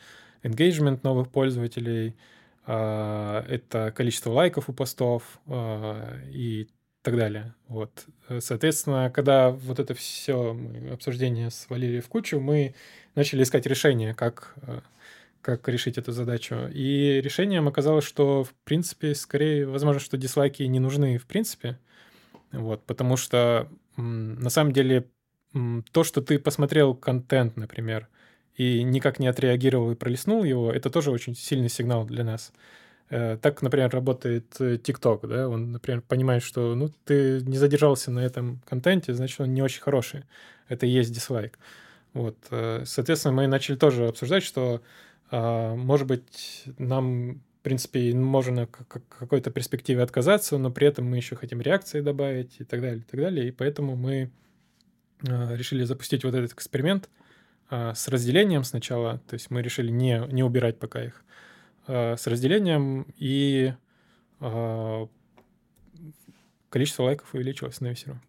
[0.47, 2.15] engagement новых пользователей,
[2.65, 6.67] это количество лайков у постов и
[7.01, 7.53] так далее.
[7.67, 8.05] Вот.
[8.39, 10.57] Соответственно, когда вот это все
[10.91, 12.75] обсуждение свалили в кучу, мы
[13.15, 14.55] начали искать решение, как,
[15.41, 16.69] как решить эту задачу.
[16.73, 21.79] И решением оказалось, что, в принципе, скорее, возможно, что дизлайки не нужны в принципе,
[22.51, 25.05] вот, потому что на самом деле
[25.93, 28.09] то, что ты посмотрел контент, например,
[28.57, 32.51] и никак не отреагировал и пролистнул его, это тоже очень сильный сигнал для нас.
[33.09, 38.11] Э, так, например, работает э, TikTok, да, он, например, понимает, что, ну, ты не задержался
[38.11, 40.23] на этом контенте, значит, он не очень хороший.
[40.67, 41.57] Это и есть дизлайк.
[42.13, 44.81] Вот, э, соответственно, мы начали тоже обсуждать, что,
[45.29, 51.17] а, может быть, нам, в принципе, можно к какой-то перспективе отказаться, но при этом мы
[51.17, 54.31] еще хотим реакции добавить и так далее, и так далее, и поэтому мы
[55.21, 57.09] решили запустить вот этот эксперимент
[57.69, 61.23] с разделением сначала, то есть мы решили не, не убирать пока их,
[61.87, 63.73] Э, с разделением, и
[64.41, 65.07] э,
[66.69, 68.19] количество лайков увеличилось на весеру.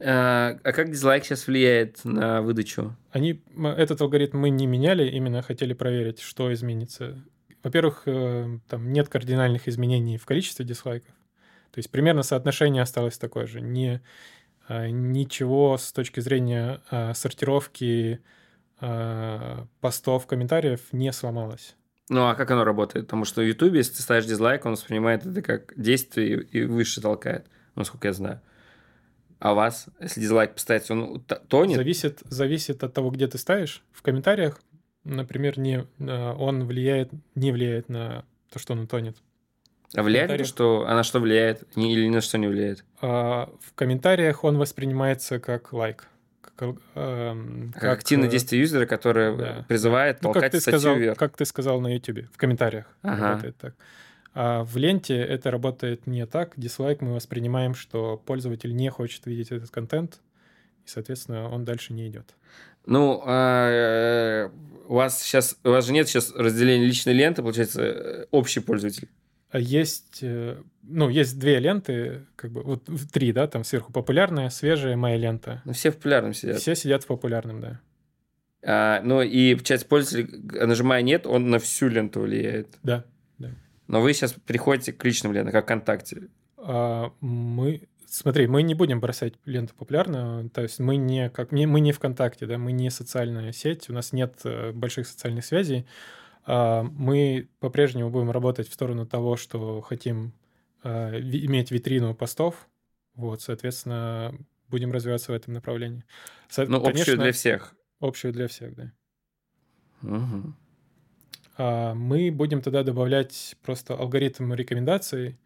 [0.00, 2.96] А, а как дизлайк сейчас влияет на выдачу?
[3.12, 7.22] Они, этот алгоритм мы не меняли, именно хотели проверить, что изменится.
[7.62, 11.14] Во-первых, э, там нет кардинальных изменений в количестве дизлайков.
[11.70, 13.60] То есть примерно соотношение осталось такое же.
[13.60, 14.02] Не,
[14.68, 16.80] ничего с точки зрения
[17.14, 18.20] сортировки
[19.80, 21.76] постов, комментариев не сломалось.
[22.08, 23.06] Ну, а как оно работает?
[23.06, 27.00] Потому что в Ютубе, если ты ставишь дизлайк, он воспринимает это как действие и выше
[27.00, 28.40] толкает, насколько я знаю.
[29.38, 31.76] А у вас, если дизлайк поставить, он тонет?
[31.76, 33.82] Зависит, зависит от того, где ты ставишь.
[33.92, 34.60] В комментариях,
[35.04, 39.16] например, не, он влияет, не влияет на то, что он тонет.
[39.94, 40.84] А влияет на что?
[40.86, 41.64] А на что влияет?
[41.76, 42.84] Или на что не влияет?
[43.00, 46.08] А, в комментариях он воспринимается как лайк
[46.56, 47.34] как, э,
[47.74, 49.64] как активное действие юзера, которое да.
[49.68, 51.18] призывает ну, толкать как ты сказал, вверх.
[51.18, 53.30] Как ты сказал на YouTube, в комментариях ага.
[53.30, 53.74] работает так.
[54.34, 56.52] А в ленте это работает не так.
[56.56, 60.20] Дизлайк мы воспринимаем, что пользователь не хочет видеть этот контент,
[60.84, 62.34] и, соответственно, он дальше не идет.
[62.86, 64.50] Ну, а,
[64.88, 69.08] у вас сейчас, у вас же нет сейчас разделения личной ленты, получается, э, общий пользователь.
[69.52, 74.96] Есть, э, ну, есть две ленты, как бы, вот три, да, там сверху популярная, свежая,
[74.96, 75.62] моя лента.
[75.64, 76.58] Ну, все в популярном сидят.
[76.58, 77.80] Все сидят в популярном, да.
[78.64, 82.78] А, ну, и часть пользователей, нажимая «нет», он на всю ленту влияет.
[82.82, 83.04] Да,
[83.38, 83.50] да.
[83.88, 86.28] Но вы сейчас приходите к личным лентам, как ВКонтакте.
[86.56, 91.80] А, мы, смотри, мы не будем бросать ленту популярную, то есть мы не, как, мы
[91.80, 95.86] не ВКонтакте, да, мы не социальная сеть, у нас нет э, больших социальных связей,
[96.46, 100.32] мы по-прежнему будем работать в сторону того, что хотим
[100.82, 102.68] а, иметь витрину постов.
[103.14, 104.34] Вот, соответственно,
[104.68, 106.04] будем развиваться в этом направлении.
[106.56, 107.74] Ну, Конечно, общую для всех.
[108.00, 108.92] Общую для всех, да.
[110.02, 110.54] Угу.
[111.94, 115.38] Мы будем тогда добавлять просто алгоритм рекомендаций.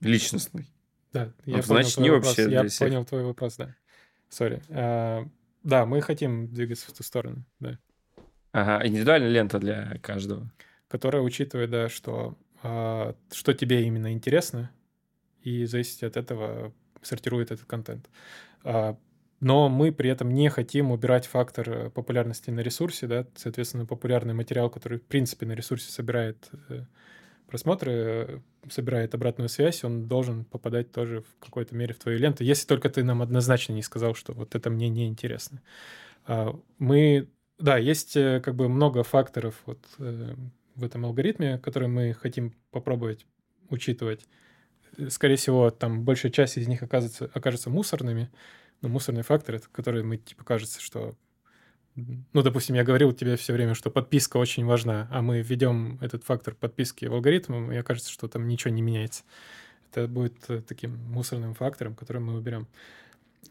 [0.00, 0.66] Личностный.
[1.12, 2.36] Да, я ну, значит, не вопрос.
[2.36, 2.88] вообще Я всех.
[2.88, 3.74] понял твой вопрос, да.
[4.28, 4.60] Сори.
[4.68, 7.78] Да, мы хотим двигаться в ту сторону, да.
[8.52, 10.50] Ага, индивидуальная лента для каждого.
[10.88, 14.70] Которая учитывает, да, что, а, что тебе именно интересно,
[15.42, 16.72] и зависит от этого
[17.02, 18.08] сортирует этот контент.
[18.64, 18.96] А,
[19.40, 24.34] но мы при этом не хотим убирать фактор э, популярности на ресурсе, да, соответственно, популярный
[24.34, 26.84] материал, который, в принципе, на ресурсе собирает э,
[27.46, 32.44] просмотры, э, собирает обратную связь, он должен попадать тоже в какой-то мере в твою ленту,
[32.44, 35.62] если только ты нам однозначно не сказал, что вот это мне не интересно.
[36.26, 37.28] А, мы
[37.60, 40.34] да, есть э, как бы много факторов вот э,
[40.74, 43.26] в этом алгоритме, которые мы хотим попробовать
[43.68, 44.26] учитывать.
[44.96, 48.30] Э, скорее всего, там большая часть из них окажется, окажется мусорными,
[48.80, 51.14] но мусорные факторы, которые мы, типа, кажется, что
[51.96, 56.24] ну, допустим, я говорил тебе все время, что подписка очень важна, а мы введем этот
[56.24, 59.24] фактор подписки в алгоритм, и окажется, что там ничего не меняется.
[59.90, 62.68] Это будет таким мусорным фактором, который мы уберем.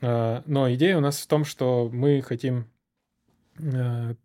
[0.02, 2.66] А, но идея у нас в том, что мы хотим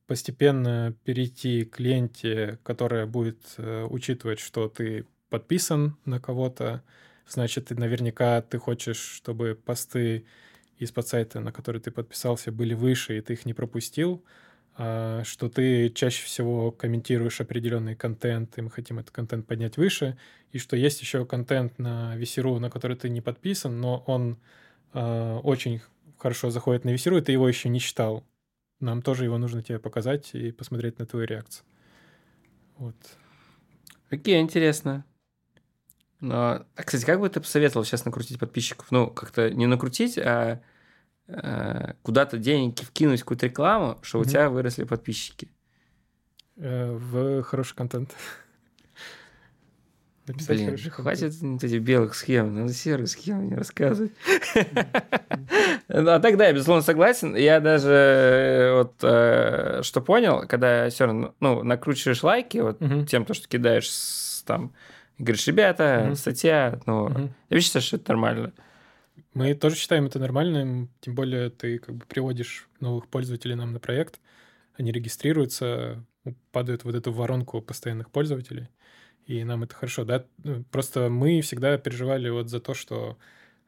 [0.06, 6.82] постепенно перейти к ленте, которая будет э, учитывать, что ты подписан на кого-то,
[7.27, 10.24] значит, наверняка ты хочешь, чтобы посты
[10.78, 14.24] из-под сайта, на который ты подписался, были выше, и ты их не пропустил,
[14.77, 20.16] а, что ты чаще всего комментируешь определенный контент, и мы хотим этот контент поднять выше,
[20.52, 24.39] и что есть еще контент на Весеру, на который ты не подписан, но он
[24.93, 25.81] а, очень
[26.19, 28.24] хорошо заходит на Весеру, и ты его еще не читал.
[28.80, 31.64] Нам тоже его нужно тебе показать и посмотреть на твою реакцию.
[32.76, 32.96] Вот.
[34.10, 35.05] Окей, интересно.
[36.20, 38.90] Но, а, кстати, как бы ты посоветовал сейчас накрутить подписчиков?
[38.90, 40.62] Ну, как-то не накрутить, а
[41.26, 44.22] э, куда-то деньги вкинуть какую-то рекламу, что mm-hmm.
[44.22, 45.48] у тебя выросли подписчики.
[46.56, 48.14] Э, в хороший контент.
[50.26, 54.12] Написать Блин, хватит вот этих белых схем, надо серые схемы не рассказывать.
[55.88, 57.36] А тогда я, безусловно, согласен.
[57.36, 63.26] Я даже э, вот э, что понял, когда все равно ну, накручиваешь лайки вот тем,
[63.26, 63.90] то, что кидаешь
[64.46, 64.72] там,
[65.18, 68.52] говоришь, ребята, статья, ну, я считаю, что это нормально.
[69.34, 73.78] Мы тоже считаем это нормальным, тем более ты как бы приводишь новых пользователей нам на
[73.78, 74.20] проект,
[74.78, 76.02] они регистрируются,
[76.51, 78.68] падают вот эту воронку постоянных пользователей
[79.26, 80.24] и нам это хорошо, да.
[80.42, 83.18] Ну, просто мы всегда переживали вот за то, что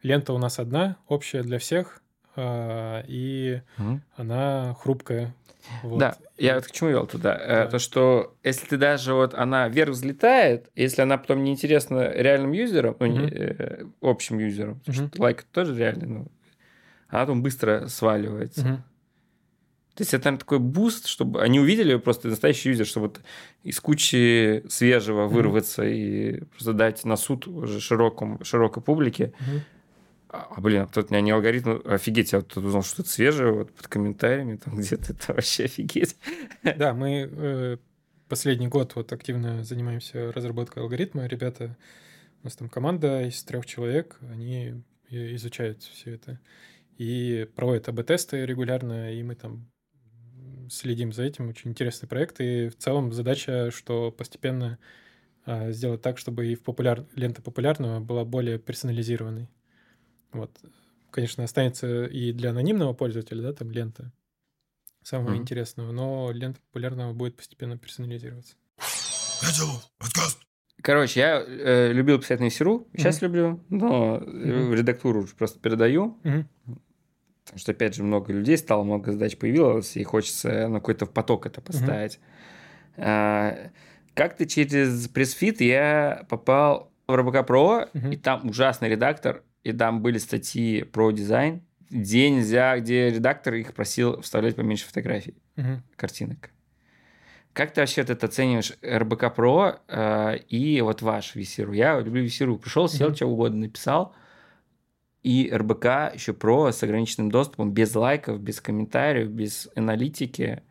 [0.02, 2.02] лента у нас одна, общая для всех,
[2.36, 4.00] а, и угу.
[4.16, 5.34] она хрупкая.
[5.82, 5.98] Вот.
[5.98, 7.36] Да, я вот к чему вел туда.
[7.36, 7.70] Э, да.
[7.70, 12.96] То, что если ты даже вот она вверх взлетает, если она потом неинтересна реальным юзерам,
[13.00, 13.16] ну, угу.
[13.16, 16.26] не, э, общим юзерам, что лайк тоже реальный, ну,
[17.08, 18.60] она потом быстро сваливается.
[18.60, 18.82] Угу.
[19.97, 23.20] То есть это, наверное, такой буст, чтобы они увидели просто настоящий юзер, чтобы вот
[23.62, 25.94] из кучи свежего вырваться mm-hmm.
[25.94, 29.32] и просто дать на суд уже широкому, широкой публике.
[29.40, 29.60] Mm-hmm.
[30.28, 34.56] А, блин, тут не алгоритм, офигеть, я тут узнал, что это свежее, вот под комментариями
[34.56, 36.16] там где-то это вообще офигеть.
[36.62, 37.77] Да, мы э,
[38.28, 41.27] последний год вот активно занимаемся разработкой алгоритма.
[41.27, 41.74] Ребята,
[42.43, 46.39] у нас там команда из трех человек, они изучают все это
[46.98, 49.70] и проводят АБ-тесты регулярно, и мы там
[50.70, 51.48] следим за этим.
[51.48, 52.40] Очень интересный проект.
[52.40, 54.78] И в целом задача, что постепенно
[55.44, 57.06] а, сделать так, чтобы и в популяр...
[57.14, 59.48] лента популярного была более персонализированной.
[60.32, 60.51] Вот.
[61.10, 64.12] Конечно, останется и для анонимного пользователя, да, там лента
[65.02, 65.38] самого mm-hmm.
[65.38, 68.56] интересного, но лента популярного будет постепенно персонализироваться.
[70.82, 73.24] Короче, я э, любил писать на Исеру, сейчас mm-hmm.
[73.24, 74.74] люблю, но mm-hmm.
[74.74, 76.18] редактуру просто передаю.
[76.22, 76.44] Mm-hmm.
[77.47, 81.47] Потому что, опять же, много людей стало, много задач появилось, и хочется на какой-то поток
[81.47, 82.16] это поставить.
[82.97, 83.05] Угу.
[83.05, 83.70] А,
[84.14, 88.09] как-то через Pressfeed я попал в РБК Про, угу.
[88.10, 93.74] и там ужасный редактор, и там были статьи про дизайн, где нельзя, где редактор их
[93.74, 95.82] просил вставлять поменьше фотографий, угу.
[95.94, 96.51] картинок.
[97.52, 101.73] Как ты вообще это оцениваешь РБК Про э, и вот ваш Висиру?
[101.73, 102.59] Я люблю Висиру.
[102.59, 104.16] Пришел, сел, mm что угодно написал–
[105.27, 110.62] и РБК еще про с ограниченным доступом, без лайков, без комментариев, без аналитики.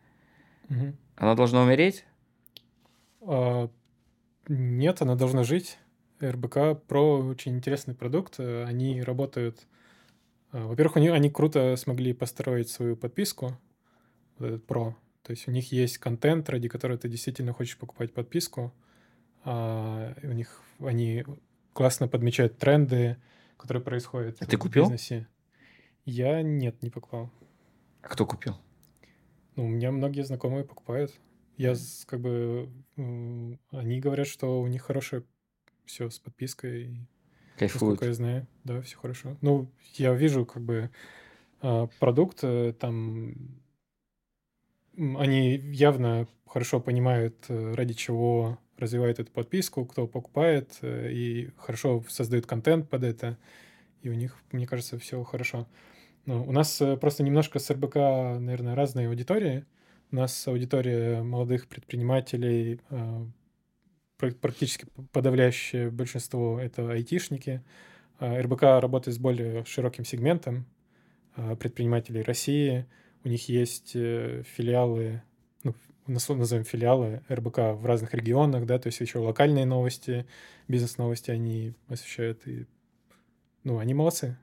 [0.70, 0.94] Угу.
[1.18, 2.06] Она должна умереть?
[3.20, 3.70] А,
[4.48, 5.78] нет, она должна жить.
[6.22, 8.40] РБК про очень интересный продукт.
[8.40, 9.68] Они работают...
[10.52, 13.60] А, во-первых, они, они круто смогли построить свою подписку,
[14.38, 14.96] вот этот про.
[15.24, 18.74] То есть у них есть контент, ради которого ты действительно хочешь покупать подписку.
[19.44, 21.26] А, у них они
[21.74, 23.18] классно подмечают тренды,
[23.58, 24.86] которые происходят а ты купил?
[24.86, 25.28] в бизнесе.
[26.06, 27.32] Я нет, не покупал.
[28.02, 28.56] А кто купил?
[29.56, 31.14] Ну, у меня многие знакомые покупают.
[31.58, 31.76] Я
[32.06, 32.70] как бы...
[33.72, 35.24] Они говорят, что у них хорошее
[35.86, 37.08] все с подпиской.
[37.58, 37.82] Кайфуют.
[37.82, 38.48] Насколько я знаю.
[38.64, 39.38] Да, все хорошо.
[39.42, 40.92] Ну, я вижу как бы
[41.62, 43.34] а, продукт, э, там...
[44.98, 52.04] Они явно хорошо понимают, э, ради чего развивает эту подписку, кто покупает, э, и хорошо
[52.10, 53.38] создают контент под это,
[54.02, 55.68] и у них, мне кажется, все хорошо.
[56.26, 59.66] Но у нас э, просто немножко с РБК, наверное, разные аудитории.
[60.12, 63.26] У нас аудитория молодых предпринимателей, э,
[64.18, 67.64] практически подавляющее большинство— это айтишники.
[68.18, 70.66] А РБК работает с более широким сегментом
[71.60, 72.86] предпринимателей России.
[73.26, 75.22] У них есть филиалы
[76.08, 80.26] назовем филиалы РБК в разных регионах, да, то есть еще локальные новости,
[80.68, 82.66] бизнес-новости они освещают, и,
[83.64, 84.38] ну, они молодцы.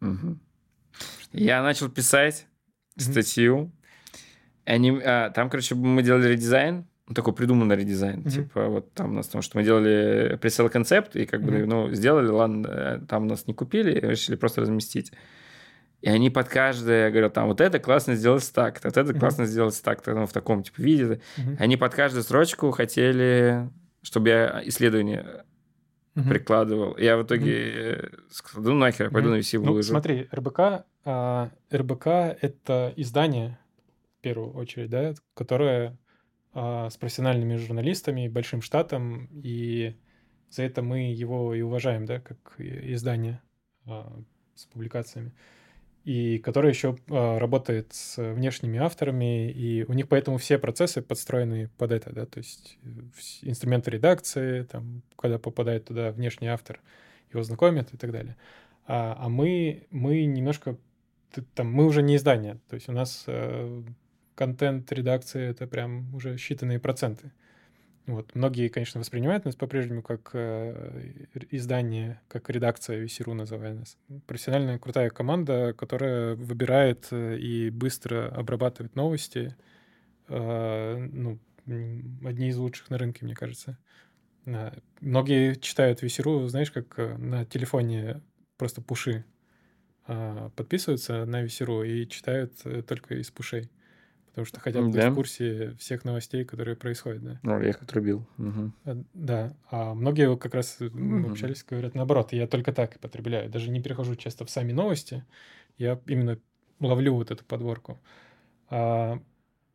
[0.00, 0.38] Угу.
[1.32, 2.46] Я начал писать
[2.96, 3.70] статью,
[4.64, 8.30] они, а, там, короче, мы делали редизайн, ну, такой придуманный редизайн, mm-hmm.
[8.30, 11.60] типа вот там у нас, потому что мы делали пресел концепт и как mm-hmm.
[11.60, 15.12] бы, ну, сделали, ладно, э, там нас не купили, решили просто разместить.
[16.00, 19.80] И они под каждое говорят, там, вот это классно сделать так, вот это классно сделать
[19.82, 21.20] так, ну, в таком типа виде.
[21.58, 23.68] Они под каждую строчку хотели,
[24.02, 25.44] чтобы я исследование
[26.14, 26.28] uh-huh.
[26.28, 26.96] прикладывал.
[26.96, 28.20] Я в итоге uh-huh.
[28.30, 29.32] сказал, ну нахер, я пойду uh-huh.
[29.32, 29.92] на VC выложу.
[29.92, 30.60] Ну, смотри, РБК,
[31.04, 32.06] а, РБК—
[32.40, 33.58] это издание,
[34.18, 35.98] в первую очередь, да, которое
[36.52, 39.96] а, с профессиональными журналистами, большим штатом, и
[40.50, 43.40] за это мы его и уважаем, да, как издание
[43.86, 44.20] а,
[44.54, 45.32] с публикациями
[46.04, 51.68] и который еще э, работает с внешними авторами, и у них поэтому все процессы подстроены
[51.76, 52.88] под это, да, то есть э,
[53.42, 56.80] инструменты редакции, там, когда попадает туда внешний автор,
[57.32, 58.36] его знакомят и так далее.
[58.86, 60.76] А, а мы, мы немножко,
[61.54, 63.82] там, мы уже не издание, то есть у нас э,
[64.34, 67.30] контент редакции это прям уже считанные проценты.
[68.06, 68.34] Вот.
[68.34, 73.98] Многие, конечно, воспринимают нас по-прежнему как э, издание, как редакция Весеру называя нас.
[74.26, 79.54] Профессиональная крутая команда, которая выбирает э, и быстро обрабатывает новости.
[80.28, 83.78] Э, ну, одни из лучших на рынке, мне кажется.
[84.46, 88.22] Э, многие читают Весеру, знаешь, как э, на телефоне
[88.56, 89.24] просто пуши
[90.06, 92.54] э, подписываются на Весеру и читают
[92.86, 93.70] только из пушей
[94.30, 95.10] потому что хотят быть да.
[95.10, 97.40] в курсе всех новостей, которые происходят, да.
[97.42, 98.26] Ну, я их отрубил.
[98.38, 99.04] Угу.
[99.14, 101.30] Да, а многие как раз угу.
[101.30, 105.24] общались, говорят наоборот, я только так и потребляю, даже не перехожу часто в сами новости,
[105.78, 106.38] я именно
[106.78, 108.00] ловлю вот эту подборку.
[108.68, 109.20] А,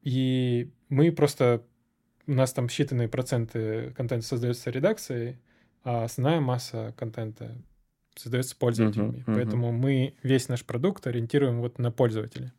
[0.02, 1.64] и мы просто,
[2.26, 5.38] у нас там считанные проценты контента создается редакцией,
[5.84, 7.56] а основная масса контента
[8.16, 9.18] создается пользователями.
[9.18, 9.36] Uh-huh, uh-huh.
[9.36, 12.54] Поэтому мы весь наш продукт ориентируем вот на пользователя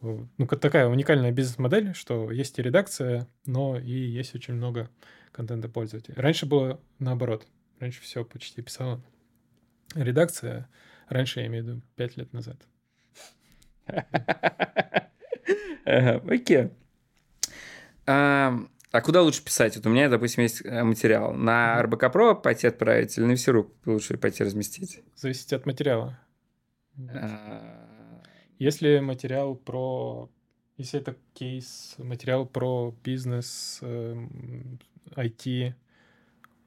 [0.00, 4.88] ну, такая уникальная бизнес-модель, что есть и редакция, но и есть очень много
[5.32, 6.14] контента пользователей.
[6.16, 7.46] Раньше было наоборот.
[7.80, 9.00] Раньше все почти писала
[9.94, 10.68] редакция.
[11.08, 12.56] Раньше, я имею в виду, пять лет назад.
[15.84, 16.70] Окей.
[18.90, 19.76] А куда лучше писать?
[19.76, 21.34] Вот у меня, допустим, есть э, материал.
[21.34, 25.02] На РБК Pro пойти отправить или на Всеру лучше пойти разместить?
[25.14, 26.18] Зависит от материала.
[28.58, 30.28] Если материал про...
[30.76, 35.74] Если это кейс, материал про бизнес, IT, эм,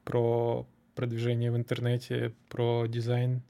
[0.04, 3.42] про продвижение в интернете, про дизайн,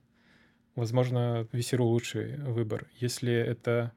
[0.76, 2.86] возможно, Весеру лучший выбор.
[3.00, 3.92] Если это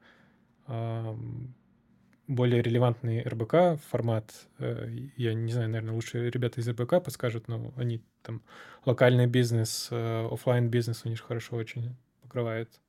[2.26, 7.72] более релевантный РБК формат, э, я не знаю, наверное, лучше ребята из РБК подскажут, но
[7.76, 8.42] они там
[8.84, 12.80] локальный бизнес, э, офлайн бизнес у них хорошо очень покрывает.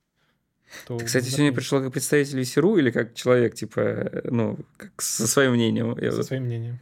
[0.85, 5.27] То Ты, кстати, сегодня пришел как представитель ВСРУ или как человек, типа, ну, как со
[5.27, 5.97] своим мнением?
[5.99, 6.79] Я со своим мнением.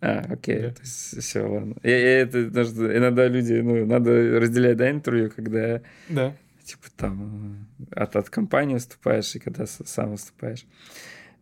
[0.00, 0.70] А, окей, да.
[0.70, 1.76] то есть все, ладно.
[1.82, 6.36] Я, я, это, иногда люди, ну, надо разделять, да, интервью, когда, да.
[6.64, 10.66] типа, там, от, от компании выступаешь и когда сам выступаешь.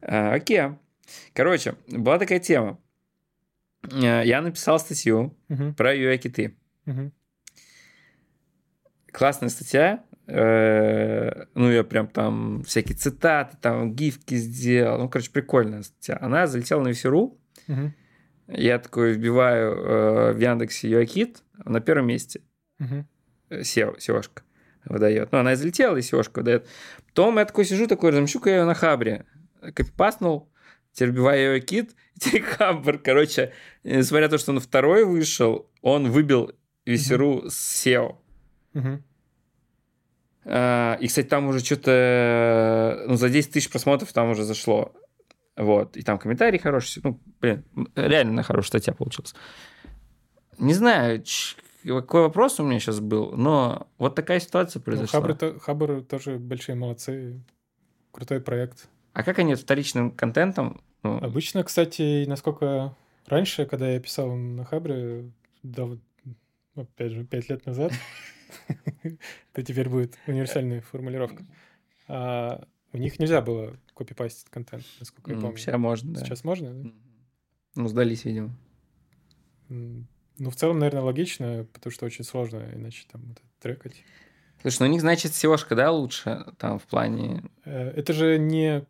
[0.01, 0.62] А, окей.
[1.35, 2.78] Короче, была такая тема.
[3.82, 5.74] А, я написал статью угу.
[5.74, 6.56] про UI-киты.
[6.86, 7.12] Угу.
[9.12, 14.98] Классная статья, ну, я прям там всякие цитаты, там гифки сделал.
[14.98, 16.19] Ну, короче, прикольная статья.
[16.20, 17.39] Она залетела на Весеру.
[17.69, 17.93] Угу.
[18.48, 22.40] Я такой вбиваю э, в Яндексе Юакит на первом месте.
[22.78, 23.07] Угу.
[23.51, 24.43] SEO, SEOшка
[24.85, 25.32] выдает.
[25.32, 26.69] Ну, она залетела, и SEOшка выдает.
[27.09, 29.24] Потом я такой сижу, такой, замщу-ка я ее на Хабре.
[29.61, 30.48] Копипаснул,
[30.93, 32.98] теперь вбиваю Юакит, и теперь Хабр.
[32.98, 36.53] Короче, несмотря на то, что он второй вышел, он выбил
[36.85, 37.51] Весеру угу.
[37.51, 38.16] с SEO.
[38.74, 39.03] Угу.
[40.47, 44.93] Э, и, кстати, там уже что-то, ну, за 10 тысяч просмотров там уже зашло.
[45.56, 45.97] Вот.
[45.97, 47.02] И там комментарии хорошие.
[47.05, 47.64] Ну, блин,
[47.97, 49.35] реально хорошая статья получилась.
[50.59, 51.23] Не знаю,
[51.85, 55.20] какой вопрос у меня сейчас был, но вот такая ситуация ну, произошла.
[55.20, 57.40] Ну, Хабр, Хабр тоже большие молодцы.
[58.12, 58.89] Крутой проект.
[59.12, 60.81] А как они вторичным контентом?
[61.02, 61.18] Ну...
[61.18, 62.94] Обычно, кстати, насколько
[63.27, 65.31] раньше, когда я писал на Хабре,
[65.62, 65.89] да,
[66.74, 67.93] опять же, пять лет назад,
[69.53, 71.45] Это теперь будет универсальная формулировка.
[72.09, 75.57] А у них нельзя было копипастить контент, насколько я помню.
[75.57, 76.20] Сейчас можно, да.
[76.20, 76.91] Сейчас можно, да?
[77.74, 78.57] Ну, сдались, видимо.
[79.69, 84.05] Ну, в целом, наверное, логично, потому что очень сложно иначе там трекать.
[84.61, 87.45] Слушай, ну у них, значит, SEOшка, да, лучше там в плане...
[87.65, 88.87] Э, это же не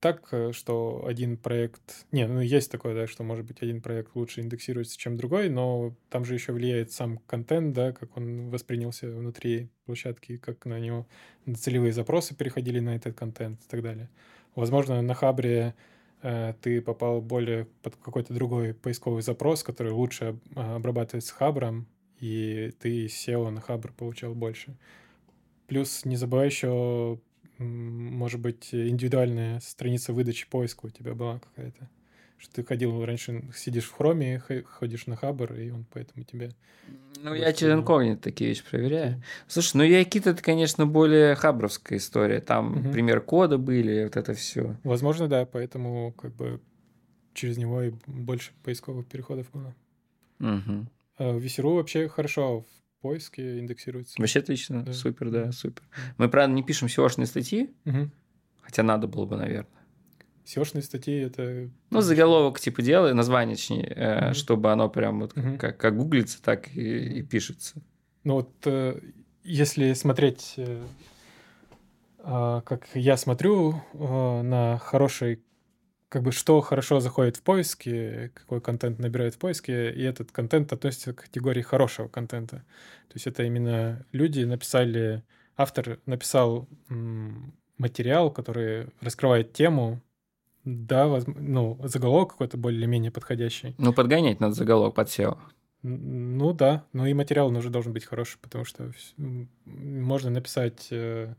[0.00, 2.06] так, э, что один проект...
[2.12, 5.94] Не, ну есть такое, да, что может быть один проект лучше индексируется, чем другой, но
[6.08, 11.06] там же еще влияет сам контент, да, как он воспринялся внутри площадки, как на него
[11.56, 14.08] целевые запросы переходили на этот контент и так далее.
[14.54, 15.74] Возможно, на Хабре
[16.22, 21.88] э, ты попал более под какой-то другой поисковый запрос, который лучше обрабатывается Хабром,
[22.20, 24.76] и ты SEO на Хабр получал больше.
[25.66, 27.20] Плюс не забывай еще
[27.58, 31.88] может быть, индивидуальная страница выдачи поиска у тебя была какая-то.
[32.38, 36.52] Что ты ходил раньше, сидишь в хроме, ходишь на хабр, и он поэтому тебе...
[37.20, 39.20] Ну, я через инкогнито такие вещи проверяю.
[39.48, 42.40] Слушай, ну Якит это, конечно, более хабровская история.
[42.40, 42.92] Там угу.
[42.92, 44.76] пример кода были, вот это все.
[44.84, 46.60] Возможно, да, поэтому как бы
[47.34, 49.74] через него и больше поисковых переходов было.
[50.38, 50.86] Угу.
[51.18, 52.64] А Весеру вообще хорошо
[53.00, 54.14] поиске индексируется.
[54.18, 54.92] Вообще отлично, да.
[54.92, 55.82] супер, да, супер.
[56.16, 58.10] Мы, правда, не пишем SEO-шные статьи, угу.
[58.60, 59.70] хотя надо было бы, наверное.
[60.44, 61.70] SEO-шные статьи это...
[61.90, 64.34] Ну, заголовок типа делай, название точнее, угу.
[64.34, 65.58] чтобы оно прям вот угу.
[65.58, 67.82] как, как гуглится, так и, и пишется.
[68.24, 69.00] Ну вот э,
[69.44, 70.82] если смотреть, э,
[72.18, 75.42] а, как я смотрю на хороший
[76.08, 80.72] как бы что хорошо заходит в поиске, какой контент набирает в поиске, и этот контент
[80.72, 82.64] относится к категории хорошего контента.
[83.08, 85.22] То есть это именно люди написали,
[85.56, 86.68] автор написал
[87.76, 90.00] материал, который раскрывает тему,
[90.64, 93.74] да, воз, ну, заголовок какой-то более-менее подходящий.
[93.78, 95.38] Ну, подгонять надо заголовок под SEO.
[95.82, 98.90] Ну да, но и материал уже должен быть хороший, потому что
[99.64, 101.34] можно написать э,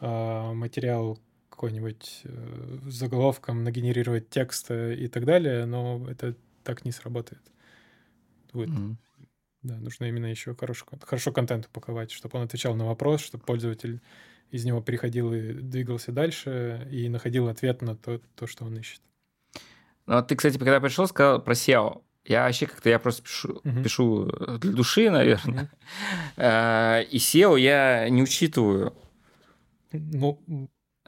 [0.00, 1.18] э, материал
[1.58, 7.42] какой-нибудь э, заголовком, нагенерировать текст и так далее, но это так не сработает.
[8.52, 8.68] Будет.
[8.70, 8.94] Mm-hmm.
[9.62, 14.00] Да, нужно именно еще хорошо, хорошо контент упаковать, чтобы он отвечал на вопрос, чтобы пользователь
[14.52, 19.02] из него переходил и двигался дальше и находил ответ на то, то что он ищет.
[20.06, 22.02] Ну, а ты, кстати, когда пришел, сказал про SEO.
[22.24, 23.82] Я вообще как-то, я просто пишу, uh-huh.
[23.82, 24.26] пишу
[24.58, 25.70] для души, наверное.
[26.36, 27.04] Uh-huh.
[27.10, 28.94] И SEO я не учитываю.
[29.90, 30.40] Ну,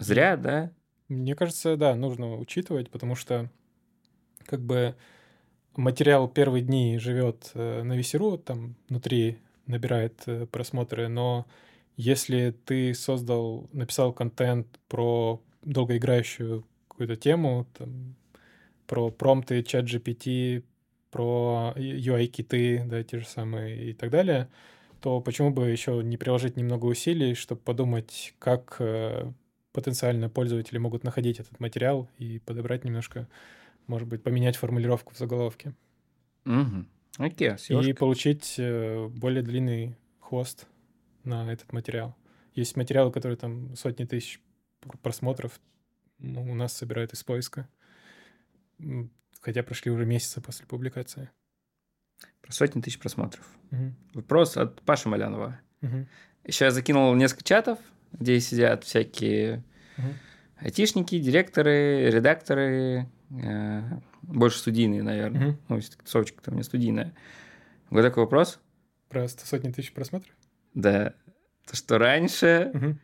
[0.00, 0.72] Зря, да?
[1.08, 3.50] Мне кажется, да, нужно учитывать, потому что
[4.46, 4.96] как бы
[5.76, 11.46] материал первые дни живет э, на весеру, там внутри набирает э, просмотры, но
[11.96, 18.16] если ты создал, написал контент про долгоиграющую какую-то тему, там,
[18.86, 20.64] про промпты, чат GPT,
[21.10, 24.48] про UI-киты, да, те же самые и так далее,
[25.02, 29.30] то почему бы еще не приложить немного усилий, чтобы подумать, как э,
[29.72, 33.28] потенциально пользователи могут находить этот материал и подобрать немножко,
[33.86, 35.74] может быть, поменять формулировку в заголовке.
[36.44, 36.86] Угу.
[37.18, 40.66] Окей, И получить э, более длинный хвост
[41.24, 42.16] на этот материал.
[42.54, 44.40] Есть материалы, которые там сотни тысяч
[45.02, 45.60] просмотров
[46.18, 47.68] ну, у нас собирают из поиска.
[49.40, 51.30] Хотя прошли уже месяцы после публикации.
[52.42, 53.46] Про сотни тысяч просмотров.
[53.70, 53.94] Угу.
[54.14, 55.60] Вопрос от Паши Малянова.
[55.82, 56.06] Угу.
[56.44, 57.78] Еще я закинул несколько чатов,
[58.12, 59.64] где сидят всякие
[59.96, 60.08] угу.
[60.56, 63.82] айтишники, директоры, редакторы, э,
[64.22, 65.48] больше студийные, наверное.
[65.48, 65.58] Угу.
[65.68, 67.14] Ну, тусовочка-то у меня студийная.
[67.90, 68.60] Вот такой вопрос.
[69.08, 70.34] Про сотни тысяч просмотров?
[70.74, 71.14] Да.
[71.66, 72.70] То, что раньше...
[72.74, 72.96] Угу.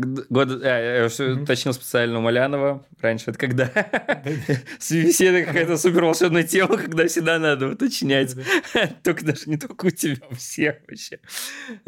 [0.00, 1.42] Года, а, я все mm-hmm.
[1.42, 2.86] уточнил специально у Малянова.
[3.00, 8.34] Раньше это когда это какая-то супер волшебная тема, когда всегда надо уточнять.
[9.02, 11.20] Только даже не только у тебя, у всех вообще.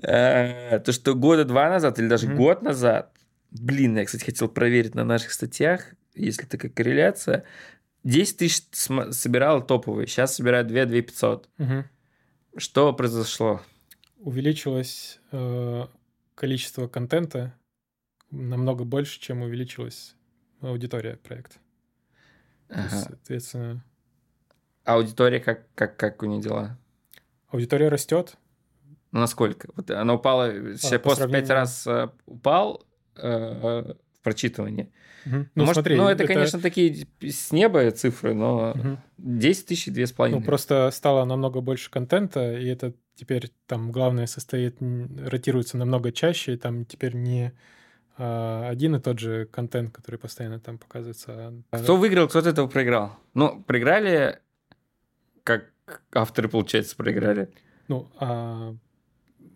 [0.02, 3.16] А, то, что года два назад или даже год назад,
[3.50, 7.44] блин, я, кстати, хотел проверить на наших статьях, если такая корреляция,
[8.04, 11.48] 10 тысяч собирал топовые, сейчас собирают 2 2 500.
[12.56, 13.62] Что произошло?
[14.18, 15.86] Увеличилось э,
[16.34, 17.54] количество контента
[18.32, 20.16] намного больше, чем увеличилась
[20.60, 21.56] аудитория проекта.
[22.68, 22.82] Ага.
[22.82, 23.84] есть, соответственно...
[24.84, 26.78] аудитория как, как, как у нее дела?
[27.50, 28.36] Аудитория растет.
[29.12, 29.68] Ну, насколько?
[29.76, 31.42] Вот она упала, а, пост сравнению...
[31.42, 32.86] 5 раз э, упал
[33.16, 34.90] э, в прочитывании.
[35.26, 35.36] Угу.
[35.54, 38.98] Ну, Может, смотри, ну, это, это, конечно, такие с неба цифры, но угу.
[39.18, 40.40] 10 тысяч, две с половиной.
[40.40, 46.54] Ну, просто стало намного больше контента, и это теперь там главное состоит, ротируется намного чаще,
[46.54, 47.52] и там теперь не
[48.24, 51.54] один и тот же контент, который постоянно там показывается.
[51.70, 53.18] Кто выиграл, кто от этого проиграл?
[53.34, 54.38] Ну, проиграли,
[55.42, 55.70] как
[56.12, 57.50] авторы, получается, проиграли.
[57.88, 58.74] Ну, а,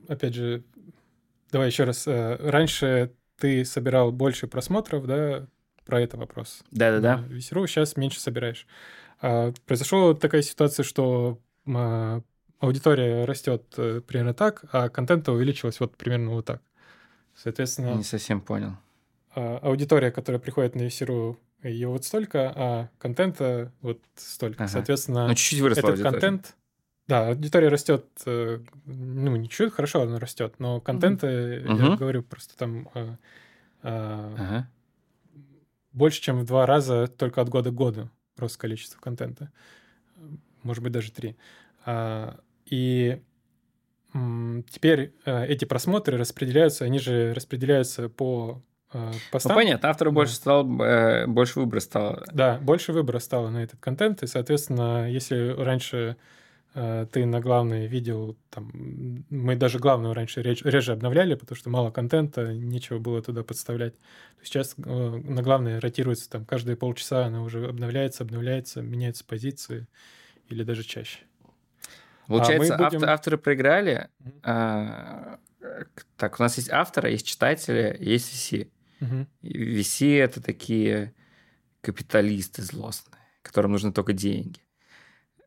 [0.09, 0.65] опять же,
[1.51, 2.07] давай еще раз.
[2.07, 5.47] Э, раньше ты собирал больше просмотров, да,
[5.85, 6.63] про это вопрос.
[6.71, 7.25] Да-да-да.
[7.29, 8.67] Весеру сейчас меньше собираешь.
[9.21, 12.23] А, произошла такая ситуация, что а,
[12.59, 16.63] аудитория растет э, примерно так, а контента увеличилось вот примерно вот так.
[17.37, 17.95] Соответственно...
[17.95, 18.73] Не совсем понял.
[19.35, 24.65] А, аудитория, которая приходит на Весеру, ее вот столько, а контента вот столько.
[24.65, 24.73] Ага.
[24.73, 26.13] Соответственно, ну, чуть-чуть выросла этот аудитория.
[26.13, 26.57] контент...
[27.09, 31.91] Да, аудитория растет, э, ну, не чуть, хорошо она растет, но контента, mm-hmm.
[31.91, 33.17] я говорю, просто там а,
[33.83, 34.71] а, ага.
[35.93, 39.53] больше, чем в два раза только от года к году рост количества контента.
[40.65, 41.37] Может быть, даже три.
[41.85, 43.23] А, и
[44.71, 48.63] теперь э, эти просмотры распределяются, они же распределяются по
[48.93, 49.53] э, постам.
[49.53, 50.15] Ну, понятно, автору да.
[50.15, 52.25] больше стал, э, больше выбора стало.
[52.33, 56.17] Да, больше выбора стало на этот контент, и, соответственно, если раньше
[56.75, 58.71] ты на главный видел, там,
[59.31, 63.95] мы даже главную раньше реже обновляли, потому что мало контента, нечего было туда подставлять.
[64.43, 69.87] Сейчас на главное ротируется там каждые полчаса, она уже обновляется, обновляется, меняются позиции
[70.51, 71.21] или даже чаще.
[72.27, 73.05] Получается, а будем...
[73.05, 74.09] авторы проиграли.
[74.21, 74.41] Mm-hmm.
[74.43, 75.39] А,
[76.17, 78.71] так, у нас есть авторы, есть читатели, есть VC.
[79.01, 79.27] Mm-hmm.
[79.43, 81.15] VC это такие
[81.81, 84.61] капиталисты злостные, которым нужны только деньги.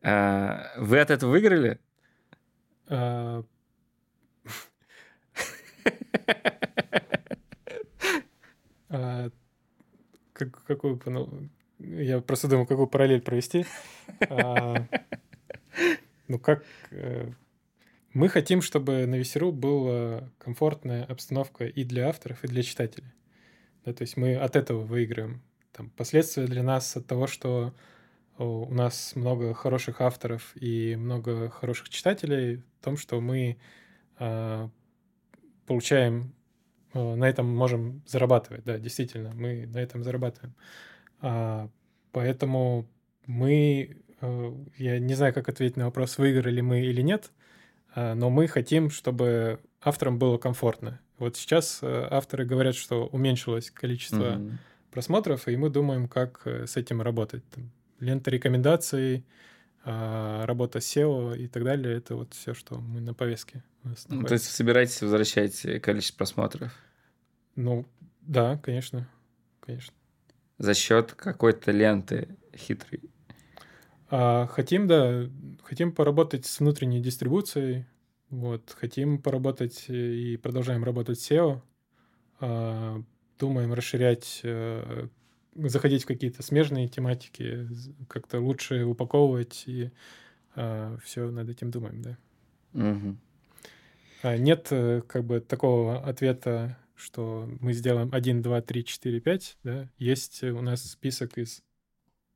[0.02, 1.78] А, вы от этого выиграли?
[2.86, 3.44] А...
[8.88, 9.30] а
[10.32, 10.98] как, какую
[11.80, 13.64] я просто думаю, какую параллель провести.
[14.28, 14.86] А,
[16.30, 16.64] ну, как...
[16.90, 17.30] Э,
[18.12, 23.12] мы хотим, чтобы на Весеру была комфортная обстановка и для авторов, и для читателей.
[23.84, 25.42] Да, то есть мы от этого выигрываем.
[25.72, 27.72] Там, последствия для нас от того, что
[28.38, 33.58] у нас много хороших авторов и много хороших читателей, в том, что мы
[34.18, 34.68] э,
[35.66, 36.34] получаем,
[36.94, 38.64] э, на этом можем зарабатывать.
[38.64, 40.54] Да, действительно, мы на этом зарабатываем.
[41.20, 41.68] А,
[42.12, 42.86] поэтому
[43.26, 43.96] мы,
[44.76, 47.30] я не знаю, как ответить на вопрос, выиграли мы или нет,
[47.94, 51.00] э, но мы хотим, чтобы авторам было комфортно.
[51.18, 54.52] Вот сейчас э, авторы говорят, что уменьшилось количество mm-hmm.
[54.90, 57.42] просмотров, и мы думаем, как с этим работать.
[57.50, 59.24] Там, лента рекомендаций,
[59.84, 61.96] работа SEO и так далее.
[61.96, 63.62] Это вот все, что мы на повестке.
[64.08, 66.72] Ну, то есть собираетесь возвращать количество просмотров?
[67.56, 67.86] Ну,
[68.22, 69.08] да, конечно,
[69.60, 69.94] конечно
[70.60, 73.00] за счет какой-то ленты хитрой.
[74.10, 75.28] А, хотим, да,
[75.62, 77.86] хотим поработать с внутренней дистрибуцией,
[78.28, 81.60] вот, хотим поработать и продолжаем работать с SEO,
[82.40, 83.02] а,
[83.38, 85.08] думаем расширять, а,
[85.54, 87.68] заходить в какие-то смежные тематики,
[88.08, 89.92] как-то лучше упаковывать и
[90.56, 92.18] а, все над этим думаем, да.
[92.74, 93.16] Угу.
[94.22, 99.58] А, нет э, как бы такого ответа что мы сделаем 1, 2, 3, 4, 5,
[99.64, 101.62] да, есть у нас список из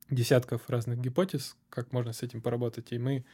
[0.09, 3.25] десятков разных гипотез, как можно с этим поработать, и мы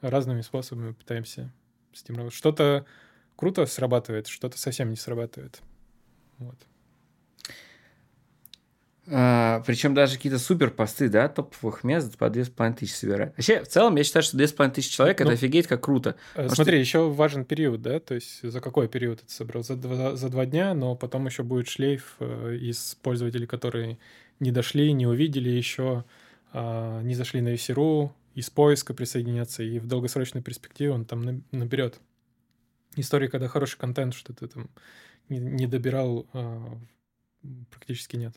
[0.00, 1.52] разными способами пытаемся
[1.92, 2.36] с этим работать.
[2.36, 2.86] Что-то
[3.36, 5.60] круто срабатывает, что-то совсем не срабатывает.
[6.38, 6.56] Вот.
[9.10, 13.34] А, причем даже какие-то супер посты, да, топовых мест по 2500 тысячи собирают.
[13.36, 16.16] Вообще, в целом, я считаю, что 2500 тысяч человек, ну, это офигеть как круто.
[16.34, 16.80] Э, смотри, что...
[16.80, 19.62] еще важен период, да, то есть за какой период это собрал?
[19.62, 23.98] За два, за два дня, но потом еще будет шлейф э, из пользователей, которые
[24.40, 26.04] не дошли, не увидели еще,
[26.52, 32.00] а, не зашли на Весеру, из поиска присоединяться, и в долгосрочной перспективе он там наберет.
[32.96, 34.70] Истории, когда хороший контент, что ты там
[35.28, 36.78] не добирал, а,
[37.70, 38.34] практически нет.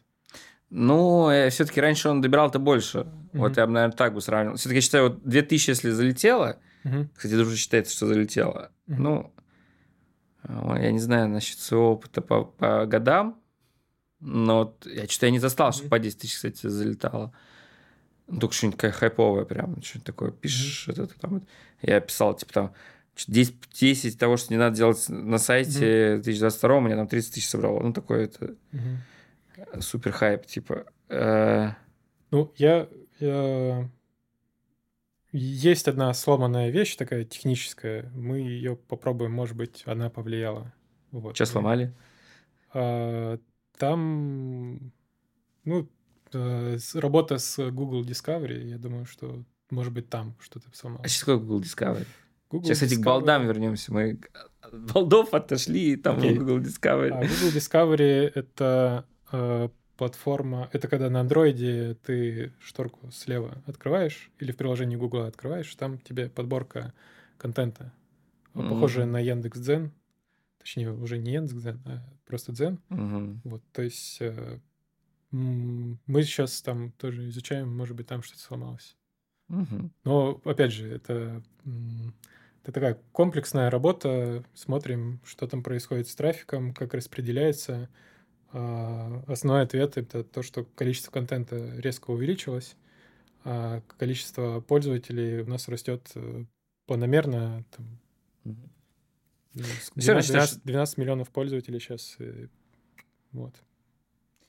[0.72, 2.99] Ну, э, все-таки раньше он добирал-то больше.
[2.99, 3.30] Mm-hmm.
[3.34, 4.56] Вот я бы, наверное, так бы сравнил.
[4.56, 7.10] Все-таки я считаю, вот 2000, если залетело, mm-hmm.
[7.14, 8.72] кстати, уже считается, что залетело.
[8.88, 8.95] Mm-hmm.
[8.98, 9.34] Ну,
[10.78, 13.41] я не знаю насчет своего опыта по, по годам,
[14.22, 15.76] но вот я что-то я не застал, mm-hmm.
[15.76, 17.34] что по 10 тысяч, кстати, залетало.
[18.27, 21.03] Ну, только что-нибудь такое хайповое прям, что-нибудь такое пишешь, mm-hmm.
[21.03, 21.45] это, там,
[21.81, 22.73] я писал, типа, там,
[23.27, 26.22] 10, 10 того, что не надо делать на сайте mm-hmm.
[26.22, 27.81] 2022, у меня там 30 тысяч собрало.
[27.81, 28.56] Ну, такое это...
[28.72, 28.98] Mm-hmm
[29.80, 30.85] супер хайп, типа.
[31.10, 31.72] Э...
[32.31, 32.88] Ну, я,
[33.19, 33.89] я...
[35.31, 38.11] Есть одна сломанная вещь такая техническая.
[38.14, 40.73] Мы ее попробуем, может быть, она повлияла.
[41.11, 41.35] Вот.
[41.35, 41.93] Что сломали?
[42.73, 43.38] А,
[43.82, 44.91] там,
[45.66, 45.90] ну,
[46.34, 51.06] э, работа с Google Discovery, я думаю, что, может быть, там что-то сломалось.
[51.06, 52.08] А что такое Google Discovery?
[52.49, 53.02] Google Сейчас, кстати, Discovery...
[53.02, 53.91] к балдам вернемся.
[53.91, 54.20] Мы
[54.62, 56.36] от балдов отошли, и там okay.
[56.36, 57.10] Google Discovery.
[57.10, 64.52] А Google Discovery— это Э, платформа, это когда на андроиде ты шторку слева открываешь или
[64.52, 66.91] в приложении Google открываешь, там тебе подборка
[67.38, 67.94] контента,
[68.56, 68.70] mm-hmm.
[68.70, 69.91] похожая на Яндекс.Дзен,
[70.62, 72.80] точнее уже не Яндекс.Дзен, а просто Дзен.
[72.90, 73.40] Mm-hmm.
[73.44, 74.60] Вот, то есть э,
[75.32, 78.96] мы сейчас там тоже изучаем, может быть, там что-то сломалось.
[79.50, 79.90] Mm-hmm.
[80.06, 81.44] Но, опять же, это,
[82.64, 84.46] это такая комплексная работа.
[84.54, 87.90] Смотрим, что там происходит с трафиком, как распределяется.
[88.54, 92.76] А, основной ответ это то, что количество контента резко увеличилось,
[93.44, 96.46] а количество пользователей у нас растет э,
[96.86, 97.66] планомерно.
[97.72, 98.66] Там,
[99.53, 102.18] 12, 12, 12 миллионов пользователей сейчас.
[103.32, 103.56] Вот.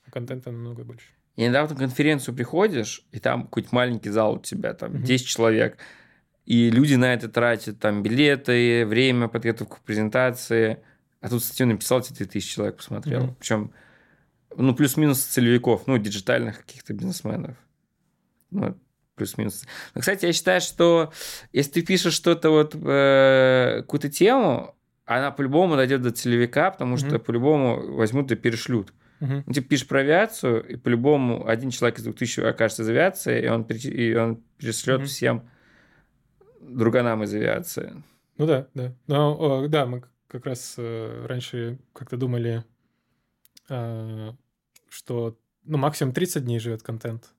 [0.05, 1.07] А контента намного больше.
[1.35, 5.03] И недавно на конференцию приходишь, и там какой-то маленький зал у тебя, там mm-hmm.
[5.03, 5.77] 10 человек,
[6.45, 10.83] и люди на это тратят там билеты, время, подготовку к презентации.
[11.21, 13.23] А тут статью написал, тебе 3000 человек посмотрел.
[13.23, 13.35] Mm-hmm.
[13.39, 13.73] Причем
[14.55, 17.55] ну, плюс-минус целевиков, ну, диджитальных каких-то бизнесменов.
[18.51, 18.77] Ну,
[19.15, 19.63] плюс-минус.
[19.95, 21.11] Но, кстати, я считаю, что
[21.51, 24.75] если ты пишешь что-то вот, э, какую-то тему,
[25.05, 27.07] она по-любому дойдет до целевика, потому mm-hmm.
[27.07, 28.93] что по-любому возьмут и перешлют.
[29.19, 29.43] Mm-hmm.
[29.45, 33.43] Ну, типа, пишешь про авиацию, и по-любому один человек из двух тысяч окажется из авиации,
[33.43, 35.05] и он, и он перешлет mm-hmm.
[35.05, 35.49] всем
[36.61, 38.03] друганам из авиации.
[38.37, 38.95] Ну да, да.
[39.07, 42.63] Но, да, мы как раз э, раньше как-то думали,
[43.69, 44.31] э,
[44.89, 47.33] что ну, максимум 30 дней живет контент.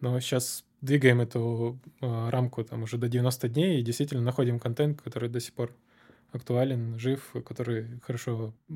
[0.00, 5.00] Но сейчас двигаем эту э, рамку там уже до 90 дней и действительно находим контент,
[5.00, 5.74] который до сих пор
[6.32, 8.72] актуален, жив, который хорошо э,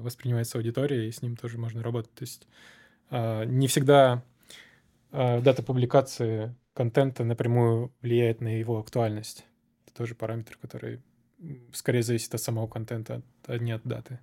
[0.00, 2.12] воспринимается аудиторией, и с ним тоже можно работать.
[2.14, 2.46] То есть
[3.10, 4.22] э, не всегда
[5.12, 9.44] э, дата публикации контента напрямую влияет на его актуальность.
[9.86, 11.00] Это тоже параметр, который
[11.72, 14.20] скорее зависит от самого контента, а не от даты.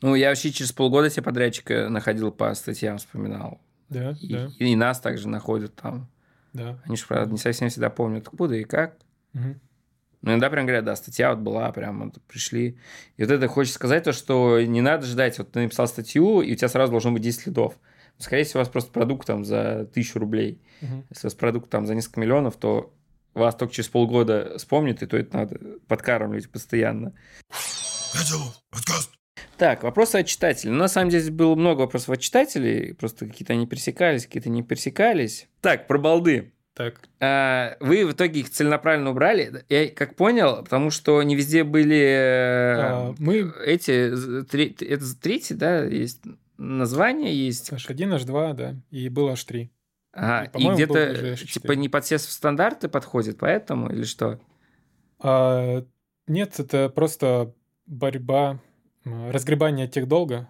[0.00, 3.60] Ну, я вообще через полгода себе подрядчика находил по статьям, вспоминал.
[3.88, 4.50] Да, и, да.
[4.58, 6.08] И нас также находят там.
[6.52, 6.78] Да.
[6.84, 8.98] Они же, правда, не совсем всегда помнят, откуда и как.
[9.34, 9.54] Угу.
[10.22, 12.78] Ну, иногда прям говорят, да, статья вот была, прям вот пришли.
[13.16, 16.52] И вот это хочется сказать то, что не надо ждать, вот ты написал статью, и
[16.52, 17.76] у тебя сразу должно быть 10 следов.
[18.18, 20.60] Скорее всего, у вас просто продукт там за тысячу рублей.
[20.80, 21.04] Угу.
[21.10, 22.94] Если у вас продукт там за несколько миллионов, то
[23.34, 25.58] вас только через полгода вспомнит, и то это надо
[25.88, 27.14] подкармливать постоянно.
[29.56, 30.72] Так, вопросы от читателей.
[30.72, 34.62] Ну, на самом деле, было много вопросов от читателей, просто какие-то они пересекались, какие-то не
[34.62, 35.48] пересекались.
[35.60, 36.51] Так, про балды.
[36.74, 37.00] Так.
[37.20, 42.16] А, вы в итоге их целенаправленно убрали, я как понял, потому что не везде были
[42.80, 43.52] А, мы...
[43.64, 46.22] эти, три, это третий, да, есть
[46.56, 47.72] название, есть...
[47.72, 49.68] H1, H2, да, и был H3.
[50.14, 51.46] Ага, И, и, где-то уже H4.
[51.46, 54.40] типа не под все стандарты подходит, поэтому или что?
[55.18, 55.84] А,
[56.26, 57.54] нет, это просто
[57.86, 58.60] борьба,
[59.04, 60.48] разгребание тех долга,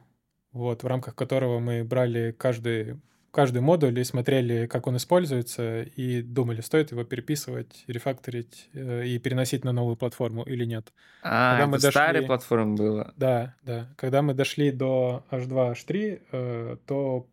[0.52, 3.00] вот, в рамках которого мы брали каждый,
[3.32, 9.18] каждый модуль и смотрели, как он используется, и думали, стоит его переписывать, рефакторить э, и
[9.18, 10.92] переносить на новую платформу или нет.
[11.22, 13.12] А, Когда это мы дошли- старая платформа была.
[13.16, 13.88] Да, да.
[13.96, 17.26] Когда мы дошли до H2, H3, э, то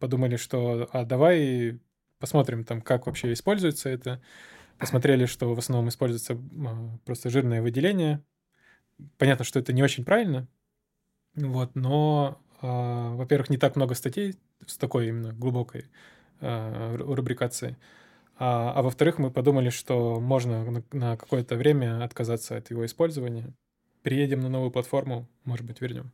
[0.00, 1.78] подумали, что а давай
[2.18, 4.20] посмотрим там, как вообще используется это.
[4.78, 6.36] Посмотрели, что в основном используется
[7.04, 8.22] просто жирное выделение.
[9.18, 10.48] Понятно, что это не очень правильно,
[11.34, 14.36] вот, но, во-первых, не так много статей
[14.66, 15.86] с такой именно глубокой
[16.40, 17.76] а, ру- рубрикацией.
[18.38, 23.52] А, а во-вторых, мы подумали, что можно на, на какое-то время отказаться от его использования.
[24.02, 26.10] Переедем на новую платформу, может быть, вернем.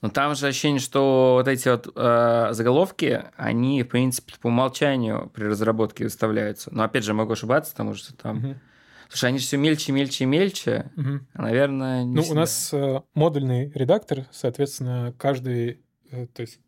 [0.00, 5.30] Но там же ощущение, что вот эти вот э, заголовки, они, в принципе, по умолчанию
[5.34, 6.72] при разработке выставляются.
[6.72, 8.36] Но опять же, могу ошибаться, потому что там...
[8.36, 8.60] Мгм.
[9.08, 10.90] Слушай, они же все мельче, мельче, мельче.
[10.96, 11.26] Мгм.
[11.34, 12.40] А, наверное, не Ну, у всегда.
[12.40, 15.80] нас э, модульный редактор, соответственно, каждый,
[16.10, 16.60] э, то есть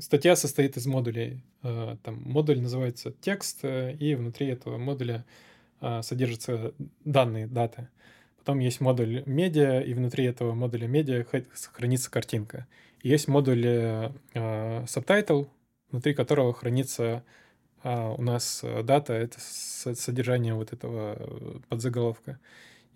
[0.00, 1.44] статья состоит из модулей.
[1.62, 5.24] Э, там модуль называется текст, и внутри этого модуля
[6.00, 6.72] содержатся
[7.04, 7.88] данные, даты.
[8.38, 11.24] Потом есть модуль медиа, и внутри этого модуля медиа
[11.72, 12.66] хранится картинка.
[13.02, 15.48] Есть модуль э, subtitle,
[15.90, 17.22] внутри которого хранится
[17.84, 22.40] у нас э, дата, это содержание вот этого э, подзаголовка.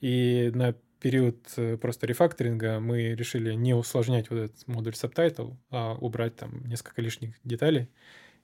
[0.00, 5.94] И на период э, просто рефакторинга мы решили не усложнять вот этот модуль subtitle, а
[5.94, 7.90] убрать там несколько лишних деталей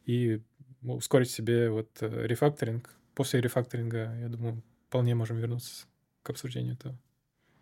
[0.05, 0.43] и
[0.83, 2.91] ускорить себе вот рефакторинг.
[3.15, 5.87] После рефакторинга, я думаю, вполне можем вернуться
[6.23, 6.99] к обсуждению этого.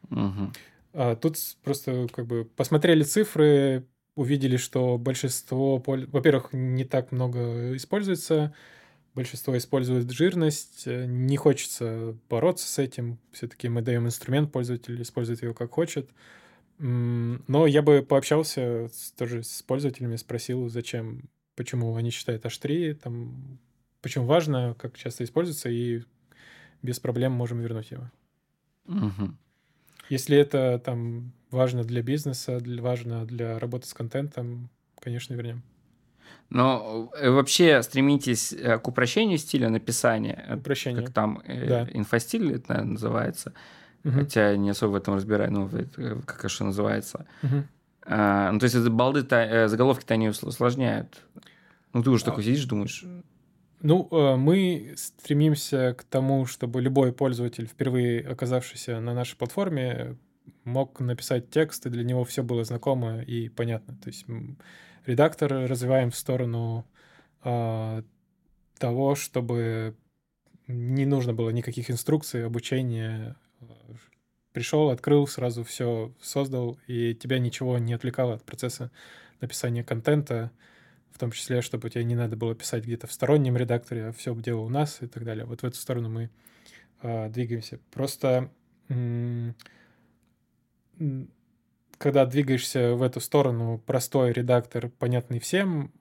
[0.09, 0.53] Мгм.
[0.93, 8.55] А тут просто как бы посмотрели цифры, увидели, что большинство, во-первых, не так много используется,
[9.15, 15.43] большинство использует жирность, э, не хочется бороться с этим, все-таки мы даем инструмент, пользователь использует
[15.43, 16.11] его как хочет.
[16.79, 23.59] Но я бы пообщался тоже с пользователями, спросил, зачем, почему они считают H3, там,
[24.01, 26.03] почему важно, как часто используется, и
[26.83, 28.11] без проблем можем вернуть его.
[28.87, 29.39] Мгм.
[30.09, 34.69] Если это там важно для бизнеса, для- важно для работы с контентом,
[35.01, 35.63] конечно, вернем.
[36.51, 40.55] Но э, вообще стремитесь э, к упрощению стиля написания.
[40.57, 41.03] Упрощение.
[41.03, 41.89] Как там э, Да.
[41.93, 43.53] инфостиль, это, наверное, называется.
[44.05, 44.15] Мгм.
[44.21, 47.27] Хотя не особо в этом разбираю, э, как это называется.
[47.43, 47.69] Мгм.
[48.05, 51.23] А, ну, то есть балды-то, заголовки-то они усл- усложняют.
[51.95, 52.27] Ну, ты уже А.
[52.27, 53.05] такой сидишь, думаешь,
[53.83, 60.17] Ну, э, мы стремимся к тому, чтобы любой пользователь, впервые оказавшийся на нашей платформе,
[60.65, 63.97] мог написать текст, и для него все было знакомо и понятно.
[63.97, 64.25] То есть
[65.05, 66.87] редактор развиваем в сторону
[67.43, 68.05] а,
[68.79, 69.97] того, чтобы
[70.69, 73.37] не нужно было никаких инструкций, обучения.
[74.53, 78.91] Пришел, открыл, сразу все создал, и тебя ничего не отвлекало от процесса
[79.41, 80.53] написания контента,
[81.13, 84.35] в том числе, чтобы тебе не надо было писать где-то в стороннем редакторе, а все
[84.35, 85.45] дело у нас и так далее.
[85.45, 86.31] Вот в эту сторону мы
[87.03, 87.79] а, двигаемся.
[87.91, 88.51] Просто
[88.89, 89.55] м,
[90.99, 91.29] м,
[91.99, 95.93] когда двигаешься в эту сторону, простой редактор, понятный всем,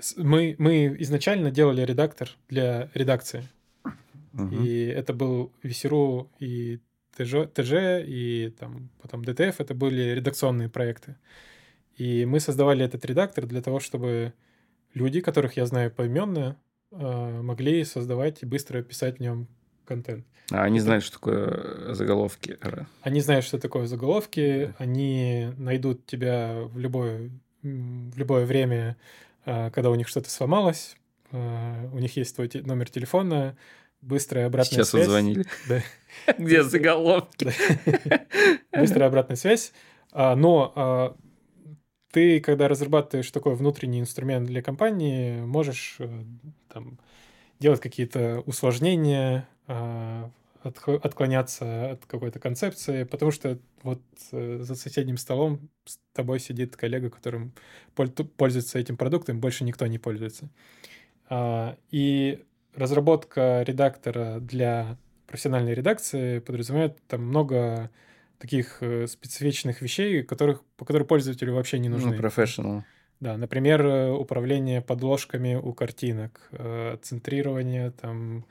[0.00, 3.44] с- мы, мы изначально делали редактор для редакции.
[4.32, 4.64] мгм.
[4.64, 6.80] И это был VSRU и
[7.16, 11.16] ТЖ, ТЖ, и там потом DTF, это были редакционные проекты.
[11.98, 14.32] И мы создавали этот редактор для того, чтобы
[14.94, 16.56] люди, которых я знаю поименно,
[16.92, 19.48] э, могли создавать и быстро писать в нем
[19.84, 20.24] контент.
[20.50, 22.56] А они знают, что такое э, заголовки.
[23.02, 27.30] Они знают, что такое заголовки, они найдут тебя в любой
[27.62, 28.96] в любое время,
[29.44, 30.96] а, когда у них что-то сломалось,
[31.32, 33.56] а, у них есть твой номер телефона,
[34.00, 35.04] быстрая обратная Сейчас связь.
[35.04, 35.44] Сейчас звонили.
[36.38, 37.52] Где заголовки?
[38.72, 39.72] Быстрая обратная связь.
[40.12, 41.16] Но
[42.18, 46.08] ты, когда разрабатываешь такой внутренний инструмент для компании, можешь э,
[46.68, 46.98] там,
[47.60, 49.46] делать какие-то усложнения,
[50.64, 54.00] отклоняться от какой-то концепции, потому что вот
[54.32, 57.52] э, за соседним столом с тобой сидит коллега, которым
[58.36, 60.50] пользуется этим продуктом, больше никто не пользуется.
[61.28, 62.42] А, и
[62.74, 64.96] разработка редактора для
[65.28, 67.90] профессиональной редакции подразумевает там много
[68.38, 72.16] таких э, специфичных вещей, которых, по которым пользователю вообще не ну, нужны.
[72.16, 72.82] Ну, professional.
[73.20, 76.50] Да, например, э, управление подложками у картинок,
[77.02, 78.44] центрирование там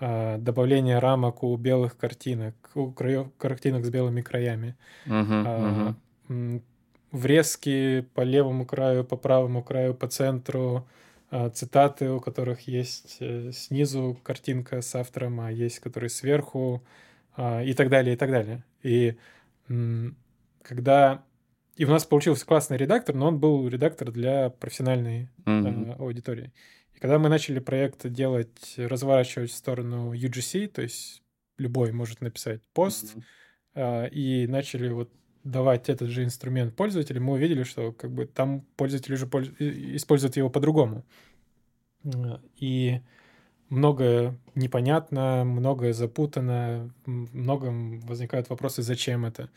[0.00, 4.74] а, добавление рамок у белых картинок, у краев, картинок с белыми краями.
[5.06, 5.94] Uh-huh, uh-huh.
[6.28, 6.60] А,
[7.12, 10.88] врезки по левому краю, по правому краю, по центру,
[11.30, 16.82] а, цитаты, у которых есть э, снизу картинка с автором, а есть которые сверху,
[17.38, 18.64] и так далее, и так далее.
[18.82, 19.16] И
[20.62, 21.24] когда...
[21.76, 25.96] И у нас получился классный редактор, но он был редактор для профессиональной uh-huh.
[25.98, 26.52] аудитории.
[26.98, 31.22] Когда мы начали проект делать, разворачивать в сторону UGC, то есть
[31.56, 33.16] любой может написать пост,
[33.74, 34.10] mm-hmm.
[34.10, 35.10] и начали вот
[35.42, 39.48] давать этот же инструмент пользователям, мы увидели, что как бы там пользователи уже польз...
[39.58, 41.06] используют его по-другому.
[42.56, 43.00] И
[43.70, 49.48] многое непонятно, многое запутано, многом возникают вопросы, зачем это.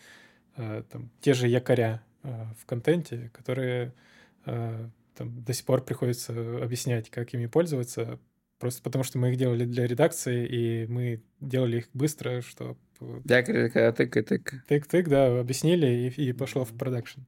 [0.55, 3.93] А, там, те же якоря а, в контенте, которые
[4.45, 8.19] там, до сих пор приходится объяснять, как ими пользоваться,
[8.59, 12.77] просто потому что мы их делали для редакции, и мы делали их быстро, что...
[13.91, 14.63] Тык-тык.
[14.67, 17.21] Тык-тык, да, объяснили, и, и пошло в продакшн.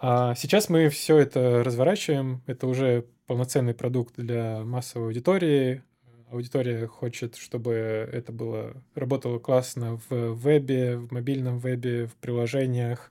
[0.00, 5.82] А сейчас мы все это разворачиваем, это уже полноценный продукт для массовой аудитории,
[6.30, 13.10] аудитория хочет, чтобы это было работало классно в вебе, в мобильном вебе, в приложениях,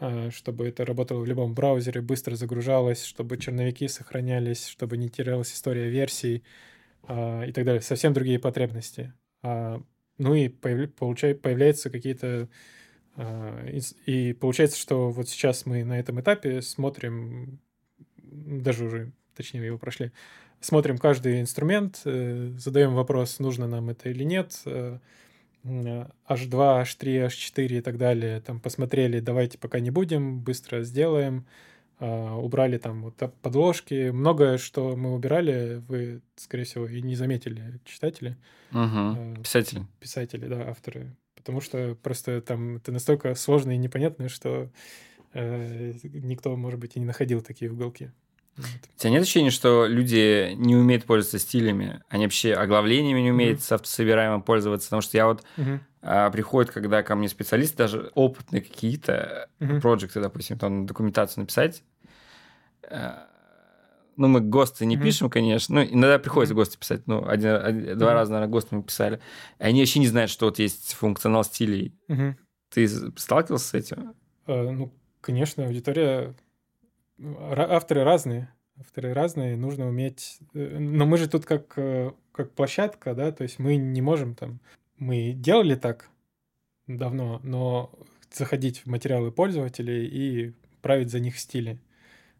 [0.00, 5.52] а, чтобы это работало в любом браузере, быстро загружалось, чтобы черновики сохранялись, чтобы не терялась
[5.52, 6.44] история версий
[7.04, 7.80] а, и так далее.
[7.82, 9.12] Совсем другие потребности.
[9.42, 9.80] А,
[10.18, 12.48] ну и появляются какие-то...
[13.18, 17.58] И получается, что вот сейчас мы на этом этапе смотрим,
[18.16, 20.12] даже уже, точнее, его прошли,
[20.60, 24.98] смотрим каждый инструмент, э, задаем вопрос, нужно нам это или нет, э,
[25.64, 31.46] H2, H3, H4 и так далее, там посмотрели, давайте пока не будем, быстро сделаем,
[31.98, 37.80] а, убрали там вот подложки, многое, что мы убирали, вы, скорее всего, и не заметили
[37.84, 38.36] читатели.
[38.70, 39.42] Угу.
[39.42, 39.86] Писатели.
[39.98, 41.16] Писатели, да, авторы.
[41.48, 44.68] Потому что просто там это настолько сложно и непонятно, что
[45.32, 48.10] э, никто, может быть, и не находил такие уголки.
[48.58, 53.60] У тебя нет ощущения, что люди не умеют пользоваться стилями, они вообще оглавлениями не умеют
[53.60, 53.64] mm-hmm.
[53.64, 54.88] с автособираемым пользоваться?
[54.88, 55.80] Потому что я вот mm-hmm.
[56.02, 59.80] а, приходит, когда ко мне специалисты, даже опытные какие-то mm-hmm.
[59.80, 61.82] проекты, допустим, там документацию написать,
[62.82, 63.26] а,
[64.18, 65.02] ну, мы ГОСТы не mm-hmm.
[65.02, 65.76] пишем, конечно.
[65.76, 66.58] Ну, иногда приходится mm-hmm.
[66.58, 67.06] ГОСТы писать.
[67.06, 67.94] Ну, один, один, mm-hmm.
[67.94, 69.20] два раза, наверное, ГОСТы мы писали.
[69.58, 71.94] Они вообще не знают, что вот есть функционал стилей.
[72.08, 72.34] Mm-hmm.
[72.70, 74.14] Ты сталкивался с этим?
[74.46, 76.34] Uh, ну, конечно, аудитория
[77.20, 78.52] авторы разные.
[78.78, 80.38] Авторы разные, нужно уметь...
[80.54, 84.34] Э, но мы же тут как, э, как площадка, да, то есть мы не можем
[84.34, 84.60] там...
[84.98, 86.10] Мы делали так
[86.86, 87.90] давно, но
[88.30, 91.80] заходить в материалы пользователей и править за них стили.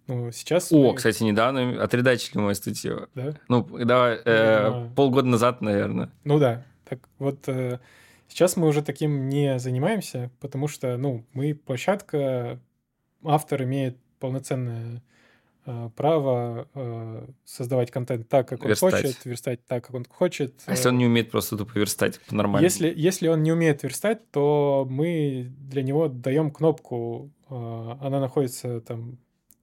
[0.09, 0.73] Ну, сейчас...
[0.73, 0.95] О, мы...
[0.95, 3.09] кстати, недавно отредачили мою статью.
[3.15, 3.35] Да?
[3.49, 6.11] Ну, давай, э, ну, полгода назад, наверное.
[6.25, 6.65] Ну да.
[6.89, 7.79] Так вот, э,
[8.27, 12.59] сейчас мы уже таким не занимаемся, потому что, ну, мы площадка,
[13.23, 15.03] автор имеет полноценное
[15.67, 19.03] э, право э, создавать контент так, как он верстать.
[19.03, 20.55] хочет, верстать так, как он хочет.
[20.65, 22.65] А если он не умеет просто тупо верстать по-нормальному?
[22.65, 27.55] Если, если он не умеет верстать, то мы для него даем кнопку, э,
[28.01, 29.19] она находится там,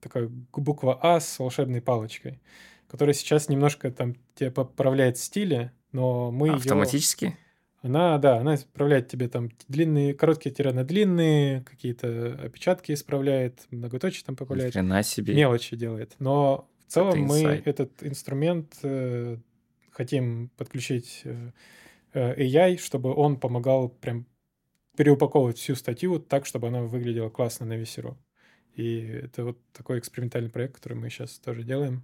[0.08, 2.40] такая буква А с волшебной палочкой,
[2.88, 7.24] которая сейчас немножко там тебе поправляет стили, но мы Автоматически?
[7.24, 7.36] Ее...
[7.82, 14.34] Она, да, она исправляет тебе там длинные, короткие тире длинные, какие-то опечатки исправляет, многоточие там
[14.34, 14.72] поправляет.
[14.72, 15.34] Хрена себе.
[15.34, 16.16] Мелочи делает.
[16.18, 19.36] Но в целом мы этот инструмент э,
[19.90, 21.50] хотим подключить э,
[22.12, 24.26] э AI, чтобы он помогал прям
[24.96, 28.16] переупаковывать всю статью так, чтобы она выглядела классно на весеру.
[28.76, 32.02] И это вот такой экспериментальный проект, который мы сейчас тоже делаем.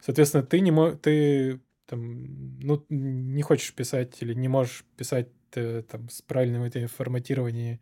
[0.00, 5.82] Соответственно, ты не мо- ты там, ну, не хочешь писать или не можешь писать э,
[5.90, 7.80] там с правильным этим форматированием,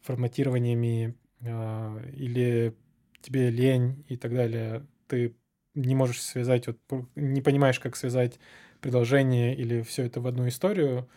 [0.00, 2.74] форматированиями, э, или
[3.22, 5.34] тебе лень и так далее, ты
[5.74, 6.78] не можешь связать, вот
[7.16, 8.38] не понимаешь, как связать
[8.80, 11.08] предложение или все это в одну историю,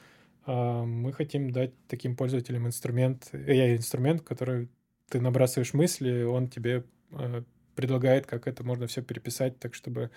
[0.45, 4.69] а, мы хотим дать таким пользователям инструмент, AI-инструмент, который
[5.09, 7.43] ты набрасываешь мысли, он тебе а,
[7.75, 10.11] предлагает, как это можно все переписать так, чтобы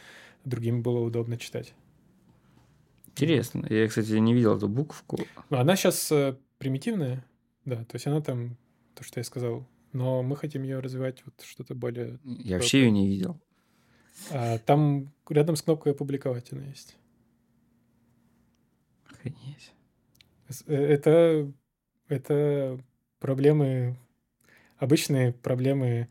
[0.45, 1.75] другим было удобно читать.
[3.09, 3.67] Интересно.
[3.69, 5.19] Я, кстати, не видел эту буковку.
[5.51, 7.25] Ну, она сейчас э, примитивная,
[7.65, 8.57] да, то есть она там,
[8.95, 12.19] то, что я сказал, но мы хотим ее развивать вот что-то более...
[12.25, 13.39] Я вообще ее не видел.
[14.31, 16.97] А, там рядом с кнопкой «Опубликовать» она есть.
[19.11, 19.73] Охренеть.
[20.67, 21.53] Э, это,
[22.09, 22.81] это
[23.21, 23.97] проблемы,
[24.83, 26.09] обычные проблемы,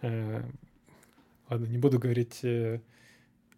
[0.00, 0.42] э,
[1.50, 2.80] ладно, не буду говорить э,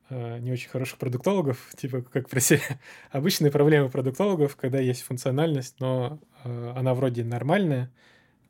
[0.08, 2.62] э, не очень хороших продуктологов, типа как про себя.
[3.10, 7.92] Обычные проблемы продуктологов, когда есть функциональность, но э, она вроде нормальная,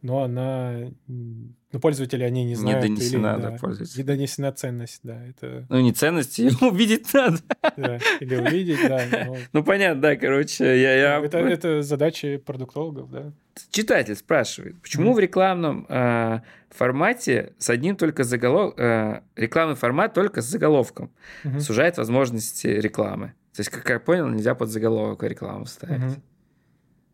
[0.06, 2.84] но она ну, пользователи они не знают.
[2.84, 3.98] Не донесена или, до да, пользователя.
[3.98, 5.20] Не донесена ценность, да.
[5.26, 5.66] Это...
[5.68, 7.38] Ну, не ценность, увидеть надо.
[7.76, 9.04] Да, или увидеть, да.
[9.26, 9.36] Но...
[9.52, 10.94] Ну, понятно, да, короче, я...
[10.94, 11.24] я...
[11.24, 13.32] Это, это задачи продуктологов, да.
[13.70, 15.14] Читатель спрашивает, почему mm-hmm.
[15.14, 21.10] в рекламном э, формате с одним только заголовком, э, рекламный формат только с заголовком
[21.42, 21.60] mm-hmm.
[21.60, 23.34] сужает возможности рекламы.
[23.54, 26.02] То есть, как я понял, нельзя под заголовок рекламу ставить.
[26.02, 26.20] Mm-hmm.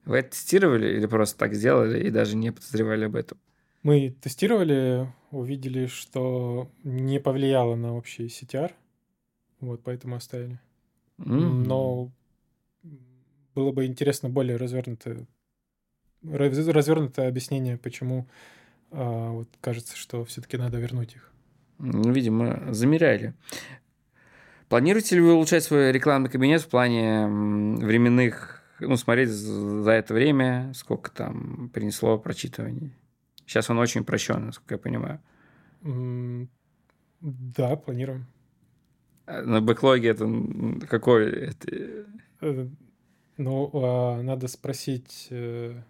[0.04, 3.38] Вы это тестировали или просто так сделали и даже не подозревали об этом?
[3.82, 8.72] Мы тестировали, увидели, что не повлияло на общий CTR,
[9.60, 10.60] вот поэтому оставили.
[11.18, 11.64] Mm-hmm.
[11.66, 12.10] Но
[13.54, 15.26] было бы интересно более развернутое,
[16.22, 18.26] развернутое объяснение, почему
[18.90, 21.30] а, вот кажется, что все-таки надо вернуть их.
[21.78, 23.34] Ну, видимо, замеряли.
[24.68, 30.72] Планируете ли вы улучшать свой рекламный кабинет в плане временных, ну, смотреть за это время,
[30.74, 32.92] сколько там принесло прочитываний?
[33.46, 35.20] Сейчас он очень упрощен, насколько я понимаю.
[37.20, 38.26] Да, планируем.
[39.26, 40.28] А на бэклоге это
[40.88, 41.30] какой?
[41.30, 42.06] Это...
[42.40, 42.68] Э,
[43.36, 45.28] ну, а, надо спросить...
[45.30, 45.80] Э,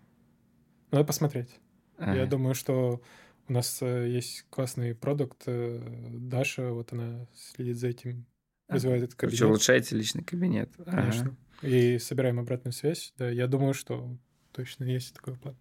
[0.91, 1.59] надо посмотреть.
[1.97, 2.15] Ага.
[2.15, 3.01] Я думаю, что
[3.49, 5.45] у нас э, есть классный продукт.
[5.47, 8.27] Даша, вот она следит за этим,
[8.69, 9.39] развивает этот кабинет.
[9.39, 10.71] Короче, улучшаете личный кабинет.
[10.85, 11.37] Конечно.
[11.61, 11.69] Ага.
[11.69, 13.13] И собираем обратную связь.
[13.19, 14.17] Да, я думаю, что
[14.53, 15.57] точно есть такой план.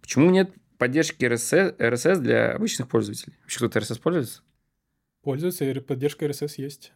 [0.00, 3.34] Почему нет поддержки RSS, RSS для обычных пользователей.
[3.42, 4.42] Вообще кто-то RSS пользуется?
[5.22, 6.92] Пользуется, и поддержка RSS есть.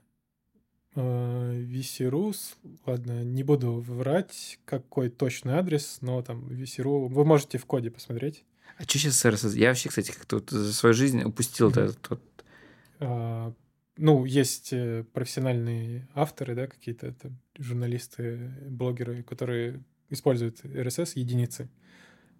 [0.94, 7.66] VC.ru, а, ладно, не буду врать, какой точный адрес, но там VC.ru, вы можете в
[7.66, 8.44] коде посмотреть.
[8.78, 9.56] А что сейчас с RSS?
[9.56, 11.84] Я вообще, кстати, как-то вот за свою жизнь упустил mm-hmm.
[11.84, 13.44] этот вот...
[14.00, 17.12] Ну, есть э, профессиональные авторы, да, какие-то
[17.58, 21.68] журналисты, блогеры, которые используют RSS единицы.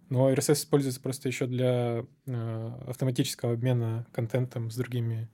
[0.07, 5.29] Но RSS используется просто еще для э, автоматического обмена контентом с другими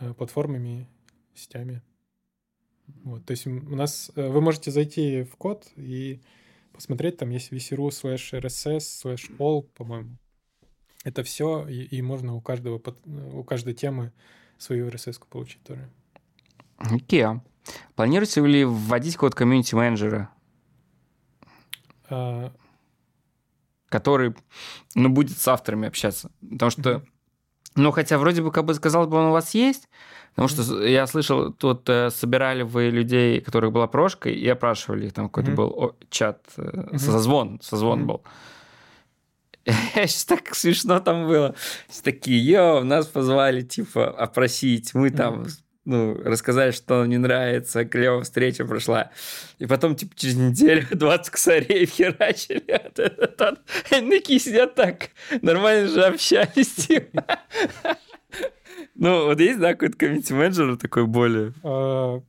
[0.00, 0.88] э, платформами,
[1.32, 1.80] сетями.
[3.04, 6.20] Вот, то есть у нас э, вы можете зайти в код и
[6.72, 10.18] посмотреть, там есть vcru slash rss slash all, по-моему.
[11.04, 14.12] Это все, и, и можно у каждого у каждой темы
[14.62, 15.88] свою RSS получить тоже.
[16.78, 17.22] Окей.
[17.22, 17.40] Okay.
[17.94, 20.30] Планируете ли вводить код комьюнити менеджера?
[22.08, 22.52] А,
[23.88, 24.34] который,
[24.94, 26.30] ну, будет с авторами общаться.
[26.40, 27.02] Потому что,
[27.76, 29.88] ну, хотя вроде бы, как бы сказал бы, он у вас есть,
[30.30, 35.12] потому что я слышал, тут э, собирали вы людей, которых была прошка, и опрашивали их,
[35.12, 35.54] там какой-то mm-hmm.
[35.54, 38.22] был чат, э, созвон, созвон был.
[39.94, 41.54] Сейчас так смешно там было.
[41.88, 44.94] Все такие, йо, нас позвали, типа, опросить.
[44.94, 45.46] Мы там
[45.84, 49.10] ну, рассказали, что нам не нравится, клевая встреча прошла.
[49.58, 52.64] И потом, типа, через неделю 20 косарей херачили.
[53.90, 55.10] Они такие сидят так,
[55.40, 57.24] нормально же общались, типа.
[58.94, 61.52] Ну, вот есть, да, какой-то комьюнити-менеджер такой более?
[61.62, 62.20] А,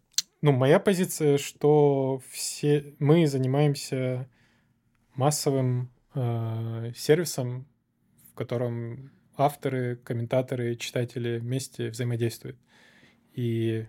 [0.41, 4.27] ну, моя позиция, что все мы занимаемся
[5.15, 7.67] массовым э, сервисом,
[8.31, 12.57] в котором авторы, комментаторы, читатели вместе взаимодействуют.
[13.33, 13.85] И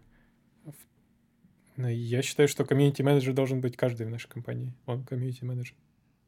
[1.76, 4.72] ну, я считаю, что комьюнити-менеджер должен быть каждый в нашей компании.
[4.86, 5.74] Он комьюнити-менеджер.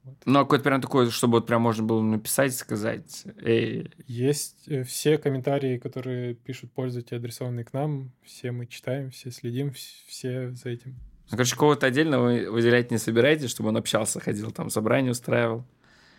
[0.03, 0.17] Вот.
[0.25, 3.25] Ну, а какой-то прям такой, чтобы вот прям можно было написать, сказать.
[3.43, 3.91] Эй.
[4.07, 9.73] Есть э, все комментарии, которые пишут пользователи, адресованные к нам, все мы читаем, все следим,
[9.73, 10.97] все за этим.
[11.29, 15.65] Ну, короче, кого-то отдельно вы выделять не собираетесь, чтобы он общался, ходил там, собрание устраивал?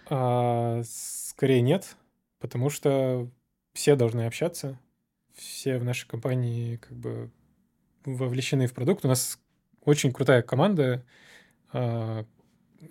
[0.10, 1.98] А, скорее нет,
[2.40, 3.30] потому что
[3.74, 4.80] все должны общаться,
[5.34, 7.32] все в нашей компании как бы
[8.06, 9.06] вовлечены в продукт.
[9.06, 9.40] У нас
[9.84, 11.06] очень крутая команда,
[11.72, 12.26] а,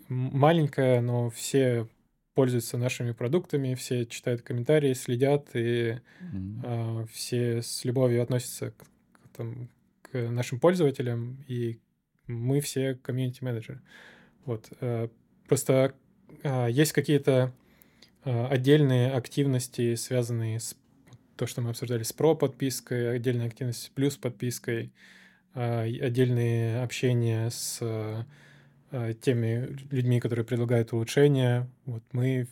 [0.09, 1.89] маленькая, но все
[2.35, 7.09] пользуются нашими продуктами, все читают комментарии, следят, и mm-hmm.
[7.11, 8.85] все с любовью относятся к,
[9.35, 9.71] там,
[10.03, 11.79] к нашим пользователям, и
[12.27, 13.81] мы все комьюнити-менеджеры.
[14.45, 14.69] Вот.
[14.81, 15.09] Э,
[15.49, 15.95] просто
[16.43, 17.53] есть какие-то
[18.25, 20.77] э, отдельные активности, связанные с
[21.37, 24.93] то, что мы обсуждали с про подпиской, отдельная активность плюс подпиской,
[25.53, 27.79] отдельные общения с
[29.21, 31.69] теми людьми, которые предлагают улучшения.
[31.85, 32.47] Вот мы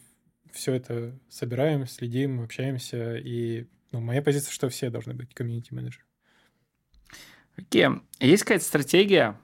[0.52, 6.04] все это собираем, следим, общаемся, и ну, моя позиция, что все должны быть комьюнити-менеджеры.
[7.56, 7.84] Окей.
[7.84, 8.00] Okay.
[8.20, 9.36] Есть какая-то стратегия,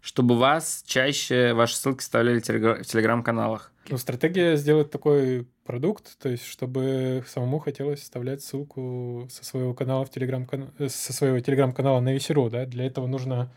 [0.00, 3.72] чтобы вас чаще ваши ссылки вставляли в телеграм-каналах?
[3.88, 10.04] Ну, стратегия сделать такой продукт, то есть чтобы самому хотелось вставлять ссылку со своего канала
[10.04, 10.46] в телеграм
[10.78, 13.52] э, со своего телеграм-канала на Весеру, да, для этого нужно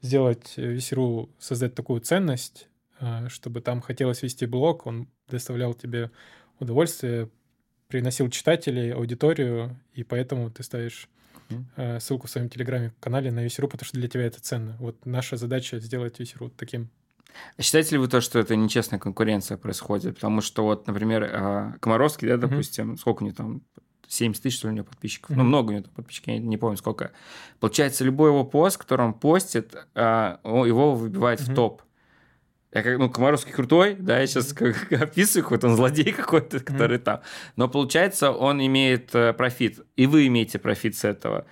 [0.00, 2.68] сделать Весеру, создать такую ценность,
[3.00, 6.10] э, чтобы там хотелось вести блог, он доставлял тебе
[6.58, 7.28] удовольствие,
[7.88, 11.08] приносил читателей, аудиторию, и поэтому ты ставишь
[11.54, 12.00] mm-hmm.
[12.00, 14.76] ссылку в своем телеграме-канале на Весеру, потому что для тебя это ценно.
[14.78, 16.90] Вот наша задача сделать Весеру таким.
[17.56, 20.16] А считаете ли вы то, что это нечестная конкуренция происходит?
[20.16, 22.96] Потому что вот, например, а, Комаровский, да, допустим, mm-hmm.
[22.98, 23.62] сколько у него там
[24.08, 25.30] 70 тысяч, что ли, у него подписчиков.
[25.30, 25.38] Mm-hmm.
[25.38, 27.12] Ну, много у него подписчиков, я не помню сколько.
[27.60, 31.52] Получается, любой его пост, который он постит, его выбивает mm-hmm.
[31.52, 31.82] в топ.
[32.74, 36.96] Я как, ну, Комаровский крутой, да, я сейчас как, описываю, какой-то он злодей какой-то, который
[36.96, 37.02] mm-hmm.
[37.02, 37.20] там.
[37.56, 41.44] Но получается, он имеет э, профит, и вы имеете профит с этого.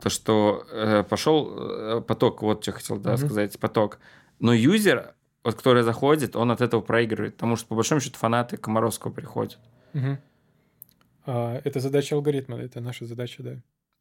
[0.00, 3.16] То, что э, пошел э, поток, вот что хотел да, mm-hmm.
[3.16, 3.98] сказать, поток.
[4.38, 8.56] Но юзер, вот, который заходит, он от этого проигрывает, потому что, по большому счету, фанаты
[8.56, 9.58] Комаровского приходят.
[9.94, 10.16] Mm-hmm.
[11.26, 13.54] А, это задача алгоритма, это наша задача, да.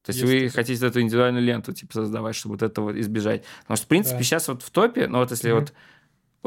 [0.04, 0.56] То есть, есть вы это.
[0.56, 3.44] хотите эту индивидуальную ленту типа создавать, чтобы вот этого избежать.
[3.62, 4.24] Потому что, в принципе, да.
[4.24, 5.60] сейчас вот в топе, ну вот если mm-hmm.
[5.60, 5.74] вот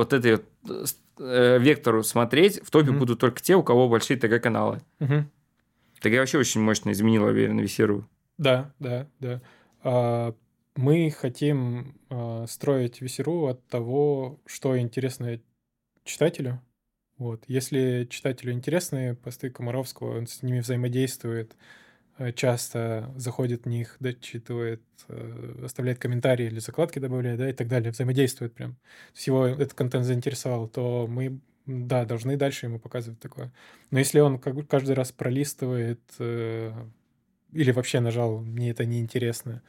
[0.00, 2.98] вот этой вот, э, вектору смотреть, в топе mm-hmm.
[2.98, 4.80] будут только те, у кого большие ТГ-каналы.
[5.00, 5.24] Mm-hmm.
[6.00, 8.08] ТГ вообще очень мощно изменила, уверен, Весеру.
[8.38, 9.42] Да, да, да.
[9.82, 10.34] А,
[10.76, 15.38] мы хотим а, строить Весеру от того, что интересно
[16.04, 16.60] читателю.
[17.18, 17.44] Вот.
[17.46, 21.54] Если читателю интересны посты Комаровского, он с ними взаимодействует,
[22.34, 27.92] часто заходит в них, дочитывает, э, оставляет комментарии или закладки добавляет, да, и так далее,
[27.92, 28.76] взаимодействует прям.
[29.24, 33.52] То этот контент заинтересовал, то мы, да, должны дальше ему показывать такое.
[33.90, 36.72] Но если он как каждый раз пролистывает э,
[37.52, 39.62] или вообще нажал «мне это неинтересно»,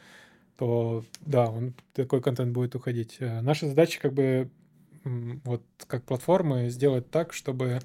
[0.57, 3.18] то да, он, такой контент будет уходить.
[3.19, 4.52] Наша задача как бы
[5.03, 7.80] вот как платформы сделать так, чтобы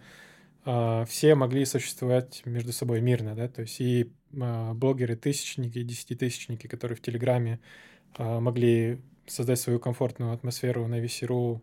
[1.07, 7.01] все могли существовать между собой мирно, да, то есть и а, блогеры-тысячники, десятитысячники, которые в
[7.01, 7.59] Телеграме
[8.15, 11.63] а, могли создать свою комфортную атмосферу на Весеру,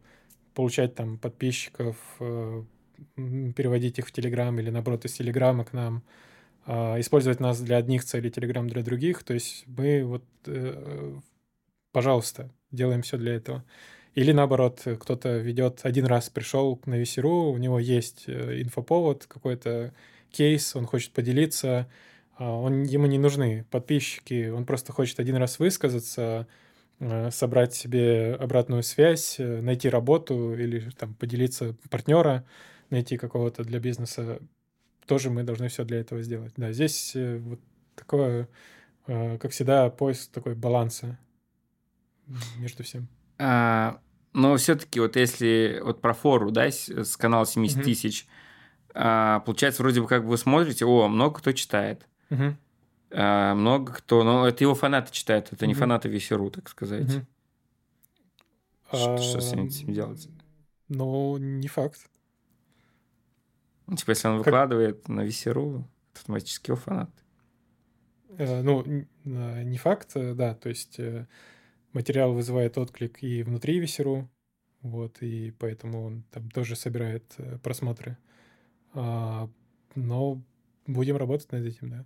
[0.54, 2.66] получать там подписчиков, а,
[3.16, 6.04] переводить их в Телеграм или, наоборот, из Телеграма к нам,
[6.66, 9.24] использовать нас для одних целей, Телеграм для других.
[9.24, 11.14] То есть мы вот, э,
[11.92, 13.66] пожалуйста, делаем все для этого.
[14.16, 19.94] Или наоборот, кто-то ведет один раз пришел на Весеру, у него есть э, инфоповод, какой-то
[20.32, 21.88] кейс, он хочет поделиться, а,
[22.38, 26.48] он, ему не нужны подписчики, он просто хочет один раз высказаться,
[27.00, 32.46] э, собрать себе обратную связь, э, найти работу или там поделиться партнера,
[32.90, 34.40] найти какого-то для бизнеса.
[35.06, 36.54] Тоже мы должны все для этого сделать.
[36.58, 37.60] Да, здесь э, вот
[37.96, 38.48] такое,
[39.06, 41.20] как всегда, поиск такой баланса
[42.58, 43.08] между всем.
[43.38, 44.00] А,
[44.34, 47.84] но все-таки вот если вот про фору, да, с канала 70 mm-hmm.
[47.84, 48.28] тысяч,
[48.94, 52.08] а, получается, вроде бы как вы смотрите, о, много кто читает.
[52.34, 52.58] Угу.
[53.12, 55.68] А, много кто, но это его фанаты читают, это угу.
[55.68, 57.16] не фанаты Весеру, так сказать.
[57.16, 57.26] Угу.
[58.88, 60.28] Что, что с этим делать?
[60.88, 62.10] Ну, не факт.
[63.88, 64.46] Ну, типа, если он как...
[64.46, 67.24] выкладывает на Весеру, автоматически его фанаты.
[68.38, 71.00] Э, ну, э, не факт, э, да, то есть
[71.92, 74.30] материал вызывает отклик и внутри Весеру,
[74.82, 78.18] вот, и поэтому он там тоже собирает просмотры.
[78.94, 79.50] А,
[79.96, 80.42] но
[80.88, 82.06] будем работать над этим, да.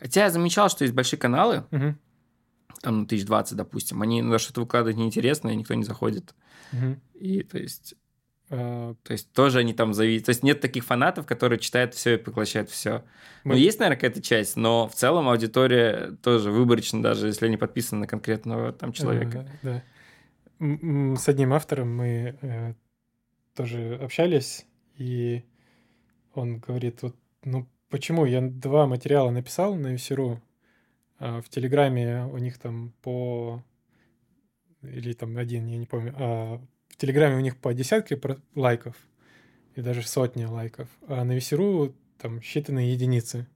[0.00, 1.94] Хотя я замечал, что есть большие каналы, угу.
[2.82, 6.34] там ну, 1020, допустим, они на что-то выкладывают неинтересно, и никто не заходит.
[6.72, 6.96] Угу.
[7.20, 7.94] И то есть...
[8.50, 10.26] Uh, то есть тоже они там зависят.
[10.26, 13.02] То есть нет таких фанатов, которые читают все и поглощают все.
[13.42, 13.54] Мы...
[13.54, 18.02] Ну, есть, наверное, какая-то часть, но в целом аудитория тоже выборочна, даже если они подписаны
[18.02, 19.48] на конкретного там человека.
[19.62, 19.80] Uh,
[20.60, 21.16] да.
[21.16, 22.74] С одним автором мы э,
[23.54, 25.44] тоже общались, и
[26.34, 28.24] он говорит, вот, ну, Почему?
[28.24, 30.42] Я два материала написал на Весеру.
[31.20, 33.62] А в Телеграме у них там по...
[34.82, 36.12] Или там один, я не помню.
[36.16, 38.20] А в Телеграме у них по десятке
[38.56, 38.96] лайков.
[39.76, 40.88] и даже сотни лайков.
[41.06, 43.46] А на Весеру там считанные единицы.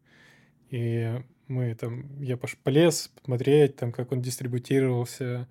[0.70, 5.48] И мы там, я полез посмотреть, там, как он дистрибутировался.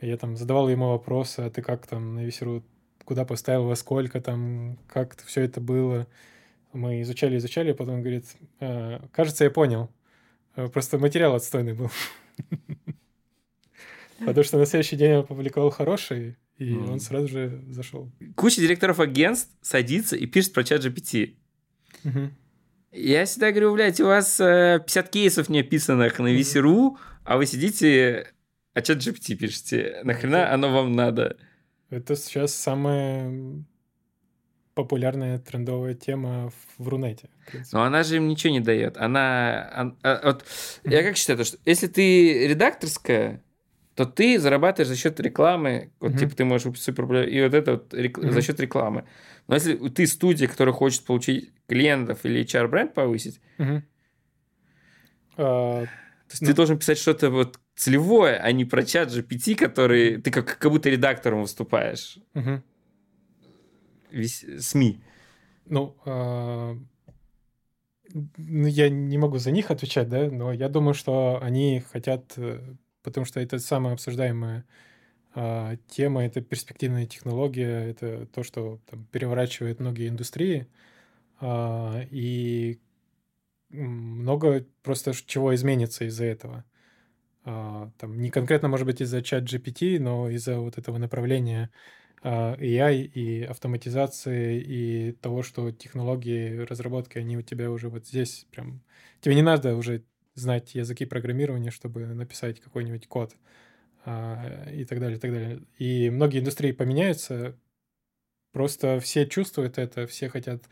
[0.00, 2.64] Я там задавал ему вопросы, а ты как там на Весеру,
[3.04, 6.08] куда поставил, во сколько там, как все это было.
[6.72, 8.26] Мы изучали, изучали, а потом говорит,
[8.60, 9.90] «А, кажется, я понял.
[10.54, 11.90] А, просто материал отстойный был.
[14.18, 16.90] Потому что на следующий день он опубликовал хороший, и mm.
[16.90, 18.10] он сразу же зашел.
[18.34, 21.34] Куча директоров агентств садится и пишет про чат GPT.
[22.04, 22.30] Mm-hmm.
[22.92, 27.44] Я всегда говорю, блядь, у вас э, 50 кейсов не описанных на VC.ru, а вы
[27.44, 28.32] сидите,
[28.72, 30.00] а чат GPT пишете.
[30.02, 31.36] Нахрена это, оно вам надо?
[31.90, 33.64] Это сейчас самая
[34.76, 37.30] популярная трендовая тема в Рунете.
[37.72, 38.98] Но она же им ничего не дает.
[38.98, 40.44] Она, она а, вот,
[40.84, 43.42] я как считаю, что если ты редакторская,
[43.94, 46.18] то ты зарабатываешь за счет рекламы, вот mm-hmm.
[46.18, 48.18] типа ты можешь супер и вот это вот рек...
[48.18, 48.30] mm-hmm.
[48.30, 49.06] за счет рекламы.
[49.48, 53.82] Но если ты студия, которая хочет получить клиентов или HR бренд повысить, mm-hmm.
[55.38, 55.88] uh, то
[56.32, 56.48] есть ну...
[56.48, 60.70] ты должен писать что-то вот целевое, а не про чат GPT, который ты как, как
[60.70, 62.18] будто редактором выступаешь.
[62.34, 62.60] Mm-hmm.
[64.16, 65.00] Весь, СМИ.
[65.66, 66.78] Ну, uh
[68.38, 72.60] ну, я не могу за них отвечать, да, но я думаю, что они хотят э,
[73.06, 74.64] потому что это самая обсуждаемая
[75.32, 80.66] а, тема, это перспективная технология, это то, что там, переворачивает многие индустрии,
[81.38, 82.80] а, и
[83.70, 86.64] много просто чего изменится из-за этого.
[87.44, 91.76] А, там, не конкретно, может быть, из-за чат GPT, но из-за вот этого направления а,
[92.26, 98.82] AI и автоматизации, и того, что технологии разработки, они у тебя уже вот здесь прям...
[99.20, 100.04] Тебе не надо уже
[100.34, 103.34] знать языки программирования, чтобы написать какой-нибудь код
[104.04, 105.62] а, и так далее, и так далее.
[105.78, 107.56] И многие индустрии поменяются,
[108.52, 110.62] просто все чувствуют это, все хотят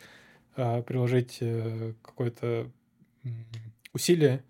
[0.57, 2.71] а, приложить а, какое-то
[3.93, 4.45] усилие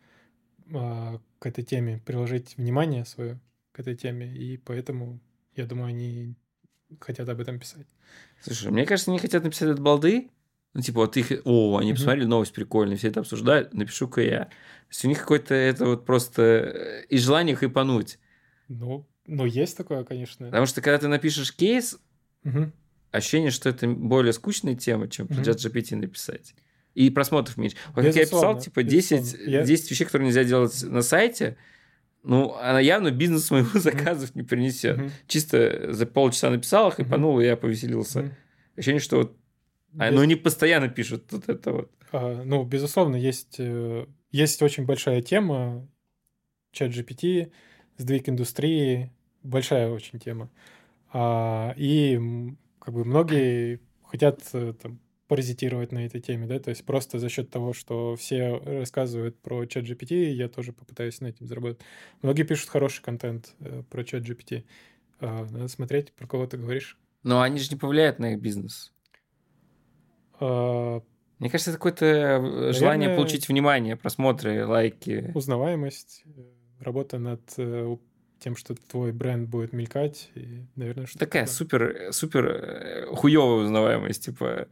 [0.72, 3.38] а, к этой теме, приложить внимание свое
[3.72, 5.20] к этой теме, и поэтому,
[5.56, 6.34] я думаю, они
[7.00, 7.86] хотят об этом писать.
[8.42, 10.30] Слушай, мне кажется, они хотят написать от балды,
[10.74, 11.94] ну, типа, вот их, о, они mm-hmm.
[11.94, 14.44] посмотрели новость прикольная, все это обсуждают, напишу-ка я.
[14.44, 14.50] То
[14.90, 18.18] есть у них какое-то это вот просто э, и желание хайпануть.
[18.68, 20.46] Ну, ну, есть такое, конечно.
[20.46, 21.98] Потому что когда ты напишешь кейс,
[22.44, 22.72] mm-hmm.
[23.12, 25.72] ощущение, что это более скучная тема, чем про mm-hmm.
[25.72, 26.54] GPT написать.
[26.94, 27.76] И просмотров меньше.
[27.94, 29.64] Вот как я писал, типа, 10, я...
[29.64, 31.56] 10 вещей, которые нельзя делать на сайте,
[32.24, 34.98] ну, она явно бизнес моему заказов не принесет.
[34.98, 35.10] Mm-hmm.
[35.28, 37.44] Чисто за полчаса написал, хайпанул, mm-hmm.
[37.44, 38.20] и я повеселился.
[38.20, 38.32] Mm-hmm.
[38.76, 39.36] Ощущение, что вот
[39.98, 41.90] а, ну, они постоянно пишут вот это вот.
[42.12, 45.86] А, ну, безусловно, есть, э, есть очень большая тема,
[46.72, 47.52] чат GPT,
[47.96, 50.50] сдвиг индустрии, большая очень тема.
[51.12, 52.20] А, и
[52.80, 55.00] как бы многие хотят э, там,
[55.34, 59.66] паразитировать на этой теме, да, то есть просто за счет того, что все рассказывают про
[59.66, 61.80] чат GPT, я тоже попытаюсь на этим заработать.
[62.22, 64.62] Многие пишут хороший контент э, про чат GPT.
[65.18, 66.96] А, надо смотреть, про кого ты говоришь.
[67.24, 68.92] Но они же не повлияют на их бизнес.
[70.38, 71.02] А,
[71.40, 75.32] Мне кажется, это какое-то э, желание получить внимание, просмотры, лайки.
[75.34, 76.22] Узнаваемость,
[76.78, 77.96] работа над э,
[78.38, 81.56] тем, что твой бренд будет мелькать, и, наверное, что Такая такое.
[81.56, 84.68] супер, супер хуевая узнаваемость, типа,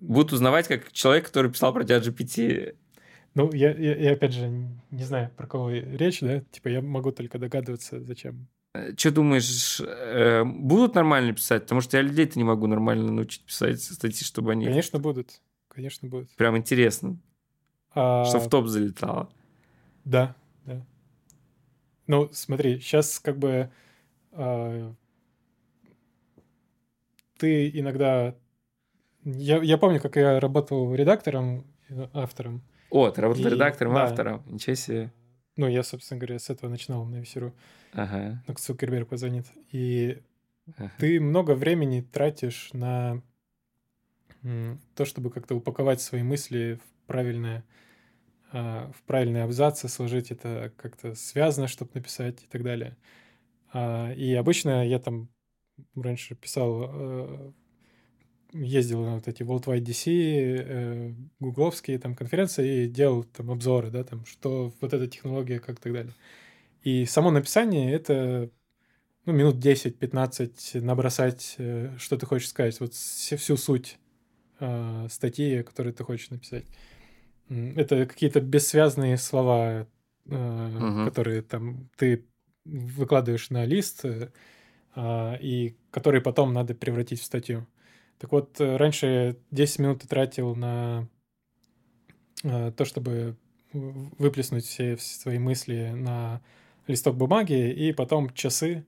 [0.00, 2.76] будут узнавать как человек, который писал про тебя GPT.
[3.34, 4.48] Ну, я, я, я опять же
[4.90, 8.48] не знаю, про кого речь, да, типа, я могу только догадываться, зачем
[8.96, 11.62] что думаешь, э, будут нормально писать?
[11.62, 14.66] Потому что я людей-то не могу нормально научить писать статьи, чтобы они...
[14.66, 15.40] Конечно, будут.
[15.68, 16.30] Конечно, будут.
[16.36, 17.18] Прям интересно.
[17.94, 18.24] А...
[18.24, 19.28] Что в топ залетало.
[20.04, 20.34] Да,
[20.64, 20.84] да.
[22.06, 23.70] Ну, смотри, сейчас как бы
[24.32, 24.92] э,
[27.38, 28.34] ты иногда...
[29.26, 31.66] Я, я помню, как я работал редактором,
[32.12, 32.62] автором.
[32.90, 33.50] О, ты работал и...
[33.50, 34.04] редактором, да.
[34.04, 34.42] автором.
[34.46, 35.12] Ничего себе.
[35.56, 37.52] Ну, я, собственно говоря, с этого начинал на Весеру.
[37.92, 38.42] Ага.
[38.46, 39.46] Ну, Цукерберг позвонит.
[39.72, 40.22] И
[40.76, 40.92] ага.
[40.98, 43.20] ты много времени тратишь на
[44.94, 47.64] то, чтобы как-то упаковать свои мысли в правильное
[48.52, 52.96] а, в правильные абзацы, сложить это как-то связано, чтобы написать и так далее.
[53.72, 55.28] А, и обычно я там
[55.96, 57.52] раньше писал э,
[58.52, 63.90] ездил на вот эти World Wide DC, э, гугловские там конференции и делал там обзоры,
[63.90, 66.14] да, там, что вот эта технология, как и так далее.
[66.82, 68.50] И само написание— это
[69.24, 73.98] ну, минут 10-15 набросать, э, что ты хочешь сказать, вот всю суть
[74.60, 76.64] э, статьи, которую ты хочешь написать.
[77.48, 79.86] Это какие-то бессвязные слова,
[80.26, 81.04] э, угу.
[81.10, 82.24] которые там ты
[82.64, 84.30] выкладываешь на лист, э,
[85.40, 87.66] и которые потом надо превратить в статью.
[88.18, 91.08] Так вот, э, раньше 10 минут ты тратил на
[92.44, 93.36] э, то, чтобы
[93.72, 96.40] выплеснуть все свои мысли на
[96.86, 98.86] листок бумаги, и потом часы,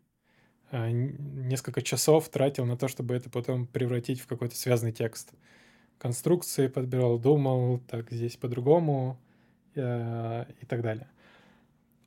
[0.71, 5.33] э, несколько часов тратил на то, чтобы это потом превратить в какой-то связанный текст.
[5.99, 9.19] Конструкции подбирал, думал, так, здесь по-другому
[9.75, 11.09] и так далее.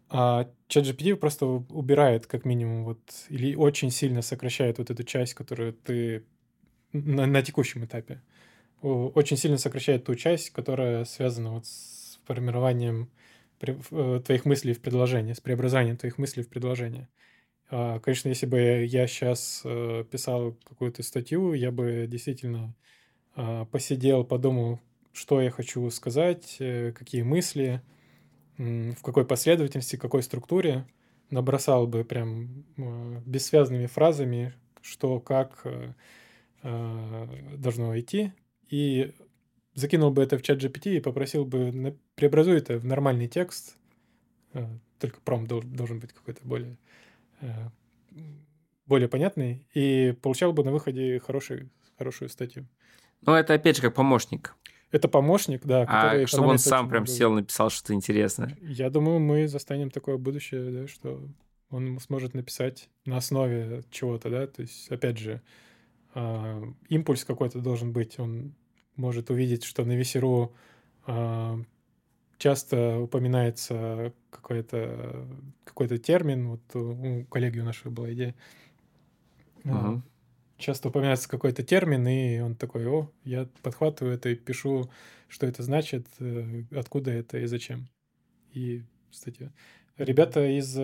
[0.10, 3.00] А ChatGPT просто убирает, как минимум, вот,
[3.30, 6.26] или очень сильно сокращает вот эту часть, которую ты
[6.94, 8.22] на, на текущем этапе.
[8.82, 13.10] Очень сильно сокращает ту часть, которая связана вот с формированием
[13.62, 17.08] э, твоих мыслей в предложение, с преобразованием твоих мыслей в предложение.
[17.70, 22.76] А, конечно, если бы я сейчас э, писал какую-то статью, я бы действительно
[23.36, 24.80] а, посидел, подумал,
[25.14, 27.82] что я хочу сказать, э, какие мысли,
[28.58, 30.86] в какой последовательности, какой структуре,
[31.32, 32.64] набросал бы прям
[33.26, 35.66] бессвязными фразами, что, как
[36.64, 37.28] э,
[37.58, 38.34] должно идти,
[38.70, 39.14] и
[39.74, 43.78] закинул бы это в чат GPT и попросил бы преобразуй это в нормальный текст,
[44.54, 44.66] э,
[45.00, 46.78] только пром должен быть какой-то более,
[47.42, 47.52] э,
[48.86, 52.68] более понятный, и получал бы на выходе хороший, хорошую статью.
[53.22, 54.56] Ну, это опять же как помощник.
[54.92, 55.86] Это помощник, да.
[55.88, 57.18] А чтобы он сам прям много.
[57.18, 58.58] сел, написал что-то интересное.
[58.62, 61.24] Я думаю, мы застанем такое будущее, да, что
[61.70, 65.42] он сможет написать на основе чего-то, да, то есть, опять же,
[66.16, 68.54] э, импульс какой-то должен быть, он
[68.96, 70.54] может увидеть, что на Весеру
[71.08, 71.64] э,
[72.38, 75.28] часто упоминается какой-то
[75.64, 78.36] какой-то термин, вот у коллеги у нашего была идея,
[79.64, 80.02] uh-huh
[80.62, 84.90] часто упоминается какой-то термин, и он такой, о, я подхватываю это и пишу,
[85.28, 87.90] что это значит, э, откуда это и зачем.
[88.54, 89.52] И, кстати,
[89.98, 90.78] ребята из...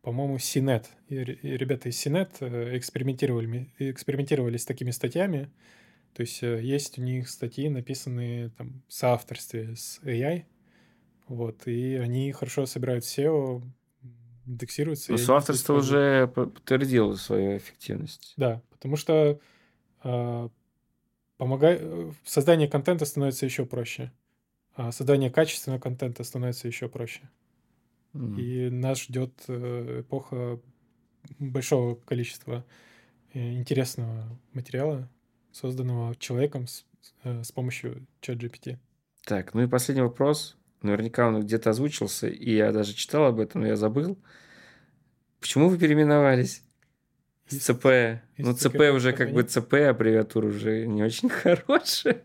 [0.00, 0.90] Э, по-моему, Синет.
[1.08, 5.50] Ребята из Синет э, экспериментировали, экспериментировали с такими статьями.
[6.14, 10.44] То есть есть у них статьи, написанные там, в соавторстве с AI.
[11.28, 13.62] Вот, и они хорошо собирают SEO,
[14.46, 15.12] индексируется.
[15.12, 18.34] Но соавторство уже подтвердило свою эффективность.
[18.36, 19.38] Да, потому что
[20.02, 20.48] э,
[21.36, 24.10] помогает, создание контента становится еще проще,
[24.74, 27.20] а создание качественного контента становится еще проще.
[28.12, 28.40] Mm.
[28.40, 30.60] И нас ждет э, эпоха
[31.38, 32.64] большого количества
[33.32, 35.08] э, интересного материала,
[35.52, 36.84] созданного человеком с,
[37.24, 38.78] э, с помощью чат GPT.
[39.24, 40.56] Так, ну и последний вопрос.
[40.82, 44.18] Наверняка он где-то озвучился, и я даже читал об этом, но я забыл.
[45.38, 46.62] Почему вы переименовались?
[47.50, 47.86] Из ЦП.
[48.36, 52.22] Из ну, ЦП уже как бы ЦП, аббревиатура уже не очень хорошая.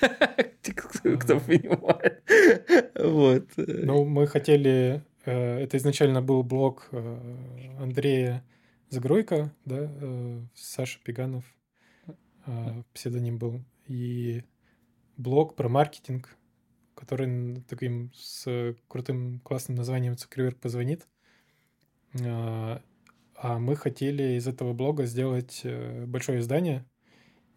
[0.00, 2.22] Кто понимает.
[2.94, 3.48] Вот.
[3.56, 5.02] Ну, мы хотели...
[5.24, 8.44] Э, это изначально был блог э, Андрея
[8.90, 11.44] Загройко, да, э, Саша Пеганов,
[12.92, 13.64] псевдоним был.
[13.86, 14.44] И
[15.16, 16.36] блог про маркетинг,
[16.94, 21.08] который таким с крутым классным названием «Цукерберг позвонит».
[22.22, 22.82] А,
[23.58, 25.62] мы хотели из этого блога сделать
[26.06, 26.84] большое издание,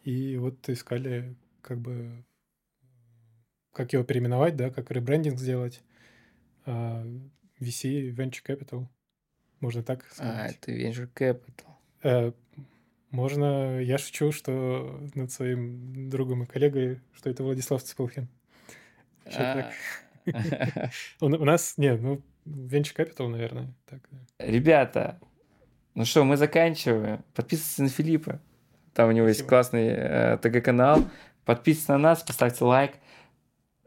[0.04, 2.24] и вот искали как бы
[3.74, 5.84] как его переименовать, да, как ребрендинг сделать.
[7.60, 8.88] VC, Venture Capital.
[9.60, 10.58] Можно так а, сказать.
[10.68, 11.66] А, это Venture Capital.
[12.04, 12.32] Э,
[13.12, 18.28] можно, я шучу, что над своим другом и коллегой, что это Владислав Цыпылхин.
[19.36, 19.72] А.
[21.22, 23.74] У нас, нет, ну, Venture Capital, наверное.
[24.40, 25.20] Ребята,
[25.96, 27.24] ну что, мы заканчиваем.
[27.34, 28.42] Подписывайтесь на Филиппа.
[28.94, 31.04] Там у него есть классный э, ТГ-канал.
[31.46, 32.94] Подписывайтесь на нас, поставьте лайк.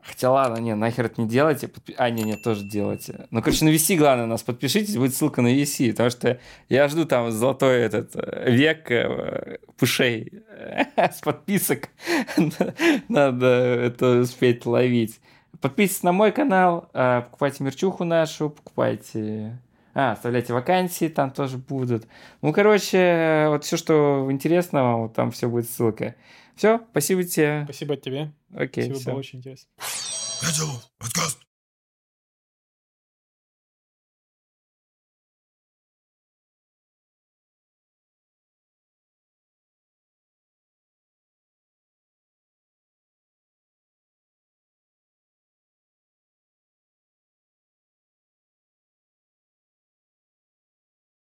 [0.02, 1.68] Хотя ладно, не, нахер это не делайте.
[1.68, 1.94] Подпи...
[1.98, 3.26] А, не, не, тоже делайте.
[3.30, 7.04] Ну, короче, на VC главное нас подпишитесь, будет ссылка на VC, потому что я жду
[7.04, 10.32] там золотой этот э, век э, пушей
[10.96, 11.88] с подписок.
[13.08, 15.20] Надо это успеть ловить.
[15.60, 19.58] Подписывайтесь на мой канал, покупайте мерчуху нашу, покупайте...
[19.94, 22.06] А, оставляйте вакансии, там тоже будут.
[22.42, 26.14] Ну, короче, вот все, что интересно вам, вот там все будет ссылка.
[26.54, 27.62] Все, спасибо тебе.
[27.64, 28.32] Спасибо тебе.
[28.54, 29.10] Окей, Спасибо, все.
[29.10, 29.68] было очень интересно.